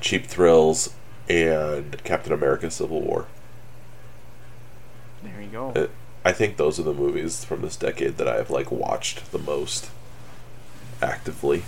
Cheap 0.00 0.26
Thrills, 0.26 0.94
and 1.28 2.02
Captain 2.04 2.32
America: 2.32 2.70
Civil 2.70 3.00
War. 3.00 3.26
There 5.22 5.40
you 5.40 5.48
go. 5.48 5.88
I 6.24 6.32
think 6.32 6.56
those 6.56 6.78
are 6.78 6.84
the 6.84 6.94
movies 6.94 7.44
from 7.44 7.62
this 7.62 7.76
decade 7.76 8.16
that 8.16 8.28
I 8.28 8.36
have 8.36 8.50
like 8.50 8.70
watched 8.70 9.32
the 9.32 9.38
most 9.38 9.90
actively. 11.04 11.62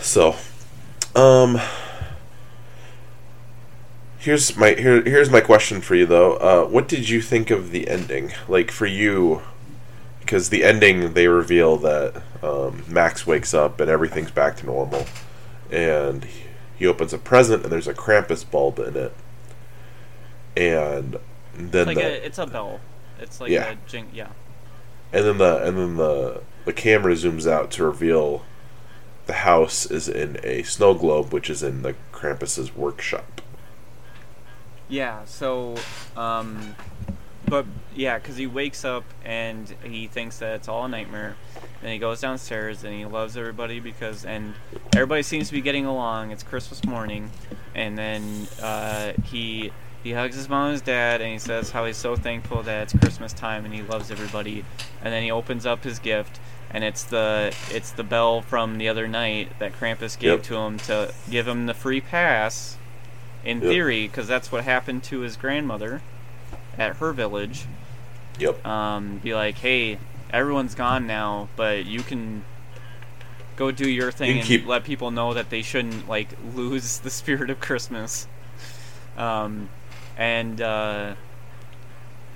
So, 0.00 0.36
um, 1.14 1.60
here's 4.18 4.56
my 4.56 4.74
here 4.74 5.02
here's 5.02 5.30
my 5.30 5.40
question 5.40 5.80
for 5.80 5.94
you 5.94 6.06
though. 6.06 6.34
Uh, 6.36 6.68
what 6.68 6.88
did 6.88 7.08
you 7.08 7.20
think 7.20 7.50
of 7.50 7.70
the 7.70 7.88
ending? 7.88 8.32
Like 8.46 8.70
for 8.70 8.86
you, 8.86 9.42
because 10.20 10.50
the 10.50 10.64
ending 10.64 11.14
they 11.14 11.28
reveal 11.28 11.76
that 11.78 12.22
um, 12.42 12.84
Max 12.88 13.26
wakes 13.26 13.52
up 13.54 13.80
and 13.80 13.90
everything's 13.90 14.30
back 14.30 14.56
to 14.58 14.66
normal, 14.66 15.06
and 15.70 16.26
he 16.76 16.86
opens 16.86 17.12
a 17.12 17.18
present 17.18 17.64
and 17.64 17.72
there's 17.72 17.88
a 17.88 17.94
Krampus 17.94 18.48
bulb 18.48 18.78
in 18.78 18.96
it, 18.96 19.14
and 20.56 21.16
then 21.54 21.86
like 21.86 21.96
the, 21.96 22.04
a, 22.04 22.24
it's 22.26 22.38
a 22.38 22.46
bell. 22.46 22.80
It's 23.20 23.40
like 23.40 23.50
Yeah. 23.50 23.70
a 23.72 23.76
jing. 23.88 24.08
Yeah. 24.14 24.28
And 25.12 25.24
then 25.24 25.38
the 25.38 25.64
and 25.64 25.78
then 25.78 25.96
the 25.96 26.42
the 26.64 26.72
camera 26.72 27.14
zooms 27.14 27.50
out 27.50 27.70
to 27.72 27.84
reveal 27.84 28.42
the 29.26 29.32
house 29.34 29.86
is 29.86 30.08
in 30.08 30.38
a 30.42 30.62
snow 30.62 30.94
globe, 30.94 31.32
which 31.32 31.50
is 31.50 31.62
in 31.62 31.82
the 31.82 31.94
Krampus's 32.12 32.74
workshop. 32.74 33.42
Yeah. 34.88 35.24
So, 35.26 35.76
um, 36.16 36.74
but 37.46 37.66
yeah, 37.94 38.18
because 38.18 38.36
he 38.36 38.46
wakes 38.46 38.84
up 38.84 39.04
and 39.24 39.68
he 39.82 40.06
thinks 40.06 40.38
that 40.38 40.56
it's 40.56 40.68
all 40.68 40.86
a 40.86 40.88
nightmare. 40.88 41.36
Then 41.82 41.92
he 41.92 41.98
goes 41.98 42.20
downstairs 42.20 42.84
and 42.84 42.94
he 42.94 43.04
loves 43.04 43.36
everybody 43.36 43.80
because 43.80 44.24
and 44.24 44.54
everybody 44.94 45.22
seems 45.22 45.48
to 45.48 45.52
be 45.52 45.60
getting 45.60 45.84
along. 45.84 46.30
It's 46.30 46.42
Christmas 46.42 46.84
morning, 46.84 47.30
and 47.74 47.96
then 47.96 48.48
uh, 48.62 49.12
he 49.24 49.72
he 50.02 50.12
hugs 50.12 50.36
his 50.36 50.48
mom 50.48 50.66
and 50.66 50.72
his 50.72 50.82
dad 50.82 51.20
and 51.20 51.32
he 51.32 51.38
says 51.38 51.70
how 51.70 51.84
he's 51.84 51.96
so 51.96 52.14
thankful 52.16 52.62
that 52.62 52.82
it's 52.84 52.92
Christmas 52.98 53.32
time 53.32 53.64
and 53.64 53.74
he 53.74 53.82
loves 53.82 54.10
everybody. 54.10 54.64
And 55.02 55.12
then 55.12 55.22
he 55.22 55.30
opens 55.30 55.66
up 55.66 55.84
his 55.84 55.98
gift 55.98 56.38
and 56.70 56.84
it's 56.84 57.02
the 57.04 57.54
it's 57.70 57.90
the 57.92 58.04
bell 58.04 58.40
from 58.42 58.78
the 58.78 58.88
other 58.88 59.08
night 59.08 59.58
that 59.58 59.72
Krampus 59.72 60.18
gave 60.18 60.30
Yep. 60.38 60.42
to 60.44 60.56
him 60.56 60.78
to 60.80 61.12
give 61.30 61.48
him 61.48 61.66
the 61.66 61.74
free 61.74 62.00
pass. 62.00 62.76
In 63.44 63.60
Yep. 63.60 63.70
theory, 63.70 64.06
because 64.08 64.26
that's 64.26 64.50
what 64.52 64.64
happened 64.64 65.04
to 65.04 65.20
his 65.20 65.36
grandmother 65.36 66.02
at 66.76 66.96
her 66.96 67.12
village 67.12 67.64
Yep. 68.38 68.66
um, 68.66 69.18
be 69.18 69.32
like, 69.34 69.58
hey, 69.58 69.98
everyone's 70.32 70.74
gone 70.74 71.06
now, 71.06 71.48
but 71.56 71.86
you 71.86 72.00
can 72.00 72.44
go 73.56 73.70
do 73.70 73.88
your 73.88 74.10
thing 74.12 74.30
You 74.30 74.36
and 74.38 74.44
keep- 74.44 74.66
let 74.66 74.84
people 74.84 75.10
know 75.10 75.34
that 75.34 75.50
they 75.50 75.62
shouldn't 75.62 76.08
like 76.08 76.28
lose 76.54 76.98
the 76.98 77.10
spirit 77.20 77.48
of 77.48 77.60
Christmas. 77.60 78.26
Um, 79.16 79.68
and 80.18 80.60
uh, 80.60 81.14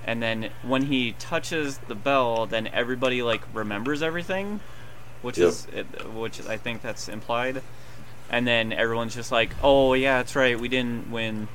and 0.05 0.23
then 0.23 0.49
when 0.63 0.83
he 0.83 1.11
touches 1.19 1.77
the 1.77 1.95
bell, 1.95 2.45
then 2.47 2.67
everybody 2.67 3.21
like 3.21 3.41
remembers 3.53 4.01
everything, 4.01 4.61
which 5.21 5.37
Yep. 5.37 5.47
is 5.49 5.67
which 6.15 6.41
I 6.47 6.57
think 6.57 6.81
that's 6.81 7.07
implied. 7.09 7.61
And 8.29 8.47
then 8.47 8.73
everyone's 8.73 9.13
just 9.13 9.31
like, 9.31 9.51
"Oh 9.61 9.93
yeah, 9.93 10.17
that's 10.17 10.35
right. 10.35 10.59
We 10.59 10.69
didn't 10.69 11.11
win. 11.11 11.47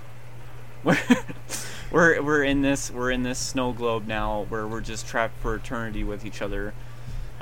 We're 0.85 0.99
we're 1.91 2.22
we're 2.22 2.45
in 2.45 2.62
this 2.62 2.91
we're 2.91 3.11
in 3.11 3.22
this 3.24 3.39
snow 3.39 3.72
globe 3.72 4.07
now, 4.07 4.45
where 4.49 4.66
we're 4.66 4.83
just 4.83 5.07
trapped 5.09 5.41
for 5.41 5.55
eternity 5.57 6.05
with 6.05 6.24
each 6.24 6.41
other." 6.43 6.74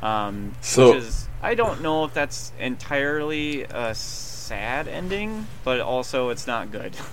Um, 0.01 0.55
So- 0.61 0.89
which 0.93 1.03
is 1.03 1.29
I 1.43 1.55
don't 1.55 1.83
know 1.83 2.05
if 2.05 2.15
that's 2.15 2.53
entirely 2.59 3.65
a 3.65 3.95
sad 3.95 4.89
ending, 4.89 5.47
but 5.65 5.81
also 5.81 6.31
it's 6.31 6.47
not 6.47 6.71
good. 6.73 6.97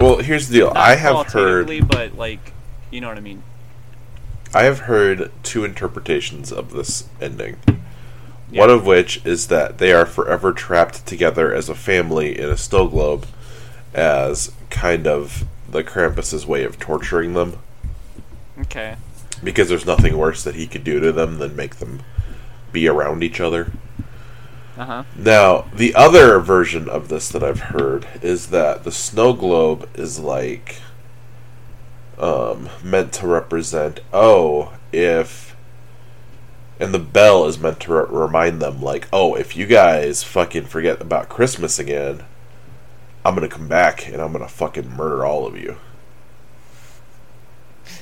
Well, 0.00 0.18
here's 0.18 0.48
the 0.48 0.58
deal. 0.58 0.66
Not 0.68 0.76
I 0.76 0.94
have 0.96 1.28
heard 1.28 1.88
but 1.88 2.16
like, 2.16 2.52
you 2.90 3.00
know 3.00 3.08
what 3.08 3.16
I 3.16 3.20
mean. 3.20 3.42
I 4.54 4.64
have 4.64 4.80
heard 4.80 5.30
two 5.42 5.64
interpretations 5.64 6.52
of 6.52 6.72
this 6.72 7.08
ending. 7.20 7.56
Yeah. 8.50 8.60
One 8.60 8.70
of 8.70 8.86
which 8.86 9.24
is 9.26 9.48
that 9.48 9.78
they 9.78 9.92
are 9.92 10.06
forever 10.06 10.52
trapped 10.52 11.04
together 11.06 11.52
as 11.52 11.68
a 11.68 11.74
family 11.74 12.38
in 12.38 12.48
a 12.48 12.56
snow 12.56 12.88
globe 12.88 13.26
as 13.92 14.52
kind 14.70 15.06
of 15.06 15.44
the 15.68 15.84
Krampus's 15.84 16.46
way 16.46 16.64
of 16.64 16.78
torturing 16.78 17.34
them 17.34 17.58
Okay. 18.60 18.96
because 19.44 19.68
there's 19.68 19.84
nothing 19.84 20.16
worse 20.16 20.42
that 20.44 20.54
he 20.54 20.66
could 20.66 20.82
do 20.82 20.98
to 21.00 21.12
them 21.12 21.38
than 21.38 21.54
make 21.56 21.76
them 21.76 22.00
be 22.72 22.88
around 22.88 23.22
each 23.22 23.40
other. 23.40 23.72
Uh 24.78 24.84
huh. 24.84 25.04
Now, 25.16 25.62
the 25.74 25.92
other 25.96 26.38
version 26.38 26.88
of 26.88 27.08
this 27.08 27.28
that 27.30 27.42
I've 27.42 27.60
heard 27.60 28.06
is 28.22 28.48
that 28.50 28.84
the 28.84 28.92
snow 28.92 29.32
globe 29.32 29.88
is 29.94 30.20
like 30.20 30.76
um, 32.16 32.68
meant 32.82 33.12
to 33.14 33.26
represent 33.26 34.00
oh, 34.12 34.72
if 34.92 35.56
and 36.80 36.94
the 36.94 37.00
bell 37.00 37.46
is 37.46 37.58
meant 37.58 37.80
to 37.80 37.92
re- 37.92 38.06
remind 38.08 38.62
them 38.62 38.80
like 38.80 39.08
oh, 39.12 39.34
if 39.34 39.56
you 39.56 39.66
guys 39.66 40.22
fucking 40.22 40.66
forget 40.66 41.00
about 41.00 41.28
Christmas 41.28 41.80
again, 41.80 42.24
I'm 43.24 43.34
to 43.34 43.48
come 43.48 43.66
back 43.66 44.06
and 44.06 44.22
I'm 44.22 44.32
to 44.32 44.46
fucking 44.46 44.90
murder 44.90 45.24
all 45.24 45.44
of 45.44 45.58
you. 45.58 45.76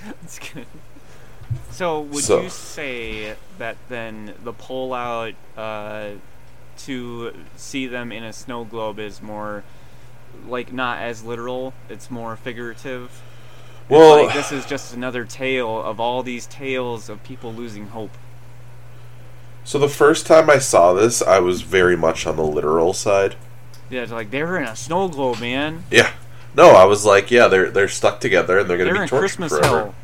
That's 0.04 0.38
good. 0.38 0.66
So, 1.70 2.00
would 2.00 2.22
So- 2.22 2.42
you 2.42 2.50
say 2.50 3.34
that 3.58 3.76
then 3.88 4.34
the 4.44 4.52
pull 4.52 4.92
out 4.92 5.34
uh, 5.56 6.10
to 6.78 7.32
see 7.56 7.86
them 7.86 8.12
in 8.12 8.22
a 8.24 8.32
snow 8.32 8.64
globe 8.64 8.98
is 8.98 9.22
more 9.22 9.64
like 10.48 10.72
not 10.72 10.98
as 10.98 11.24
literal? 11.24 11.72
It's 11.88 12.10
more 12.10 12.36
figurative. 12.36 13.22
Well, 13.88 14.24
like 14.24 14.34
this 14.34 14.50
is 14.52 14.66
just 14.66 14.92
another 14.94 15.24
tale 15.24 15.80
of 15.80 16.00
all 16.00 16.22
these 16.22 16.46
tales 16.46 17.08
of 17.08 17.22
people 17.22 17.52
losing 17.52 17.88
hope. 17.88 18.10
so 19.64 19.78
the 19.78 19.88
first 19.88 20.26
time 20.26 20.50
I 20.50 20.58
saw 20.58 20.92
this, 20.92 21.22
I 21.22 21.38
was 21.38 21.62
very 21.62 21.96
much 21.96 22.26
on 22.26 22.36
the 22.36 22.42
literal 22.44 22.92
side. 22.92 23.36
Yeah, 23.88 24.02
it's 24.02 24.10
like 24.12 24.30
they 24.32 24.42
were 24.42 24.58
in 24.58 24.64
a 24.64 24.74
snow 24.74 25.08
globe, 25.08 25.40
man. 25.40 25.84
Yeah. 25.90 26.12
No, 26.56 26.70
I 26.70 26.84
was 26.84 27.04
like, 27.04 27.30
yeah, 27.30 27.46
they're 27.48 27.70
they're 27.70 27.86
stuck 27.88 28.18
together 28.20 28.58
and 28.58 28.68
they're 28.68 28.78
going 28.78 28.88
to 28.88 28.94
They're 28.94 29.04
be 29.04 29.08
tortured 29.08 29.20
Christmas 29.36 29.52
forever. 29.52 29.78
hell. 29.78 29.94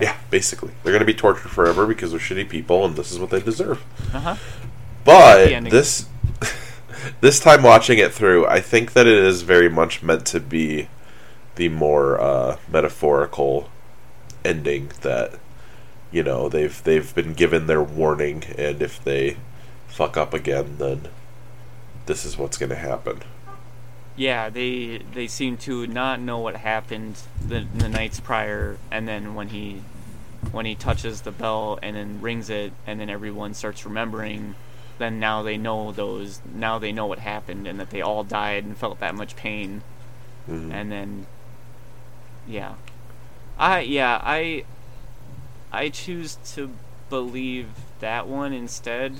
Yeah. 0.00 0.16
basically, 0.30 0.72
they're 0.82 0.92
going 0.92 1.00
to 1.00 1.06
be 1.06 1.14
tortured 1.14 1.48
forever 1.50 1.86
because 1.86 2.10
they're 2.12 2.20
shitty 2.20 2.48
people 2.48 2.84
and 2.84 2.94
this 2.94 3.10
is 3.10 3.18
what 3.18 3.30
they 3.30 3.40
deserve. 3.40 3.82
Uh 4.12 4.20
huh. 4.20 4.36
But 5.04 5.70
this 5.70 6.06
this 7.20 7.40
time 7.40 7.62
watching 7.62 7.98
it 7.98 8.12
through, 8.12 8.46
I 8.46 8.60
think 8.60 8.92
that 8.92 9.06
it 9.06 9.18
is 9.18 9.42
very 9.42 9.68
much 9.68 10.02
meant 10.02 10.26
to 10.26 10.40
be 10.40 10.88
the 11.56 11.68
more 11.68 12.20
uh, 12.20 12.58
metaphorical 12.70 13.68
ending 14.44 14.90
that 15.02 15.38
you 16.12 16.22
know 16.22 16.48
they've 16.48 16.82
they've 16.84 17.14
been 17.14 17.34
given 17.34 17.66
their 17.66 17.82
warning, 17.82 18.44
and 18.56 18.82
if 18.82 19.02
they 19.02 19.36
fuck 19.88 20.16
up 20.16 20.34
again, 20.34 20.76
then 20.78 21.08
this 22.06 22.24
is 22.24 22.36
what's 22.36 22.56
going 22.56 22.70
to 22.70 22.76
happen. 22.76 23.22
Yeah, 24.16 24.48
they 24.48 24.98
they 25.12 25.26
seem 25.26 25.56
to 25.58 25.86
not 25.86 26.20
know 26.20 26.38
what 26.38 26.56
happened 26.56 27.16
the 27.44 27.66
the 27.74 27.88
nights 27.88 28.20
prior, 28.20 28.78
and 28.90 29.08
then 29.08 29.34
when 29.34 29.48
he 29.48 29.82
when 30.52 30.66
he 30.66 30.74
touches 30.74 31.22
the 31.22 31.32
bell 31.32 31.78
and 31.82 31.96
then 31.96 32.20
rings 32.20 32.50
it, 32.50 32.72
and 32.86 33.00
then 33.00 33.10
everyone 33.10 33.54
starts 33.54 33.84
remembering, 33.84 34.54
then 34.98 35.18
now 35.18 35.42
they 35.42 35.56
know 35.56 35.92
those. 35.92 36.40
Now 36.54 36.78
they 36.78 36.92
know 36.92 37.06
what 37.06 37.18
happened 37.18 37.66
and 37.66 37.78
that 37.80 37.90
they 37.90 38.00
all 38.00 38.22
died 38.24 38.64
and 38.64 38.76
felt 38.76 39.00
that 39.00 39.14
much 39.14 39.34
pain, 39.36 39.82
Mhm. 40.48 40.72
and 40.72 40.92
then 40.92 41.26
yeah, 42.46 42.74
I 43.58 43.80
yeah 43.80 44.20
I 44.22 44.64
I 45.72 45.88
choose 45.88 46.36
to 46.54 46.70
believe 47.10 47.68
that 48.00 48.26
one 48.28 48.52
instead 48.52 49.16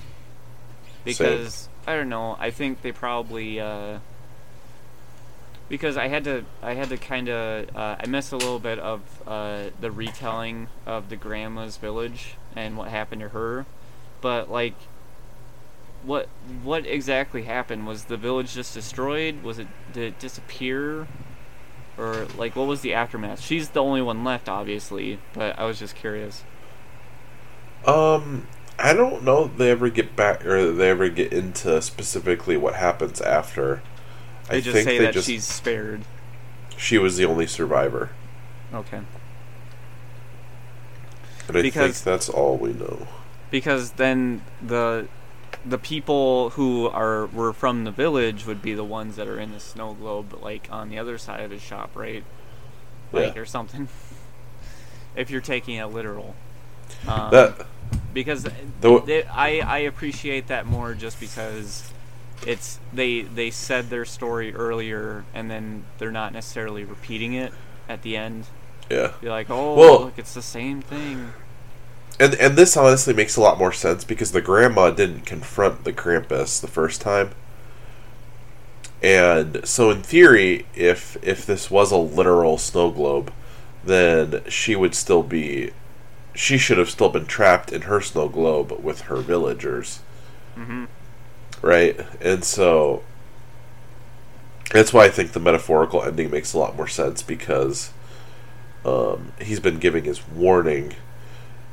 because 1.04 1.68
I 1.86 1.94
don't 1.96 2.08
know. 2.08 2.36
I 2.40 2.50
think 2.50 2.82
they 2.82 2.92
probably 2.92 3.60
uh, 3.60 3.98
because 5.68 5.96
I 5.96 6.08
had 6.08 6.24
to 6.24 6.44
I 6.62 6.74
had 6.74 6.88
to 6.90 6.96
kind 6.96 7.28
of 7.28 7.74
uh, 7.76 7.96
I 7.98 8.06
missed 8.06 8.32
a 8.32 8.36
little 8.36 8.58
bit 8.58 8.78
of 8.78 9.00
uh, 9.26 9.64
the 9.80 9.90
retelling 9.90 10.68
of 10.86 11.08
the 11.08 11.16
grandma's 11.16 11.76
village 11.76 12.36
and 12.54 12.76
what 12.76 12.88
happened 12.88 13.20
to 13.22 13.28
her, 13.30 13.66
but 14.20 14.50
like. 14.50 14.74
What 16.04 16.28
what 16.62 16.86
exactly 16.86 17.44
happened? 17.44 17.86
Was 17.86 18.04
the 18.04 18.16
village 18.16 18.52
just 18.54 18.74
destroyed? 18.74 19.42
Was 19.42 19.58
it 19.58 19.68
did 19.92 20.02
it 20.04 20.18
disappear? 20.18 21.06
Or 21.96 22.26
like 22.36 22.56
what 22.56 22.66
was 22.66 22.80
the 22.82 22.92
aftermath? 22.92 23.40
She's 23.40 23.70
the 23.70 23.82
only 23.82 24.02
one 24.02 24.24
left 24.24 24.48
obviously, 24.48 25.18
but 25.32 25.58
I 25.58 25.64
was 25.64 25.78
just 25.78 25.94
curious. 25.94 26.44
Um, 27.86 28.46
I 28.78 28.92
don't 28.94 29.22
know 29.24 29.44
if 29.44 29.56
they 29.56 29.70
ever 29.70 29.88
get 29.88 30.16
back 30.16 30.44
or 30.44 30.72
they 30.72 30.90
ever 30.90 31.08
get 31.08 31.32
into 31.32 31.80
specifically 31.82 32.56
what 32.56 32.74
happens 32.74 33.20
after. 33.20 33.82
They 34.48 34.56
I 34.58 34.60
just 34.60 34.74
think 34.74 34.84
say 34.88 34.98
they 34.98 35.04
that 35.06 35.14
just 35.14 35.26
she's 35.26 35.44
spared. 35.44 36.02
she 36.76 36.98
was 36.98 37.16
the 37.16 37.24
only 37.24 37.46
survivor, 37.46 38.10
Okay. 38.74 39.00
and 41.48 41.56
I 41.56 41.62
Because- 41.62 41.92
think 42.02 42.04
that's 42.04 42.28
all 42.28 42.56
we 42.56 42.72
know. 42.72 43.06
because 43.50 43.92
then 43.92 44.42
the 44.62 45.06
the 45.66 45.78
people 45.78 46.50
who 46.50 46.88
are 46.88 47.26
were 47.26 47.52
from 47.52 47.84
the 47.84 47.90
village 47.90 48.46
would 48.46 48.60
be 48.62 48.74
the 48.74 48.84
ones 48.84 49.16
that 49.16 49.26
are 49.28 49.38
in 49.38 49.52
the 49.52 49.60
snow 49.60 49.94
globe 49.94 50.38
like 50.42 50.68
on 50.70 50.88
the 50.90 50.98
other 50.98 51.16
side 51.18 51.40
of 51.40 51.50
his 51.50 51.62
shop 51.62 51.90
right? 51.94 52.24
Like 53.12 53.34
Yeah. 53.34 53.40
or 53.42 53.44
something. 53.46 53.88
If 55.16 55.30
you're 55.30 55.40
taking 55.40 55.76
it 55.76 55.86
literal. 55.86 56.34
Um, 57.06 57.30
That 57.30 57.66
because 58.12 58.42
The- 58.80 59.00
they, 59.06 59.22
I 59.24 59.60
I 59.60 59.78
appreciate 59.78 60.48
that 60.48 60.66
more 60.66 60.92
just 60.94 61.20
because 61.20 61.92
it's 62.46 62.80
they 62.92 63.22
they 63.22 63.50
said 63.50 63.90
their 63.90 64.04
story 64.04 64.52
earlier 64.54 65.24
and 65.32 65.48
then 65.50 65.84
they're 65.98 66.10
not 66.10 66.32
necessarily 66.32 66.82
repeating 66.84 67.32
it 67.34 67.52
at 67.88 68.02
the 68.02 68.16
end. 68.16 68.46
Yeah. 68.90 69.12
you're 69.22 69.30
like 69.30 69.48
oh 69.50 69.74
Well- 69.74 70.00
look 70.06 70.18
it's 70.18 70.34
the 70.34 70.42
same 70.42 70.82
thing 70.82 71.32
And 72.18 72.34
and 72.34 72.56
this 72.56 72.76
honestly 72.76 73.12
makes 73.12 73.36
a 73.36 73.40
lot 73.40 73.58
more 73.58 73.72
sense 73.72 74.04
because 74.04 74.32
the 74.32 74.40
grandma 74.40 74.90
didn't 74.90 75.26
confront 75.26 75.84
the 75.84 75.92
Krampus 75.92 76.60
the 76.60 76.68
first 76.68 77.00
time. 77.00 77.30
And 79.02 79.66
so 79.66 79.90
in 79.90 80.02
theory, 80.02 80.66
if 80.74 81.16
if 81.22 81.44
this 81.44 81.70
was 81.70 81.90
a 81.90 81.96
literal 81.96 82.56
snow 82.56 82.90
globe, 82.90 83.32
then 83.84 84.42
she 84.48 84.76
would 84.76 84.94
still 84.94 85.22
be 85.22 85.72
she 86.34 86.58
should 86.58 86.78
have 86.78 86.90
still 86.90 87.08
been 87.08 87.26
trapped 87.26 87.72
in 87.72 87.82
her 87.82 88.00
snow 88.00 88.28
globe 88.28 88.72
with 88.82 89.02
her 89.02 89.16
villagers. 89.16 90.00
Mm-hmm. 90.56 90.84
Right? 91.62 92.00
And 92.20 92.44
so 92.44 93.02
that's 94.70 94.92
why 94.92 95.04
I 95.04 95.08
think 95.10 95.32
the 95.32 95.40
metaphorical 95.40 96.02
ending 96.02 96.30
makes 96.30 96.52
a 96.52 96.58
lot 96.58 96.76
more 96.76 96.88
sense 96.88 97.22
because 97.22 97.92
um, 98.84 99.32
he's 99.40 99.60
been 99.60 99.78
giving 99.78 100.04
his 100.04 100.26
warning, 100.28 100.94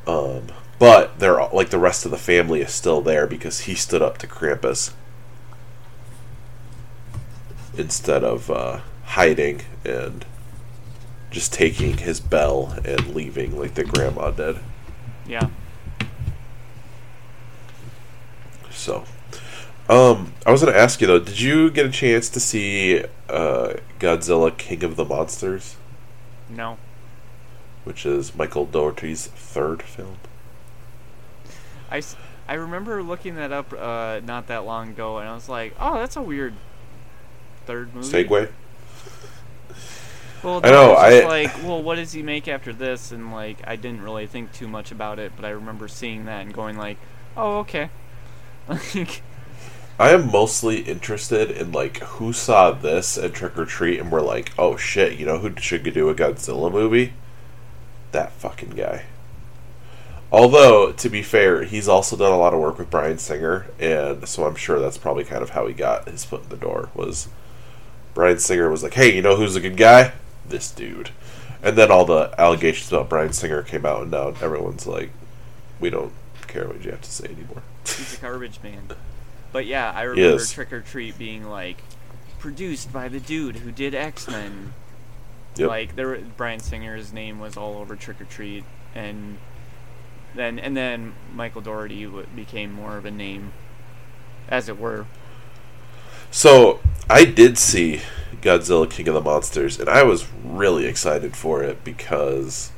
um, 0.08 0.48
but 0.80 1.20
they're 1.20 1.44
like 1.54 1.70
the 1.70 1.80
rest 1.80 2.06
of 2.06 2.12
the 2.12 2.18
family 2.18 2.62
is 2.62 2.74
still 2.74 3.02
there 3.02 3.28
because 3.28 3.62
he 3.62 3.76
stood 3.76 4.02
up 4.02 4.18
to 4.20 4.28
Krampus 4.28 4.94
instead 7.78 8.24
of 8.24 8.50
uh, 8.50 8.80
hiding 9.06 9.62
and 9.86 10.26
just 11.30 11.54
taking 11.54 11.98
his 11.98 12.20
bell 12.20 12.78
and 12.84 13.16
leaving 13.16 13.58
like 13.58 13.76
the 13.76 13.84
grandma 13.84 14.32
did. 14.32 14.58
Yeah. 15.28 15.50
So, 18.70 19.06
um, 19.90 20.34
I 20.46 20.52
was 20.52 20.64
gonna 20.64 20.78
ask 20.78 21.00
you 21.02 21.08
though, 21.08 21.20
did 21.20 21.40
you 21.40 21.70
get 21.70 21.86
a 21.86 21.92
chance 21.92 22.30
to 22.30 22.40
see 22.40 23.04
uh, 23.30 23.74
Godzilla 24.00 24.56
King 24.58 24.84
of 24.84 24.96
the 24.96 25.06
Monsters, 25.06 25.76
No. 26.50 26.78
Which 27.84 28.06
is 28.06 28.36
Michael 28.36 28.66
Dougherty's 28.66 29.28
third 29.28 29.82
film? 29.82 30.18
I, 31.90 32.02
I 32.48 32.54
remember 32.54 33.02
looking 33.04 33.36
that 33.36 33.52
up 33.52 33.74
uh, 33.74 34.22
not 34.24 34.48
that 34.48 34.66
long 34.66 34.90
ago, 34.90 35.18
and 35.18 35.28
I 35.28 35.34
was 35.34 35.50
like, 35.50 35.76
oh, 35.80 35.96
that's 35.96 36.16
a 36.16 36.22
weird 36.22 36.54
third 37.66 37.94
movie. 37.94 38.08
Segue? 38.08 38.52
Well, 40.44 40.62
I 40.64 40.70
know, 40.72 40.94
I- 40.94 41.26
like, 41.26 41.64
well, 41.64 41.82
what 41.84 41.96
does 41.96 42.12
he 42.12 42.24
make 42.24 42.48
after 42.48 42.74
this? 42.74 43.12
And 43.12 43.32
like, 43.32 43.60
I 43.66 43.76
didn't 43.76 44.02
really 44.02 44.26
think 44.28 44.52
too 44.54 44.68
much 44.68 44.92
about 44.92 45.20
it, 45.20 45.34
but 45.36 45.46
I 45.46 45.50
remember 45.50 45.88
seeing 45.88 46.26
that 46.26 46.42
and 46.42 46.54
going 46.54 46.78
like, 46.78 46.98
oh, 47.38 47.60
okay. 47.60 47.90
I 50.00 50.10
am 50.14 50.32
mostly 50.32 50.80
interested 50.80 51.52
in 51.52 51.72
like 51.72 52.00
who 52.00 52.34
saw 52.34 52.72
this 52.72 53.18
at 53.20 53.34
Trick 53.34 53.56
'r 53.58 53.66
Treat 53.66 54.00
and 54.00 54.12
were 54.12 54.22
like, 54.22 54.52
oh 54.58 54.78
shit, 54.78 55.20
you 55.20 55.26
know 55.26 55.38
who 55.38 55.54
should 55.58 55.84
do 55.84 56.10
a 56.10 56.16
Godzilla 56.16 56.72
movie? 56.72 57.14
That 58.12 58.32
fucking 58.34 58.72
guy. 58.72 59.06
Although, 60.32 60.94
to 60.94 61.10
be 61.10 61.22
fair, 61.22 61.64
he's 61.64 61.90
also 61.90 62.16
done 62.16 62.32
a 62.32 62.38
lot 62.38 62.54
of 62.54 62.60
work 62.62 62.78
with 62.78 62.90
Bryan 62.90 63.18
Singer, 63.18 63.68
and 63.80 64.28
so 64.28 64.46
I'm 64.46 64.56
sure 64.56 64.80
that's 64.80 64.98
probably 64.98 65.26
kind 65.26 65.44
of 65.44 65.50
how 65.50 65.68
he 65.68 65.74
got 65.74 66.08
his 66.08 66.24
foot 66.24 66.44
in 66.44 66.50
the 66.50 66.56
door. 66.56 66.90
Was 66.94 67.28
Bryan 68.14 68.40
Singer 68.40 68.70
was 68.70 68.82
like, 68.82 68.94
"Hey, 68.94 69.14
you 69.14 69.22
know 69.22 69.36
who's 69.36 69.58
a 69.58 69.62
good 69.62 69.76
guy? 69.76 70.14
This 70.48 70.72
dude," 70.72 71.10
and 71.62 71.78
then 71.78 71.92
all 71.92 72.06
the 72.06 72.34
allegations 72.38 72.92
about 72.92 73.10
Bryan 73.10 73.34
Singer 73.34 73.62
came 73.62 73.86
out, 73.86 74.04
and 74.04 74.12
now 74.12 74.30
everyone's 74.42 74.88
like, 74.88 75.12
"We 75.82 75.90
don't 75.90 76.14
care 76.48 76.68
what 76.68 76.84
you 76.84 76.92
have 76.92 77.02
to 77.02 77.12
say 77.12 77.26
anymore." 77.26 77.64
he's 77.86 78.18
a 78.18 78.18
garbage 78.22 78.60
man. 78.64 78.84
But 79.52 79.66
yeah, 79.66 79.92
I 79.94 80.04
remember. 80.04 80.44
Trick 80.46 80.72
'r 80.72 80.80
Treat 80.80 81.18
being 81.18 81.50
like, 81.50 81.78
produced 82.40 82.94
by 82.94 83.10
the 83.10 83.20
dude 83.20 83.58
who 83.58 83.72
did 83.72 83.94
X 83.94 84.30
Men. 84.30 84.74
Yep. 85.58 85.70
Like 85.70 85.96
there, 85.96 86.08
were- 86.08 86.22
Bryan 86.38 86.60
Singer's 86.60 87.12
name 87.12 87.40
was 87.40 87.58
all 87.58 87.78
over 87.78 87.96
Trick 87.96 88.18
'r 88.20 88.26
Treat, 88.30 88.64
and 88.96 89.38
then 90.34 90.60
and 90.60 90.76
then 90.78 91.14
Michael 91.34 91.62
Dougherty 91.62 92.06
w- 92.06 92.26
became 92.36 92.72
more 92.72 92.98
of 92.98 93.06
a 93.06 93.12
name, 93.12 93.52
as 94.48 94.70
it 94.70 94.80
were. 94.80 95.06
So 96.32 96.80
I 97.10 97.26
did 97.26 97.58
see 97.58 98.02
Godzilla 98.42 98.90
King 98.90 99.10
of 99.10 99.14
the 99.14 99.22
Monsters, 99.22 99.78
and 99.80 99.90
I 99.90 100.04
was 100.04 100.26
really 100.44 100.86
excited 100.86 101.36
for 101.36 101.62
it 101.62 101.84
because 101.84 102.72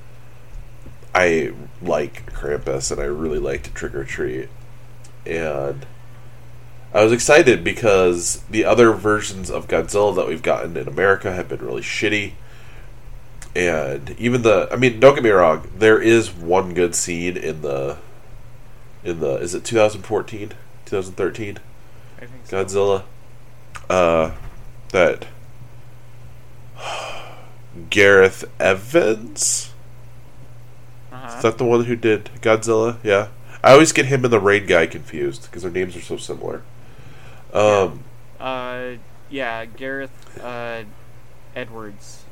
I 1.14 1.54
like 1.82 2.34
Krampus 2.34 2.92
and 2.92 3.00
I 3.00 3.06
really 3.06 3.38
liked 3.40 3.76
Trick 3.76 3.94
'r 3.94 4.04
Treat, 4.04 4.50
and 5.28 5.86
I 6.92 7.04
was 7.04 7.12
excited 7.12 7.64
because 7.64 8.42
the 8.50 8.66
other 8.66 8.92
versions 8.94 9.52
of 9.52 9.68
Godzilla 9.68 10.16
that 10.16 10.28
we've 10.28 10.42
gotten 10.42 10.76
in 10.76 10.88
America 10.88 11.32
have 11.34 11.50
been 11.50 11.64
really 11.64 11.82
shitty. 11.84 12.34
And 13.56 14.16
even 14.20 14.42
the 14.42 14.68
I 14.72 14.76
mean, 14.78 15.00
don't 15.00 15.14
get 15.16 15.24
me 15.24 15.30
wrong, 15.30 15.70
there 15.78 16.02
is 16.02 16.32
one 16.32 16.74
good 16.74 16.96
scene 16.96 17.38
in 17.38 17.62
the 17.62 17.98
in 19.04 19.20
the 19.20 19.36
is 19.36 19.54
it 19.54 19.64
2014, 19.64 20.54
2013 20.86 21.58
so. 22.46 22.64
Godzilla 22.66 23.04
uh 23.90 24.32
that 24.92 25.28
Gareth 27.90 28.46
Evans 28.60 29.72
Uh-huh. 31.12 31.36
is 31.38 31.44
that 31.44 31.58
the 31.58 31.66
one 31.66 31.86
who 31.86 31.96
did 31.96 32.30
Godzilla? 32.42 32.98
Yeah. 33.04 33.28
I 33.64 33.72
always 33.74 33.92
get 33.92 34.08
him 34.08 34.24
and 34.24 34.34
the 34.34 34.40
Rain 34.40 34.66
guy 34.66 34.86
confused 34.88 35.44
because 35.44 35.64
their 35.64 35.72
names 35.72 35.96
are 35.96 36.02
so 36.02 36.18
similar. 36.18 36.62
Um 37.54 38.04
Uh, 38.40 38.94
yeah, 39.30 39.66
Gareth 39.66 40.40
uh, 40.44 40.84
Edwards. 41.56 42.23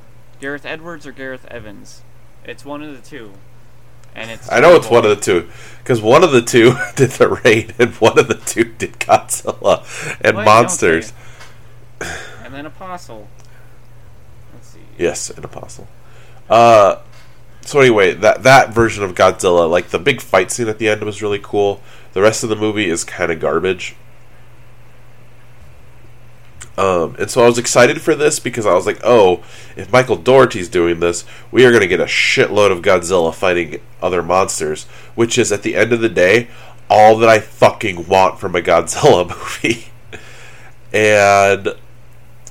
Gareth 0.41 0.65
Edwards 0.65 1.05
or 1.05 1.11
Gareth 1.11 1.45
Evans. 1.45 2.01
It's 2.43 2.65
one 2.65 2.81
of 2.81 2.95
the 2.95 3.07
two. 3.07 3.33
And 4.13 4.29
it's 4.29 4.51
I 4.51 4.59
know 4.59 4.75
it's 4.75 4.89
one 4.89 5.05
of 5.05 5.11
the 5.11 5.23
two 5.23 5.47
because 5.79 6.01
one 6.01 6.23
of 6.23 6.31
the 6.31 6.41
two 6.41 6.73
did 6.95 7.11
the 7.11 7.29
Raid 7.29 7.75
and 7.79 7.93
one 7.95 8.19
of 8.19 8.27
the 8.27 8.35
two 8.35 8.65
did 8.65 8.93
Godzilla 8.93 9.85
and 10.19 10.35
monsters. 10.35 11.13
And 12.43 12.53
then 12.53 12.65
Apostle. 12.65 13.29
Let's 14.53 14.67
see. 14.67 14.79
Yes, 14.97 15.29
an 15.29 15.45
apostle. 15.45 15.87
Uh, 16.49 16.97
so 17.61 17.79
anyway, 17.79 18.13
that 18.15 18.43
that 18.43 18.73
version 18.73 19.03
of 19.03 19.13
Godzilla, 19.13 19.69
like 19.69 19.89
the 19.89 19.99
big 19.99 20.19
fight 20.19 20.51
scene 20.51 20.67
at 20.67 20.79
the 20.79 20.89
end, 20.89 21.03
was 21.03 21.21
really 21.21 21.39
cool. 21.41 21.81
The 22.13 22.21
rest 22.21 22.43
of 22.43 22.49
the 22.49 22.55
movie 22.55 22.89
is 22.89 23.03
kind 23.03 23.31
of 23.31 23.39
garbage. 23.39 23.95
Um, 26.81 27.15
and 27.19 27.29
so 27.29 27.43
I 27.43 27.45
was 27.45 27.59
excited 27.59 28.01
for 28.01 28.15
this 28.15 28.39
because 28.39 28.65
I 28.65 28.73
was 28.73 28.87
like, 28.87 28.99
oh, 29.03 29.43
if 29.75 29.91
Michael 29.91 30.15
Dougherty's 30.15 30.67
doing 30.67 30.99
this, 30.99 31.25
we 31.51 31.63
are 31.63 31.69
going 31.69 31.81
to 31.81 31.87
get 31.87 31.99
a 31.99 32.05
shitload 32.05 32.71
of 32.71 32.81
Godzilla 32.81 33.33
fighting 33.33 33.79
other 34.01 34.23
monsters, 34.23 34.85
which 35.13 35.37
is 35.37 35.51
at 35.51 35.61
the 35.61 35.75
end 35.75 35.93
of 35.93 36.01
the 36.01 36.09
day 36.09 36.47
all 36.89 37.17
that 37.19 37.29
I 37.29 37.39
fucking 37.39 38.07
want 38.07 38.39
from 38.39 38.55
a 38.55 38.61
Godzilla 38.61 39.29
movie. 39.63 39.85
and 40.91 41.75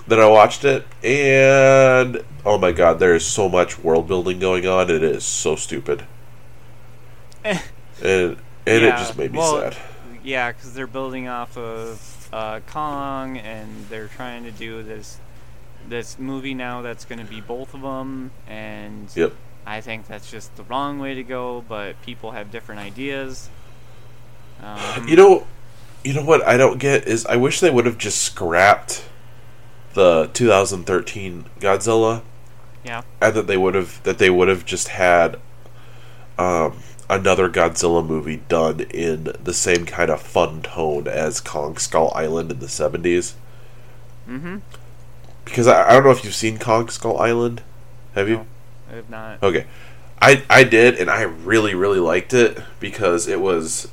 then 0.06 0.20
I 0.20 0.28
watched 0.28 0.64
it, 0.64 0.86
and 1.02 2.22
oh 2.44 2.56
my 2.56 2.70
god, 2.70 3.00
there 3.00 3.16
is 3.16 3.26
so 3.26 3.48
much 3.48 3.80
world 3.80 4.06
building 4.06 4.38
going 4.38 4.64
on. 4.64 4.90
It 4.90 5.02
is 5.02 5.24
so 5.24 5.56
stupid, 5.56 6.04
and 7.44 7.60
and 8.02 8.36
it 8.66 8.90
just 8.90 9.18
made 9.18 9.32
me 9.32 9.38
well, 9.38 9.60
sad. 9.60 9.76
Yeah, 10.22 10.52
because 10.52 10.72
they're 10.72 10.86
building 10.86 11.26
off 11.26 11.56
of 11.56 12.19
uh, 12.32 12.60
Kong, 12.60 13.36
and 13.36 13.86
they're 13.88 14.08
trying 14.08 14.44
to 14.44 14.50
do 14.50 14.82
this 14.82 15.18
this 15.88 16.18
movie 16.18 16.52
now 16.54 16.82
that's 16.82 17.04
going 17.06 17.18
to 17.18 17.24
be 17.24 17.40
both 17.40 17.74
of 17.74 17.80
them, 17.82 18.30
and 18.46 19.08
Yep. 19.14 19.32
I 19.66 19.80
think 19.80 20.06
that's 20.06 20.30
just 20.30 20.54
the 20.56 20.62
wrong 20.64 20.98
way 20.98 21.14
to 21.14 21.22
go. 21.22 21.64
But 21.68 22.00
people 22.02 22.32
have 22.32 22.50
different 22.50 22.80
ideas. 22.80 23.48
Um, 24.62 25.08
You 25.08 25.16
know, 25.16 25.46
you 26.04 26.14
know 26.14 26.24
what 26.24 26.46
I 26.46 26.56
don't 26.56 26.78
get 26.78 27.06
is 27.06 27.26
I 27.26 27.36
wish 27.36 27.60
they 27.60 27.70
would 27.70 27.86
have 27.86 27.98
just 27.98 28.22
scrapped 28.22 29.04
the 29.94 30.30
2013 30.32 31.46
Godzilla, 31.58 32.22
yeah, 32.84 33.02
and 33.20 33.34
that 33.34 33.46
they 33.46 33.56
would 33.56 33.74
have 33.74 34.02
that 34.04 34.18
they 34.18 34.30
would 34.30 34.48
have 34.48 34.64
just 34.64 34.88
had 34.88 35.38
um, 36.38 36.78
another 37.10 37.50
Godzilla 37.50 38.06
movie 38.06 38.40
done 38.48 38.80
in 38.80 39.32
the 39.42 39.52
same 39.52 39.84
kind 39.84 40.10
of 40.10 40.22
fun 40.22 40.62
tone 40.62 41.08
as 41.08 41.40
Kong 41.40 41.76
Skull 41.76 42.12
Island 42.14 42.50
in 42.52 42.60
the 42.60 42.66
70s. 42.66 43.34
mm-hmm. 44.28 44.58
Because 45.44 45.66
I, 45.66 45.88
I 45.88 45.92
don't 45.94 46.04
know 46.04 46.10
if 46.12 46.24
you've 46.24 46.34
seen 46.34 46.58
Kong 46.58 46.88
Skull 46.88 47.18
Island. 47.18 47.62
Have 48.14 48.28
you? 48.28 48.36
No. 48.36 48.98
If 48.98 49.10
not, 49.10 49.42
Okay. 49.42 49.66
I 50.22 50.42
I 50.50 50.64
did 50.64 50.96
and 50.96 51.08
I 51.08 51.22
really 51.22 51.74
really 51.74 51.98
liked 52.00 52.34
it 52.34 52.58
because 52.78 53.26
it 53.26 53.40
was 53.40 53.88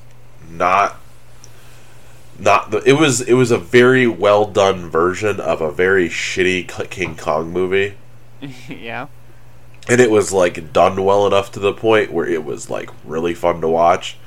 not 0.51 0.97
not 2.37 2.71
the 2.71 2.79
it 2.79 2.93
was 2.93 3.21
it 3.21 3.33
was 3.33 3.51
a 3.51 3.57
very 3.57 4.07
well 4.07 4.45
done 4.45 4.89
version 4.89 5.39
of 5.39 5.61
a 5.61 5.71
very 5.71 6.09
shitty 6.09 6.67
King 6.89 7.15
Kong 7.15 7.51
movie 7.51 7.95
yeah, 8.67 9.07
and 9.89 10.01
it 10.01 10.11
was 10.11 10.33
like 10.33 10.73
done 10.73 11.03
well 11.03 11.25
enough 11.27 11.51
to 11.53 11.59
the 11.59 11.73
point 11.73 12.11
where 12.11 12.27
it 12.27 12.43
was 12.43 12.69
like 12.69 12.89
really 13.05 13.33
fun 13.33 13.61
to 13.61 13.67
watch. 13.67 14.17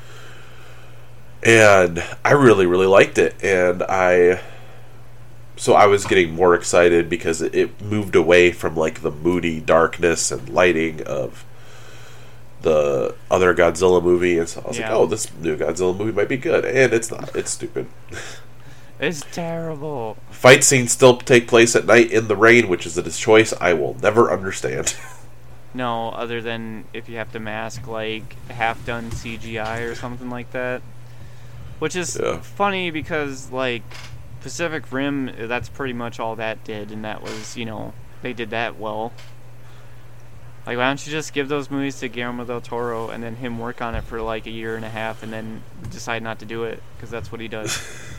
And 1.42 2.02
I 2.24 2.32
really 2.32 2.66
really 2.66 2.86
liked 2.86 3.18
it. 3.18 3.34
And 3.42 3.82
I 3.82 4.40
so 5.56 5.74
I 5.74 5.86
was 5.86 6.04
getting 6.06 6.32
more 6.34 6.54
excited 6.54 7.08
because 7.10 7.42
it, 7.42 7.80
moved 7.82 8.16
away 8.16 8.50
from 8.52 8.76
like 8.76 9.02
the 9.02 9.10
moody 9.10 9.60
darkness 9.60 10.30
and 10.30 10.48
lighting 10.48 11.02
of 11.06 11.44
the 12.62 13.14
other 13.30 13.54
Godzilla 13.54 14.02
movie. 14.02 14.38
And 14.38 14.48
so 14.48 14.62
I 14.64 14.68
was 14.68 14.78
Yeah. 14.78 14.88
like 14.90 14.98
oh 15.00 15.06
this 15.06 15.32
new 15.36 15.56
Godzilla 15.56 15.96
movie 15.96 16.12
might 16.12 16.28
be 16.28 16.36
good. 16.36 16.64
And 16.64 16.92
it's 16.92 17.10
not. 17.10 17.34
It's 17.34 17.50
stupid. 17.50 17.86
It's 18.98 19.24
terrible. 19.32 20.18
fight 20.30 20.62
scenes 20.62 20.92
still 20.92 21.16
take 21.16 21.48
place 21.48 21.74
at 21.74 21.86
night 21.86 22.10
in 22.10 22.28
the 22.28 22.36
rain 22.36 22.68
which 22.68 22.84
is 22.84 22.98
a 22.98 23.10
choice 23.10 23.54
I 23.58 23.72
will 23.72 23.96
never 24.02 24.30
understand 24.30 24.94
No, 25.72 26.08
other 26.10 26.42
than 26.42 26.84
if 26.92 27.08
you 27.08 27.16
have 27.18 27.30
to 27.32 27.40
mask 27.40 27.86
like 27.86 28.34
half 28.50 28.84
done 28.84 29.10
CGI 29.10 29.88
or 29.90 29.94
something 29.94 30.28
like 30.30 30.50
that. 30.52 30.82
Which 31.78 31.94
is 31.96 32.18
Yeah. 32.20 32.40
funny 32.40 32.90
because 32.90 33.50
like 33.52 33.82
Pacific 34.40 34.90
Rim 34.92 35.28
uh, 35.28 35.46
that's 35.46 35.68
pretty 35.68 35.92
much 35.92 36.18
all 36.18 36.36
that 36.36 36.64
did 36.64 36.90
and 36.90 37.04
that 37.04 37.22
was, 37.22 37.56
you 37.56 37.64
know, 37.64 37.92
they 38.22 38.32
did 38.32 38.50
that 38.50 38.78
well. 38.78 39.12
Like 40.66 40.76
why 40.76 40.88
don't 40.88 41.06
you 41.06 41.12
just 41.12 41.32
give 41.32 41.48
those 41.48 41.70
movies 41.70 42.00
to 42.00 42.08
Guillermo 42.08 42.44
del 42.44 42.60
Toro 42.60 43.08
and 43.08 43.22
then 43.22 43.36
him 43.36 43.58
work 43.58 43.80
on 43.80 43.94
it 43.94 44.04
for 44.04 44.20
like 44.20 44.46
a 44.46 44.50
year 44.50 44.76
and 44.76 44.84
a 44.84 44.90
half 44.90 45.22
and 45.22 45.32
then 45.32 45.62
decide 45.90 46.22
not 46.22 46.38
to 46.40 46.44
do 46.44 46.64
it 46.64 46.82
because 46.96 47.10
that's 47.10 47.30
what 47.32 47.40
he 47.40 47.48
does. 47.48 47.80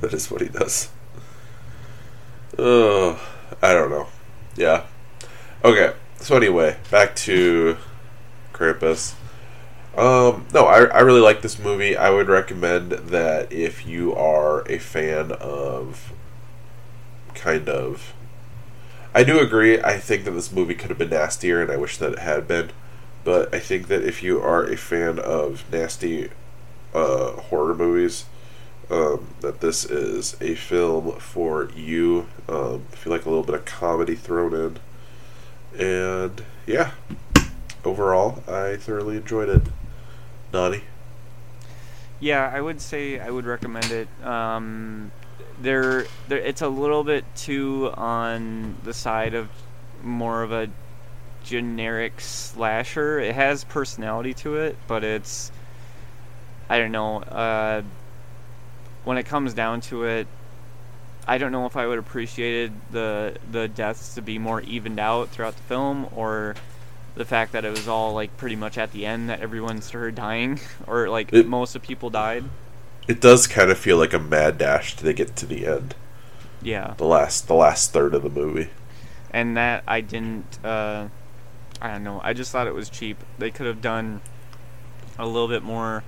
That 0.00 0.12
is 0.14 0.30
what 0.30 0.40
he 0.40 0.46
does. 0.48 0.90
Oh, 2.56 3.20
I 3.60 3.72
don't 3.72 3.90
know. 3.90 4.06
Yeah. 4.56 4.84
Okay. 5.64 5.92
So 6.18 6.36
anyway, 6.36 6.76
back 6.90 7.14
to 7.16 7.76
Krampus. 8.52 9.14
Um, 9.96 10.46
no, 10.52 10.66
I, 10.66 10.84
I 10.84 11.00
really 11.00 11.20
like 11.20 11.42
this 11.42 11.58
movie. 11.58 11.96
I 11.96 12.10
would 12.10 12.28
recommend 12.28 12.92
that 12.92 13.52
if 13.52 13.86
you 13.86 14.14
are 14.14 14.60
a 14.70 14.78
fan 14.78 15.32
of 15.32 16.12
kind 17.34 17.68
of. 17.68 18.12
I 19.14 19.24
do 19.24 19.40
agree. 19.40 19.80
I 19.80 19.98
think 19.98 20.24
that 20.24 20.32
this 20.32 20.52
movie 20.52 20.74
could 20.74 20.90
have 20.90 20.98
been 20.98 21.10
nastier, 21.10 21.62
and 21.62 21.70
I 21.70 21.76
wish 21.76 21.96
that 21.96 22.12
it 22.12 22.18
had 22.18 22.46
been. 22.46 22.70
But 23.24 23.54
I 23.54 23.58
think 23.58 23.88
that 23.88 24.02
if 24.04 24.22
you 24.22 24.40
are 24.40 24.64
a 24.64 24.76
fan 24.76 25.18
of 25.18 25.64
nasty 25.72 26.30
uh, 26.94 27.32
horror 27.32 27.74
movies, 27.74 28.26
um, 28.90 29.34
that 29.40 29.60
this 29.60 29.84
is 29.84 30.36
a 30.40 30.54
film 30.54 31.18
for 31.18 31.70
you. 31.74 32.26
Um, 32.48 32.86
if 32.92 33.04
you 33.04 33.10
like 33.10 33.24
a 33.24 33.28
little 33.28 33.44
bit 33.44 33.54
of 33.54 33.64
comedy 33.64 34.14
thrown 34.14 34.54
in. 34.54 34.78
And 35.76 36.42
yeah, 36.66 36.92
overall, 37.84 38.42
I 38.48 38.76
thoroughly 38.76 39.16
enjoyed 39.16 39.48
it. 39.48 39.62
Nani? 40.52 40.82
Yeah, 42.20 42.50
I 42.52 42.60
would 42.60 42.80
say 42.80 43.20
I 43.20 43.30
would 43.30 43.44
recommend 43.44 43.90
it. 43.90 44.08
Um, 44.24 45.12
there, 45.60 46.06
there, 46.28 46.38
it's 46.38 46.62
a 46.62 46.68
little 46.68 47.04
bit 47.04 47.24
too 47.36 47.92
on 47.94 48.76
the 48.84 48.94
side 48.94 49.34
of 49.34 49.48
more 50.02 50.42
of 50.42 50.52
a 50.52 50.68
generic 51.44 52.20
slasher. 52.20 53.18
It 53.20 53.34
has 53.34 53.64
personality 53.64 54.34
to 54.34 54.56
it, 54.56 54.76
but 54.86 55.04
it's, 55.04 55.52
I 56.68 56.78
don't 56.78 56.92
know. 56.92 57.22
Uh, 57.22 57.82
when 59.04 59.16
it 59.16 59.24
comes 59.24 59.54
down 59.54 59.80
to 59.82 60.04
it, 60.04 60.26
I 61.28 61.38
don't 61.38 61.52
know 61.52 61.66
if 61.66 61.76
I 61.76 61.86
would 61.86 61.96
have 61.96 62.06
appreciated 62.06 62.72
the 62.90 63.36
the 63.50 63.68
deaths 63.68 64.14
to 64.16 64.22
be 64.22 64.38
more 64.38 64.60
evened 64.62 64.98
out 64.98 65.28
throughout 65.28 65.56
the 65.56 65.62
film, 65.64 66.08
or 66.16 66.56
the 67.14 67.24
fact 67.24 67.52
that 67.52 67.64
it 67.64 67.70
was 67.70 67.86
all 67.88 68.14
like 68.14 68.36
pretty 68.36 68.56
much 68.56 68.78
at 68.78 68.92
the 68.92 69.04
end 69.06 69.28
that 69.28 69.40
everyone 69.40 69.82
started 69.82 70.14
dying, 70.14 70.58
or 70.86 71.08
like 71.08 71.32
It- 71.32 71.46
most 71.46 71.76
of 71.76 71.82
people 71.82 72.10
died. 72.10 72.44
It 73.08 73.20
does 73.22 73.46
kind 73.46 73.70
of 73.70 73.78
feel 73.78 73.96
like 73.96 74.12
a 74.12 74.18
mad 74.18 74.58
dash 74.58 74.94
to 74.96 75.12
get 75.14 75.34
to 75.36 75.46
the 75.46 75.66
end, 75.66 75.94
Yeah, 76.62 76.94
the 76.98 77.06
last 77.06 77.46
the 77.48 77.54
last 77.54 77.92
third 77.92 78.14
of 78.14 78.22
the 78.22 78.30
movie. 78.30 78.70
and 79.30 79.56
that 79.56 79.82
I 79.86 80.00
didn't. 80.02 80.58
Uh, 80.64 81.08
I 81.80 81.92
don't 81.92 82.04
know. 82.04 82.20
I 82.24 82.32
just 82.34 82.50
thought 82.52 82.66
it 82.66 82.74
was 82.74 82.90
cheap. 82.90 83.18
They 83.38 83.50
could 83.50 83.66
have 83.66 83.80
done 83.80 84.20
a 85.18 85.26
little 85.26 85.48
bit 85.48 85.62
more. 85.62 86.04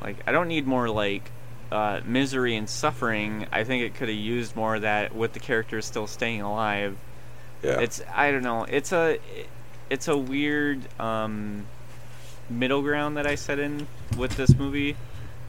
Like 0.00 0.16
I 0.26 0.32
don't 0.32 0.48
need 0.48 0.66
more 0.66 0.88
like 0.90 1.30
uh, 1.70 2.00
misery 2.04 2.56
and 2.56 2.68
suffering. 2.68 3.46
I 3.52 3.64
think 3.64 3.82
it 3.84 3.94
could 3.94 4.08
have 4.08 4.18
used 4.18 4.56
more 4.56 4.76
of 4.76 4.82
that 4.82 5.14
with 5.14 5.32
the 5.32 5.40
characters 5.40 5.84
still 5.84 6.06
staying 6.06 6.42
alive. 6.42 6.96
Yeah, 7.62 7.80
It's 7.80 8.00
I 8.14 8.30
don't 8.30 8.42
know. 8.42 8.64
It's 8.64 8.92
a 8.92 9.18
it's 9.90 10.08
a 10.08 10.16
weird 10.16 10.80
um, 11.00 11.66
middle 12.50 12.82
ground 12.82 13.16
that 13.16 13.26
I 13.26 13.34
set 13.34 13.58
in 13.58 13.86
with 14.16 14.36
this 14.36 14.54
movie. 14.56 14.96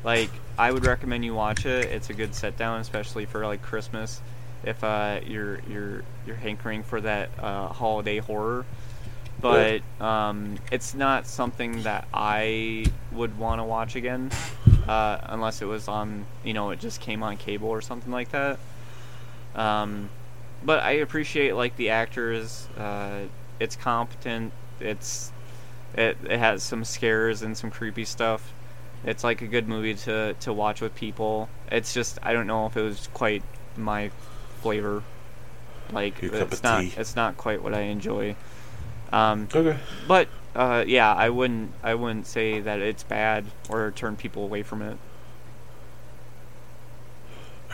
Like 0.03 0.29
I 0.57 0.71
would 0.71 0.85
recommend 0.85 1.25
you 1.25 1.33
watch 1.33 1.65
it. 1.65 1.85
It's 1.85 2.09
a 2.09 2.13
good 2.13 2.33
set 2.33 2.57
down, 2.57 2.79
especially 2.81 3.25
for 3.25 3.45
like 3.45 3.61
Christmas, 3.61 4.21
if 4.63 4.83
uh, 4.83 5.19
you're 5.25 5.59
you're 5.69 6.03
you're 6.25 6.35
hankering 6.37 6.83
for 6.83 7.01
that 7.01 7.29
uh, 7.39 7.67
holiday 7.67 8.17
horror. 8.19 8.65
But 9.41 9.81
um, 10.01 10.57
it's 10.69 10.93
not 10.93 11.25
something 11.25 11.83
that 11.83 12.07
I 12.13 12.85
would 13.13 13.37
want 13.37 13.59
to 13.59 13.63
watch 13.63 13.95
again, 13.95 14.31
uh, 14.89 15.19
unless 15.25 15.61
it 15.61 15.65
was 15.65 15.87
on 15.87 16.25
you 16.43 16.51
know 16.51 16.71
it 16.71 16.79
just 16.79 16.99
came 16.99 17.21
on 17.21 17.37
cable 17.37 17.69
or 17.69 17.79
something 17.79 18.11
like 18.11 18.31
that. 18.31 18.57
Um, 19.53 20.09
but 20.63 20.81
I 20.83 20.93
appreciate 20.93 21.53
like 21.53 21.75
the 21.77 21.91
actors. 21.91 22.67
Uh, 22.75 23.25
it's 23.59 23.75
competent. 23.75 24.51
It's 24.79 25.31
it, 25.93 26.17
it 26.27 26.39
has 26.39 26.63
some 26.63 26.83
scares 26.83 27.43
and 27.43 27.55
some 27.55 27.69
creepy 27.69 28.03
stuff. 28.03 28.51
It's 29.05 29.23
like 29.23 29.43
a 29.43 29.47
good 29.47 29.67
movie 29.67 29.93
to 29.93 30.33
to 30.39 30.51
watch 30.51 30.81
with 30.81 30.95
people. 30.95 31.49
It's 31.71 31.93
just 31.93 32.17
I 32.23 32.33
don't 32.33 32.47
know 32.47 32.65
if 32.65 32.75
it 32.75 32.81
was 32.81 33.09
quite 33.13 33.43
my 33.77 34.09
flavor. 34.61 35.03
Like 35.91 36.23
it's 36.23 36.63
not 36.63 36.81
tea. 36.81 36.93
it's 36.97 37.15
not 37.15 37.37
quite 37.37 37.61
what 37.61 37.75
I 37.75 37.81
enjoy. 37.81 38.35
Um, 39.13 39.47
okay. 39.53 39.77
but 40.07 40.29
uh, 40.55 40.83
yeah, 40.87 41.13
I 41.13 41.29
wouldn't 41.29 41.71
I 41.83 41.95
wouldn't 41.95 42.25
say 42.27 42.59
that 42.59 42.79
it's 42.79 43.03
bad 43.03 43.45
or 43.69 43.91
turn 43.91 44.15
people 44.15 44.43
away 44.43 44.63
from 44.63 44.81
it. 44.81 44.97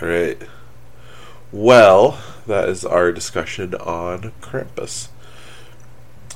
All 0.01 0.07
right. 0.07 0.41
Well, 1.51 2.19
that 2.47 2.67
is 2.67 2.83
our 2.83 3.13
discussion 3.13 3.75
on 3.75 4.33
Krampus. 4.41 5.07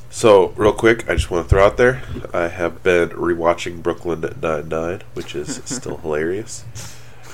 So, 0.09 0.47
real 0.55 0.73
quick, 0.73 1.09
I 1.09 1.13
just 1.13 1.29
want 1.29 1.45
to 1.45 1.49
throw 1.49 1.65
out 1.65 1.77
there 1.77 2.01
I 2.33 2.47
have 2.47 2.83
been 2.83 3.09
rewatching 3.09 3.83
Brooklyn 3.83 4.21
Nine-Nine, 4.41 5.01
which 5.13 5.35
is 5.35 5.61
still 5.65 5.97
hilarious. 5.97 6.63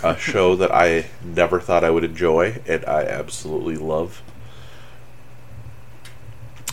A 0.03 0.17
show 0.17 0.55
that 0.55 0.73
I 0.73 1.05
never 1.23 1.59
thought 1.59 1.83
I 1.83 1.89
would 1.89 2.03
enjoy, 2.03 2.61
and 2.67 2.83
I 2.85 3.03
absolutely 3.03 3.77
love. 3.77 4.21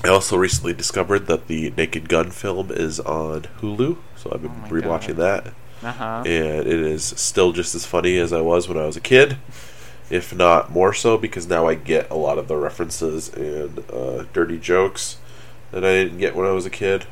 I 0.04 0.08
also 0.08 0.36
recently 0.36 0.72
discovered 0.72 1.26
that 1.28 1.46
the 1.46 1.70
Naked 1.76 2.08
Gun 2.08 2.30
film 2.30 2.70
is 2.72 2.98
on 3.00 3.42
Hulu, 3.60 3.98
so 4.16 4.30
I've 4.32 4.42
been 4.42 4.50
Oh 4.64 4.68
rewatching 4.68 5.16
God. 5.16 5.44
that 5.44 5.54
Uh 5.86 5.92
huh. 5.92 6.22
and 6.26 6.66
it 6.66 6.66
is 6.66 7.04
still 7.04 7.52
just 7.52 7.74
as 7.74 7.86
funny 7.86 8.18
as 8.18 8.32
I 8.32 8.40
was 8.40 8.68
when 8.68 8.78
I 8.78 8.84
was 8.86 8.96
a 8.96 9.00
kid, 9.00 9.36
if 10.10 10.34
not 10.34 10.70
more 10.72 10.92
so, 10.92 11.16
because 11.16 11.46
now 11.46 11.66
I 11.68 11.74
get 11.76 12.10
a 12.10 12.16
lot 12.16 12.38
of 12.38 12.48
the 12.48 12.56
references 12.56 13.32
and 13.32 13.84
uh, 13.92 14.24
dirty 14.32 14.58
jokes 14.58 15.18
that 15.70 15.84
I 15.84 15.92
didn't 15.92 16.18
get 16.18 16.34
when 16.36 16.46
I 16.46 16.52
was 16.52 16.66
a 16.66 16.70
kid. 16.70 17.06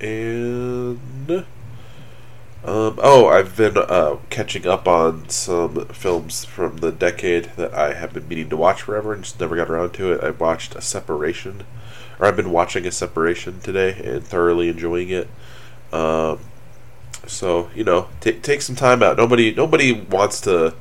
And 0.00 1.44
um, 2.64 2.98
oh, 3.02 3.26
I've 3.28 3.56
been 3.56 3.76
uh, 3.78 4.16
catching 4.28 4.66
up 4.66 4.86
on 4.86 5.28
some 5.30 5.86
films 5.86 6.44
from 6.44 6.78
the 6.78 6.92
decade 6.92 7.46
that 7.56 7.72
I 7.72 7.94
have 7.94 8.12
been 8.12 8.28
meaning 8.28 8.50
to 8.50 8.56
watch 8.56 8.82
forever 8.82 9.14
and 9.14 9.24
just 9.24 9.40
never 9.40 9.56
got 9.56 9.70
around 9.70 9.92
to 9.94 10.12
it. 10.12 10.22
I 10.22 10.30
watched 10.30 10.74
a 10.74 10.82
Separation, 10.82 11.64
or 12.18 12.26
I've 12.26 12.36
been 12.36 12.50
watching 12.50 12.86
a 12.86 12.90
Separation 12.92 13.60
today 13.60 13.98
and 14.04 14.22
thoroughly 14.22 14.68
enjoying 14.68 15.08
it. 15.08 15.28
Um, 15.92 16.40
so 17.26 17.70
you 17.74 17.84
know, 17.84 18.08
take 18.20 18.42
take 18.42 18.60
some 18.62 18.76
time 18.76 19.02
out. 19.02 19.16
Nobody 19.16 19.54
nobody 19.54 19.92
wants 19.92 20.40
to 20.42 20.74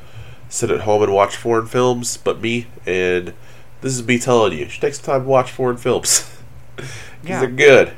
sit 0.50 0.72
at 0.72 0.82
home 0.82 1.02
and 1.04 1.14
watch 1.14 1.38
foreign 1.38 1.68
films, 1.68 2.18
but 2.18 2.42
me. 2.42 2.68
And 2.86 3.34
this 3.82 3.94
is 3.94 4.06
me 4.06 4.20
telling 4.20 4.52
you, 4.54 4.60
you 4.60 4.70
should 4.70 4.82
take 4.82 4.96
some 4.96 5.06
time 5.06 5.22
to 5.24 5.28
watch 5.30 5.50
foreign 5.52 5.78
films 5.78 6.30
because 6.76 6.90
Yeah. 7.24 7.40
they're 7.40 7.50
good. 7.50 7.94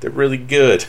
They're 0.00 0.10
really 0.10 0.36
good, 0.36 0.84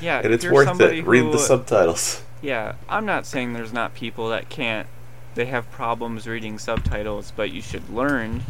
Yeah, 0.00 0.20
and 0.22 0.32
it's 0.32 0.46
worth 0.46 0.80
it. 0.80 1.04
Read 1.04 1.24
who- 1.24 1.32
the 1.32 1.38
subtitles. 1.38 2.22
Yeah, 2.40 2.74
I'm 2.88 3.04
not 3.04 3.26
saying 3.26 3.52
there's 3.52 3.72
not 3.72 3.94
people 3.94 4.28
that 4.28 4.48
can't. 4.48 4.86
They 5.34 5.46
have 5.46 5.70
problems 5.70 6.26
reading 6.26 6.58
subtitles, 6.58 7.32
but 7.34 7.50
you 7.50 7.60
should 7.60 7.90
learn 7.90 8.42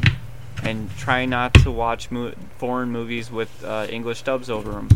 and 0.62 0.90
try 0.96 1.24
not 1.24 1.54
to 1.54 1.70
watch 1.70 2.10
mo- 2.10 2.34
foreign 2.58 2.90
movies 2.90 3.30
with 3.30 3.64
uh, 3.64 3.86
English 3.88 4.22
dubs 4.22 4.50
over 4.50 4.72
them. 4.72 4.88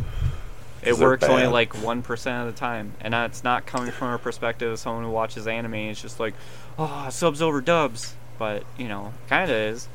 It 0.82 0.98
works 0.98 1.24
only 1.24 1.46
like 1.46 1.80
one 1.82 2.02
percent 2.02 2.46
of 2.46 2.54
the 2.54 2.58
time, 2.58 2.92
and 3.00 3.14
it's 3.14 3.44
not 3.44 3.66
coming 3.66 3.92
from 3.92 4.08
a 4.12 4.18
perspective 4.18 4.72
of 4.72 4.78
someone 4.78 5.04
who 5.04 5.10
watches 5.10 5.46
anime. 5.46 5.74
It's 5.74 6.02
just 6.02 6.18
like, 6.18 6.34
oh, 6.78 7.08
subs 7.10 7.40
over 7.40 7.60
dubs, 7.60 8.14
but 8.38 8.64
you 8.76 8.88
know, 8.88 9.12
kind 9.28 9.50
of 9.50 9.56
is. 9.56 9.88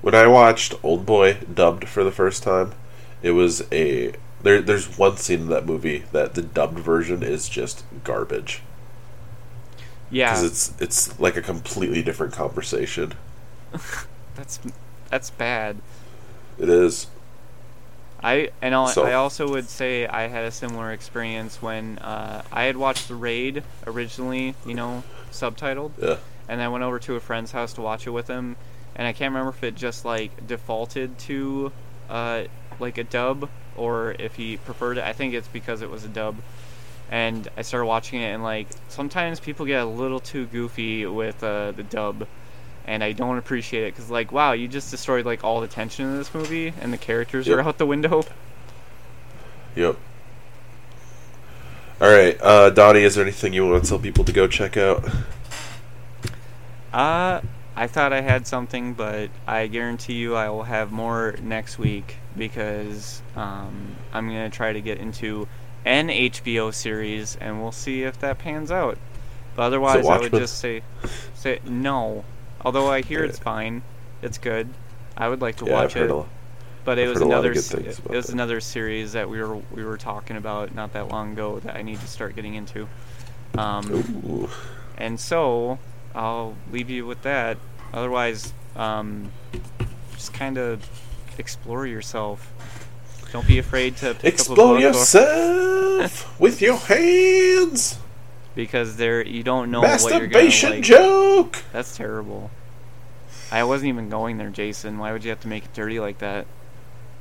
When 0.00 0.14
I 0.14 0.26
watched 0.26 0.74
Old 0.84 1.04
Boy 1.04 1.38
dubbed 1.52 1.88
for 1.88 2.04
the 2.04 2.12
first 2.12 2.42
time, 2.42 2.72
it 3.22 3.32
was 3.32 3.64
a 3.72 4.12
there. 4.44 4.60
There's 4.62 4.96
one 4.96 5.16
scene 5.16 5.40
in 5.42 5.48
that 5.48 5.66
movie 5.66 6.04
that 6.12 6.34
the 6.34 6.42
dubbed 6.42 6.78
version 6.78 7.22
is 7.22 7.48
just 7.48 7.84
garbage 8.04 8.62
Yeah, 10.10 10.30
because 10.30 10.44
it's 10.44 10.80
it's 10.80 11.20
like 11.20 11.36
a 11.36 11.42
completely 11.42 12.02
different 12.02 12.32
conversation. 12.32 13.14
that's 14.34 14.60
that's 15.10 15.30
bad. 15.30 15.76
It 16.58 16.68
is. 16.68 17.08
I 18.22 18.50
and 18.62 18.74
I'll, 18.74 18.86
So- 18.86 19.04
I 19.04 19.12
also 19.14 19.48
would 19.50 19.68
say 19.68 20.06
I 20.06 20.28
had 20.28 20.44
a 20.44 20.50
similar 20.50 20.92
experience 20.92 21.60
when 21.60 21.98
uh, 21.98 22.42
I 22.52 22.64
had 22.64 22.76
watched 22.76 23.08
The 23.08 23.14
Raid 23.16 23.62
originally, 23.86 24.54
you 24.64 24.74
know, 24.74 25.02
subtitled, 25.30 25.90
Yeah. 26.00 26.16
and 26.48 26.62
I 26.62 26.68
went 26.68 26.84
over 26.84 26.98
to 27.00 27.16
a 27.16 27.20
friend's 27.20 27.52
house 27.52 27.74
to 27.74 27.82
watch 27.82 28.06
it 28.06 28.10
with 28.10 28.28
him, 28.28 28.56
and 28.96 29.06
I 29.06 29.12
can't 29.12 29.32
remember 29.32 29.50
if 29.50 29.62
it 29.62 29.74
just 29.74 30.04
like 30.06 30.46
defaulted 30.46 31.18
to 31.20 31.72
uh, 32.08 32.44
like 32.78 32.96
a 32.96 33.04
dub 33.04 33.50
or 33.76 34.14
if 34.18 34.34
he 34.36 34.56
preferred 34.56 34.98
it. 34.98 35.04
I 35.04 35.12
think 35.12 35.34
it's 35.34 35.48
because 35.48 35.82
it 35.82 35.90
was 35.90 36.04
a 36.04 36.08
dub. 36.08 36.36
And 37.10 37.46
I 37.56 37.62
started 37.62 37.86
watching 37.86 38.20
it, 38.22 38.28
and 38.32 38.42
like 38.42 38.66
sometimes 38.88 39.38
people 39.38 39.66
get 39.66 39.82
a 39.82 39.86
little 39.86 40.20
too 40.20 40.46
goofy 40.46 41.04
with 41.06 41.42
uh, 41.44 41.72
the 41.72 41.82
dub, 41.82 42.26
and 42.86 43.04
I 43.04 43.12
don't 43.12 43.36
appreciate 43.38 43.84
it 43.84 43.94
because 43.94 44.10
like 44.10 44.32
wow, 44.32 44.52
you 44.52 44.68
just 44.68 44.90
destroyed 44.90 45.26
like 45.26 45.44
all 45.44 45.60
the 45.60 45.68
tension 45.68 46.06
in 46.06 46.16
this 46.16 46.34
movie, 46.34 46.72
and 46.80 46.92
the 46.92 46.98
characters 46.98 47.46
Yep. 47.46 47.58
are 47.58 47.60
out 47.62 47.78
the 47.78 47.86
window. 47.86 48.24
Yep. 49.76 49.96
All 52.00 52.08
right, 52.10 52.36
uh, 52.42 52.70
Donny, 52.70 53.02
is 53.02 53.14
there 53.14 53.22
anything 53.24 53.52
you 53.52 53.66
want 53.68 53.84
to 53.84 53.88
tell 53.88 53.98
people 53.98 54.24
to 54.24 54.32
go 54.32 54.46
check 54.48 54.76
out? 54.76 55.04
Uh, 56.92 57.40
I 57.76 57.86
thought 57.86 58.12
I 58.12 58.20
had 58.20 58.46
something, 58.46 58.94
but 58.94 59.30
I 59.46 59.66
guarantee 59.66 60.14
you 60.14 60.34
I 60.34 60.48
will 60.48 60.64
have 60.64 60.92
more 60.92 61.36
next 61.42 61.78
week 61.78 62.16
because 62.36 63.22
um, 63.36 63.96
I'm 64.12 64.26
gonna 64.28 64.50
try 64.50 64.72
to 64.72 64.80
get 64.80 64.98
into 64.98 65.48
an 65.84 66.08
HBO 66.08 66.72
series, 66.72 67.36
and 67.36 67.60
we'll 67.60 67.72
see 67.72 68.02
if 68.02 68.18
that 68.20 68.38
pans 68.38 68.70
out. 68.70 68.98
But 69.56 69.62
otherwise, 69.64 70.06
I 70.06 70.18
would 70.18 70.32
just 70.32 70.58
say, 70.58 70.82
say 71.34 71.60
no. 71.64 72.24
Although 72.64 72.90
I 72.90 73.02
hear 73.02 73.24
it's 73.24 73.38
fine, 73.38 73.82
it's 74.22 74.38
good. 74.38 74.68
I 75.16 75.28
would 75.28 75.40
like 75.40 75.56
to 75.56 75.66
yeah, 75.66 75.72
watch 75.72 75.96
I've 75.96 76.04
it. 76.04 76.10
a. 76.10 76.24
But 76.84 76.98
it 76.98 77.02
I've 77.02 77.10
was 77.10 77.18
heard 77.18 77.26
a 77.26 77.28
lot 77.28 77.38
of 77.38 77.44
another 77.44 77.54
things 77.54 77.98
it 77.98 78.10
was 78.10 78.26
that. 78.26 78.32
another 78.32 78.60
series 78.60 79.12
that 79.12 79.28
we 79.28 79.40
were 79.40 79.56
we 79.70 79.84
were 79.84 79.96
talking 79.96 80.36
about 80.36 80.74
not 80.74 80.92
that 80.94 81.08
long 81.08 81.32
ago 81.32 81.60
that 81.60 81.76
I 81.76 81.82
need 81.82 82.00
to 82.00 82.06
start 82.06 82.34
getting 82.34 82.54
into. 82.54 82.88
Um, 83.56 84.48
and 84.98 85.18
so 85.18 85.78
I'll 86.14 86.56
leave 86.72 86.90
you 86.90 87.06
with 87.06 87.22
that. 87.22 87.58
Otherwise, 87.92 88.52
um, 88.76 89.30
just 90.12 90.32
kind 90.32 90.58
of 90.58 90.84
explore 91.38 91.86
yourself. 91.86 92.50
Don't 93.32 93.46
be 93.46 93.58
afraid 93.58 93.96
to 93.98 94.14
pick 94.14 94.34
Explore 94.34 94.74
up 94.76 94.78
a 94.78 94.82
yourself 94.82 96.40
with 96.40 96.60
your 96.62 96.76
hands. 96.76 97.98
because 98.54 98.96
there 98.96 99.26
you 99.26 99.42
don't 99.42 99.70
know 99.70 99.80
what 99.80 100.02
you're 100.12 100.26
gonna 100.28 100.44
like. 100.44 100.82
joke. 100.84 101.62
That's 101.72 101.96
terrible. 101.96 102.50
I 103.50 103.64
wasn't 103.64 103.88
even 103.88 104.08
going 104.08 104.38
there, 104.38 104.50
Jason. 104.50 104.98
Why 104.98 105.12
would 105.12 105.24
you 105.24 105.30
have 105.30 105.40
to 105.40 105.48
make 105.48 105.64
it 105.64 105.74
dirty 105.74 105.98
like 106.00 106.18
that? 106.18 106.46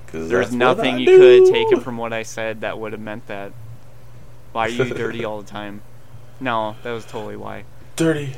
'Cause 0.07 0.29
There's 0.29 0.53
nothing 0.53 0.99
you 0.99 1.07
could 1.17 1.45
do. 1.45 1.51
take 1.51 1.71
it 1.71 1.81
from 1.81 1.97
what 1.97 2.13
I 2.13 2.21
said 2.21 2.61
that 2.61 2.77
would 2.77 2.91
have 2.91 3.01
meant 3.01 3.25
that. 3.27 3.51
Why 4.51 4.67
are 4.67 4.69
you 4.69 4.85
dirty 4.93 5.25
all 5.25 5.41
the 5.41 5.47
time? 5.49 5.81
No, 6.39 6.75
that 6.83 6.91
was 6.91 7.05
totally 7.05 7.35
why. 7.37 7.63
Dirty, 7.95 8.35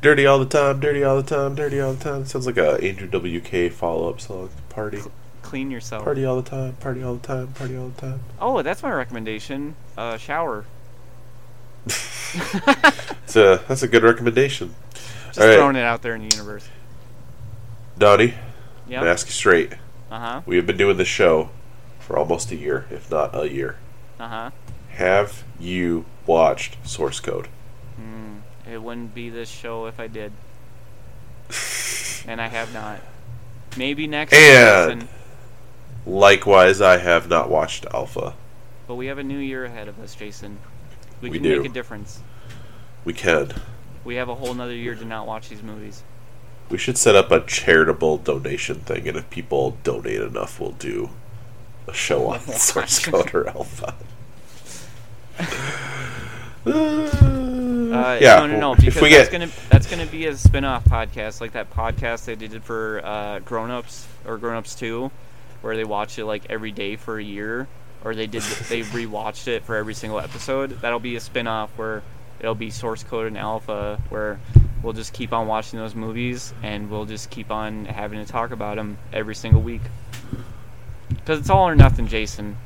dirty 0.00 0.26
all 0.26 0.38
the 0.38 0.44
time, 0.46 0.78
dirty 0.80 1.02
all 1.02 1.16
the 1.20 1.22
time, 1.36 1.54
dirty 1.56 1.80
all 1.80 1.94
the 1.94 2.02
time. 2.04 2.24
Sounds 2.26 2.46
like 2.46 2.56
a 2.56 2.74
Andrew 2.82 3.08
WK 3.08 3.68
follow 3.72 4.08
up 4.10 4.20
song. 4.20 4.50
Party, 4.72 5.00
Clean 5.42 5.70
yourself. 5.70 6.02
party 6.04 6.24
all 6.24 6.40
the 6.40 6.48
time, 6.48 6.74
party 6.76 7.02
all 7.02 7.14
the 7.16 7.26
time, 7.26 7.48
party 7.48 7.76
all 7.76 7.88
the 7.88 8.00
time. 8.00 8.20
Oh, 8.40 8.62
that's 8.62 8.82
my 8.82 8.90
recommendation. 8.92 9.76
Uh, 9.96 10.16
shower. 10.16 10.64
It's 13.24 13.36
a, 13.36 13.62
that's 13.68 13.82
a 13.82 13.88
good 13.88 14.02
recommendation. 14.02 14.74
Just 15.26 15.38
All 15.40 15.46
right. 15.46 15.56
throwing 15.56 15.76
it 15.76 15.84
out 15.84 16.00
there 16.02 16.14
in 16.14 16.26
the 16.26 16.34
universe. 16.34 16.66
Donny, 17.98 18.32
I'm 18.86 18.90
gonna 18.90 19.10
ask 19.10 19.26
you 19.26 19.32
straight. 19.32 19.74
Uh 20.10 20.18
huh. 20.18 20.40
We 20.46 20.56
have 20.56 20.66
been 20.66 20.76
doing 20.78 20.96
this 20.96 21.08
show 21.08 21.50
for 22.00 22.16
almost 22.18 22.50
a 22.50 22.56
year, 22.56 22.86
if 22.90 23.10
not 23.10 23.34
a 23.38 23.50
year. 23.50 23.76
Uh 24.18 24.28
huh. 24.28 24.50
Have 24.92 25.44
you 25.60 26.06
watched 26.26 26.76
Source 26.88 27.20
Code? 27.20 27.48
Mm, 28.00 28.40
it 28.70 28.82
wouldn't 28.82 29.14
be 29.14 29.28
this 29.28 29.50
show 29.50 29.84
if 29.86 30.00
I 30.00 30.06
did, 30.06 30.32
and 32.26 32.40
I 32.40 32.48
have 32.48 32.72
not. 32.72 33.00
Maybe 33.76 34.06
next 34.06 34.32
And- 34.34 35.00
season, 35.02 35.08
Likewise, 36.04 36.80
I 36.80 36.98
have 36.98 37.28
not 37.28 37.48
watched 37.48 37.86
Alpha. 37.94 38.34
but 38.88 38.96
we 38.96 39.06
have 39.06 39.18
a 39.18 39.22
new 39.22 39.38
year 39.38 39.64
ahead 39.64 39.86
of 39.86 40.00
us, 40.00 40.16
Jason. 40.16 40.58
We, 41.20 41.30
We 41.30 41.36
can 41.38 41.42
do. 41.44 41.62
make 41.62 41.70
a 41.70 41.72
difference. 41.72 42.18
We 43.04 43.12
can. 43.12 43.52
We 44.04 44.16
have 44.16 44.28
a 44.28 44.34
whole 44.34 44.52
nother 44.52 44.74
year 44.74 44.96
to 44.96 45.04
not 45.04 45.28
watch 45.28 45.48
these 45.48 45.62
movies. 45.62 46.02
We 46.68 46.76
should 46.78 46.98
set 46.98 47.14
up 47.14 47.30
a 47.30 47.40
charitable 47.40 48.18
donation 48.18 48.80
thing, 48.80 49.06
and 49.06 49.16
if 49.16 49.30
people 49.30 49.76
donate 49.84 50.20
enough, 50.20 50.58
we'll 50.58 50.72
do 50.72 51.10
a 51.86 51.94
show 51.94 52.26
on 52.28 52.40
Source 52.48 52.98
Code 53.04 53.32
or 53.32 53.48
Alpha. 53.48 53.94
Uh, 57.92 58.18
yeah, 58.20 58.36
no, 58.36 58.46
no, 58.46 58.58
no. 58.58 58.74
Because 58.74 58.96
if 58.96 59.02
we 59.02 59.10
that's 59.10 59.28
get 59.28 59.40
gonna 59.40 59.52
that's 59.68 59.86
gonna 59.86 60.06
be 60.06 60.26
a 60.26 60.36
spin-off 60.36 60.84
podcast, 60.84 61.40
like 61.40 61.52
that 61.52 61.70
podcast 61.70 62.24
they 62.24 62.34
did 62.34 62.62
for 62.62 63.00
uh, 63.04 63.38
Grown 63.40 63.70
Ups 63.70 64.06
or 64.26 64.38
Grown 64.38 64.56
Ups 64.56 64.74
Two, 64.74 65.10
where 65.60 65.76
they 65.76 65.84
watch 65.84 66.18
it 66.18 66.24
like 66.24 66.44
every 66.50 66.72
day 66.72 66.96
for 66.96 67.18
a 67.18 67.22
year, 67.22 67.68
or 68.04 68.14
they 68.14 68.26
did 68.26 68.42
they 68.42 68.80
rewatched 68.82 69.48
it 69.48 69.64
for 69.64 69.76
every 69.76 69.94
single 69.94 70.20
episode. 70.20 70.80
That'll 70.80 71.00
be 71.00 71.16
a 71.16 71.20
spin-off 71.20 71.70
where 71.76 72.02
it'll 72.40 72.54
be 72.54 72.70
Source 72.70 73.04
Code 73.04 73.26
and 73.26 73.38
Alpha, 73.38 74.00
where 74.08 74.40
we'll 74.82 74.92
just 74.92 75.12
keep 75.12 75.32
on 75.32 75.46
watching 75.46 75.78
those 75.78 75.94
movies 75.94 76.52
and 76.62 76.90
we'll 76.90 77.04
just 77.06 77.30
keep 77.30 77.50
on 77.50 77.84
having 77.84 78.24
to 78.24 78.30
talk 78.30 78.50
about 78.50 78.76
them 78.76 78.98
every 79.12 79.34
single 79.34 79.62
week. 79.62 79.82
Because 81.08 81.38
it's 81.38 81.50
all 81.50 81.68
or 81.68 81.76
nothing, 81.76 82.08
Jason. 82.08 82.56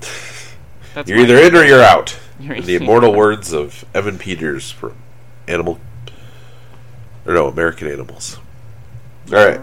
That's 0.94 1.08
you're 1.08 1.18
either 1.18 1.38
in 1.38 1.54
or 1.54 1.64
you're 1.64 1.82
out. 1.82 2.18
In 2.40 2.64
the 2.64 2.76
immortal 2.76 3.12
words 3.14 3.52
of 3.52 3.84
Evan 3.94 4.18
Peters 4.18 4.70
for 4.70 4.94
Animal, 5.48 5.80
or 7.26 7.34
no, 7.34 7.48
American 7.48 7.88
Animals. 7.90 8.38
All 9.32 9.34
right. 9.34 9.60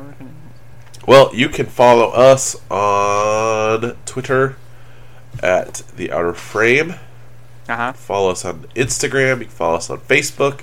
Well, 1.08 1.30
you 1.34 1.50
can 1.50 1.68
follow 1.68 2.10
us 2.10 2.56
on 2.70 3.96
Twitter 4.06 4.58
at 5.42 5.84
the 5.96 6.12
Outer 6.12 6.34
Frame. 6.34 6.96
Uh 7.70 7.76
huh. 7.76 7.94
Follow 7.94 8.32
us 8.32 8.44
on 8.44 8.66
Instagram. 8.76 9.40
You 9.40 9.46
can 9.46 9.54
follow 9.54 9.76
us 9.78 9.90
on 9.90 10.00
Facebook. 10.00 10.62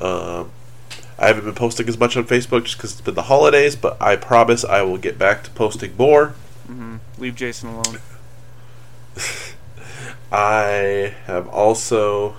Um, 0.00 0.50
I 1.18 1.28
haven't 1.28 1.44
been 1.44 1.54
posting 1.54 1.88
as 1.88 1.98
much 1.98 2.16
on 2.16 2.24
Facebook 2.24 2.64
just 2.64 2.76
because 2.76 2.92
it's 2.92 3.00
been 3.00 3.14
the 3.14 3.22
holidays, 3.22 3.76
but 3.76 4.00
I 4.00 4.16
promise 4.16 4.64
I 4.64 4.82
will 4.82 4.98
get 4.98 5.18
back 5.18 5.44
to 5.44 5.50
posting 5.50 5.96
more. 5.96 6.34
Mm-hmm. 6.68 6.96
Leave 7.18 7.36
Jason 7.36 7.70
alone. 7.70 8.00
I 10.34 11.14
have 11.26 11.46
also 11.46 12.34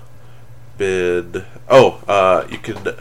been. 0.77 1.45
Oh, 1.69 2.03
uh, 2.09 2.45
you 2.51 2.57
can 2.57 2.93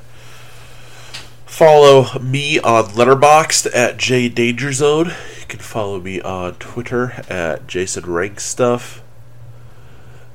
follow 1.45 2.16
me 2.20 2.61
on 2.61 2.84
Letterboxd 2.84 3.74
at 3.74 3.97
J 3.97 4.28
Danger 4.28 4.72
Zone. 4.72 5.07
You 5.07 5.47
can 5.49 5.59
follow 5.59 6.01
me 6.01 6.20
on 6.20 6.55
Twitter 6.55 7.24
at 7.28 7.66
Jason 7.66 8.07
Rank 8.07 8.38
Stuff. 8.38 9.03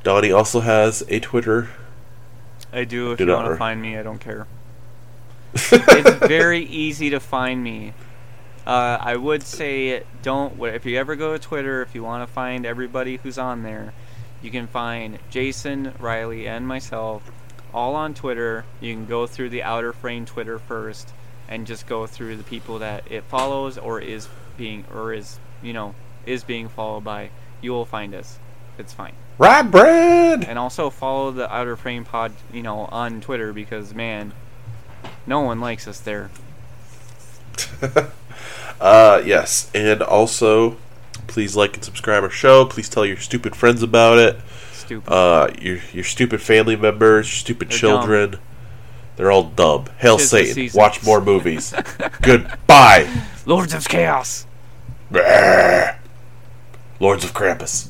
Donny 0.03 0.30
also 0.30 0.60
has 0.60 1.05
a 1.07 1.22
Twitter. 1.22 1.70
I 2.74 2.84
do. 2.84 3.14
If 3.14 3.20
Do 3.20 3.28
you 3.28 3.32
want 3.32 3.47
to 3.47 3.55
find 3.55 3.82
me, 3.82 3.97
I 3.97 4.03
don't 4.03 4.20
care. 4.20 4.45
it's 5.53 6.28
very 6.28 6.66
easy 6.66 7.10
to 7.12 7.22
find 7.22 7.64
me. 7.64 7.93
Uh, 8.68 8.97
I 8.99 9.16
would 9.16 9.43
say 9.43 10.03
don't. 10.22 10.62
If 10.62 10.86
you 10.86 10.97
ever 10.97 11.16
go 11.16 11.32
to 11.32 11.39
Twitter, 11.39 11.82
if 11.82 11.95
you 11.95 12.03
want 12.03 12.28
to 12.28 12.34
find 12.34 12.66
everybody 12.66 13.16
who's 13.24 13.38
on 13.38 13.64
there, 13.64 13.93
you 14.42 14.52
can 14.52 14.68
find 14.68 15.20
Jason, 15.30 15.94
Riley, 16.00 16.48
and 16.48 16.68
myself 16.68 17.30
all 17.74 17.96
on 17.96 18.14
Twitter. 18.14 18.66
You 18.82 18.94
can 18.94 19.06
go 19.06 19.28
through 19.28 19.50
the 19.50 19.64
Outer 19.64 19.94
Frame 19.94 20.26
Twitter 20.26 20.60
first, 20.60 21.14
and 21.48 21.68
just 21.68 21.88
go 21.88 22.08
through 22.08 22.38
the 22.38 22.44
people 22.44 22.80
that 22.80 23.04
it 23.12 23.24
follows 23.26 23.78
or 23.78 24.00
is 24.00 24.28
being 24.58 24.86
or 24.94 25.14
is 25.14 25.40
you 25.62 25.74
know 25.74 25.96
is 26.26 26.44
being 26.44 26.70
followed 26.70 27.04
by. 27.04 27.30
You 27.62 27.72
will 27.72 27.86
find 27.86 28.14
us. 28.14 28.40
It's 28.78 28.94
fine. 28.94 29.14
Right, 29.38 29.64
Brad. 29.64 30.44
And 30.46 30.58
also 30.58 30.90
follow 30.90 31.32
the 31.32 31.54
Outer 31.54 31.76
Frame 31.76 32.06
Pod, 32.06 32.32
you 32.54 32.62
know, 32.62 32.86
on 32.92 33.22
Twitter 33.22 33.52
because 33.52 33.94
man, 33.94 34.34
no 35.28 35.42
one 35.42 35.60
likes 35.60 35.88
us 35.88 36.00
there. 36.00 36.30
Uh, 38.80 39.22
yes, 39.26 39.70
and 39.76 40.02
also, 40.02 40.78
please 41.30 41.56
like 41.56 41.76
and 41.76 41.84
subscribe 41.84 42.24
our 42.24 42.30
show. 42.30 42.66
Please 42.66 42.90
tell 42.90 43.06
your 43.06 43.18
stupid 43.18 43.56
friends 43.56 43.82
about 43.82 44.20
it. 44.20 44.38
Stupid. 44.74 45.10
Uh, 45.12 45.50
your 45.62 45.78
your 45.94 46.04
stupid 46.04 46.42
family 46.42 46.76
members, 46.76 47.28
your 47.28 47.36
stupid 47.36 47.70
They're 47.70 47.78
children. 47.78 48.40
They're 49.16 49.32
all 49.32 49.44
dumb. 49.44 49.86
Hail 49.98 50.18
Tis 50.18 50.30
Satan. 50.30 50.70
Watch 50.74 51.04
more 51.04 51.22
movies. 51.22 51.74
Goodbye. 52.22 53.10
Lords 53.46 53.74
of 53.74 53.88
Chaos. 53.88 54.46
Lords 57.00 57.24
of 57.24 57.34
Krampus. 57.34 57.89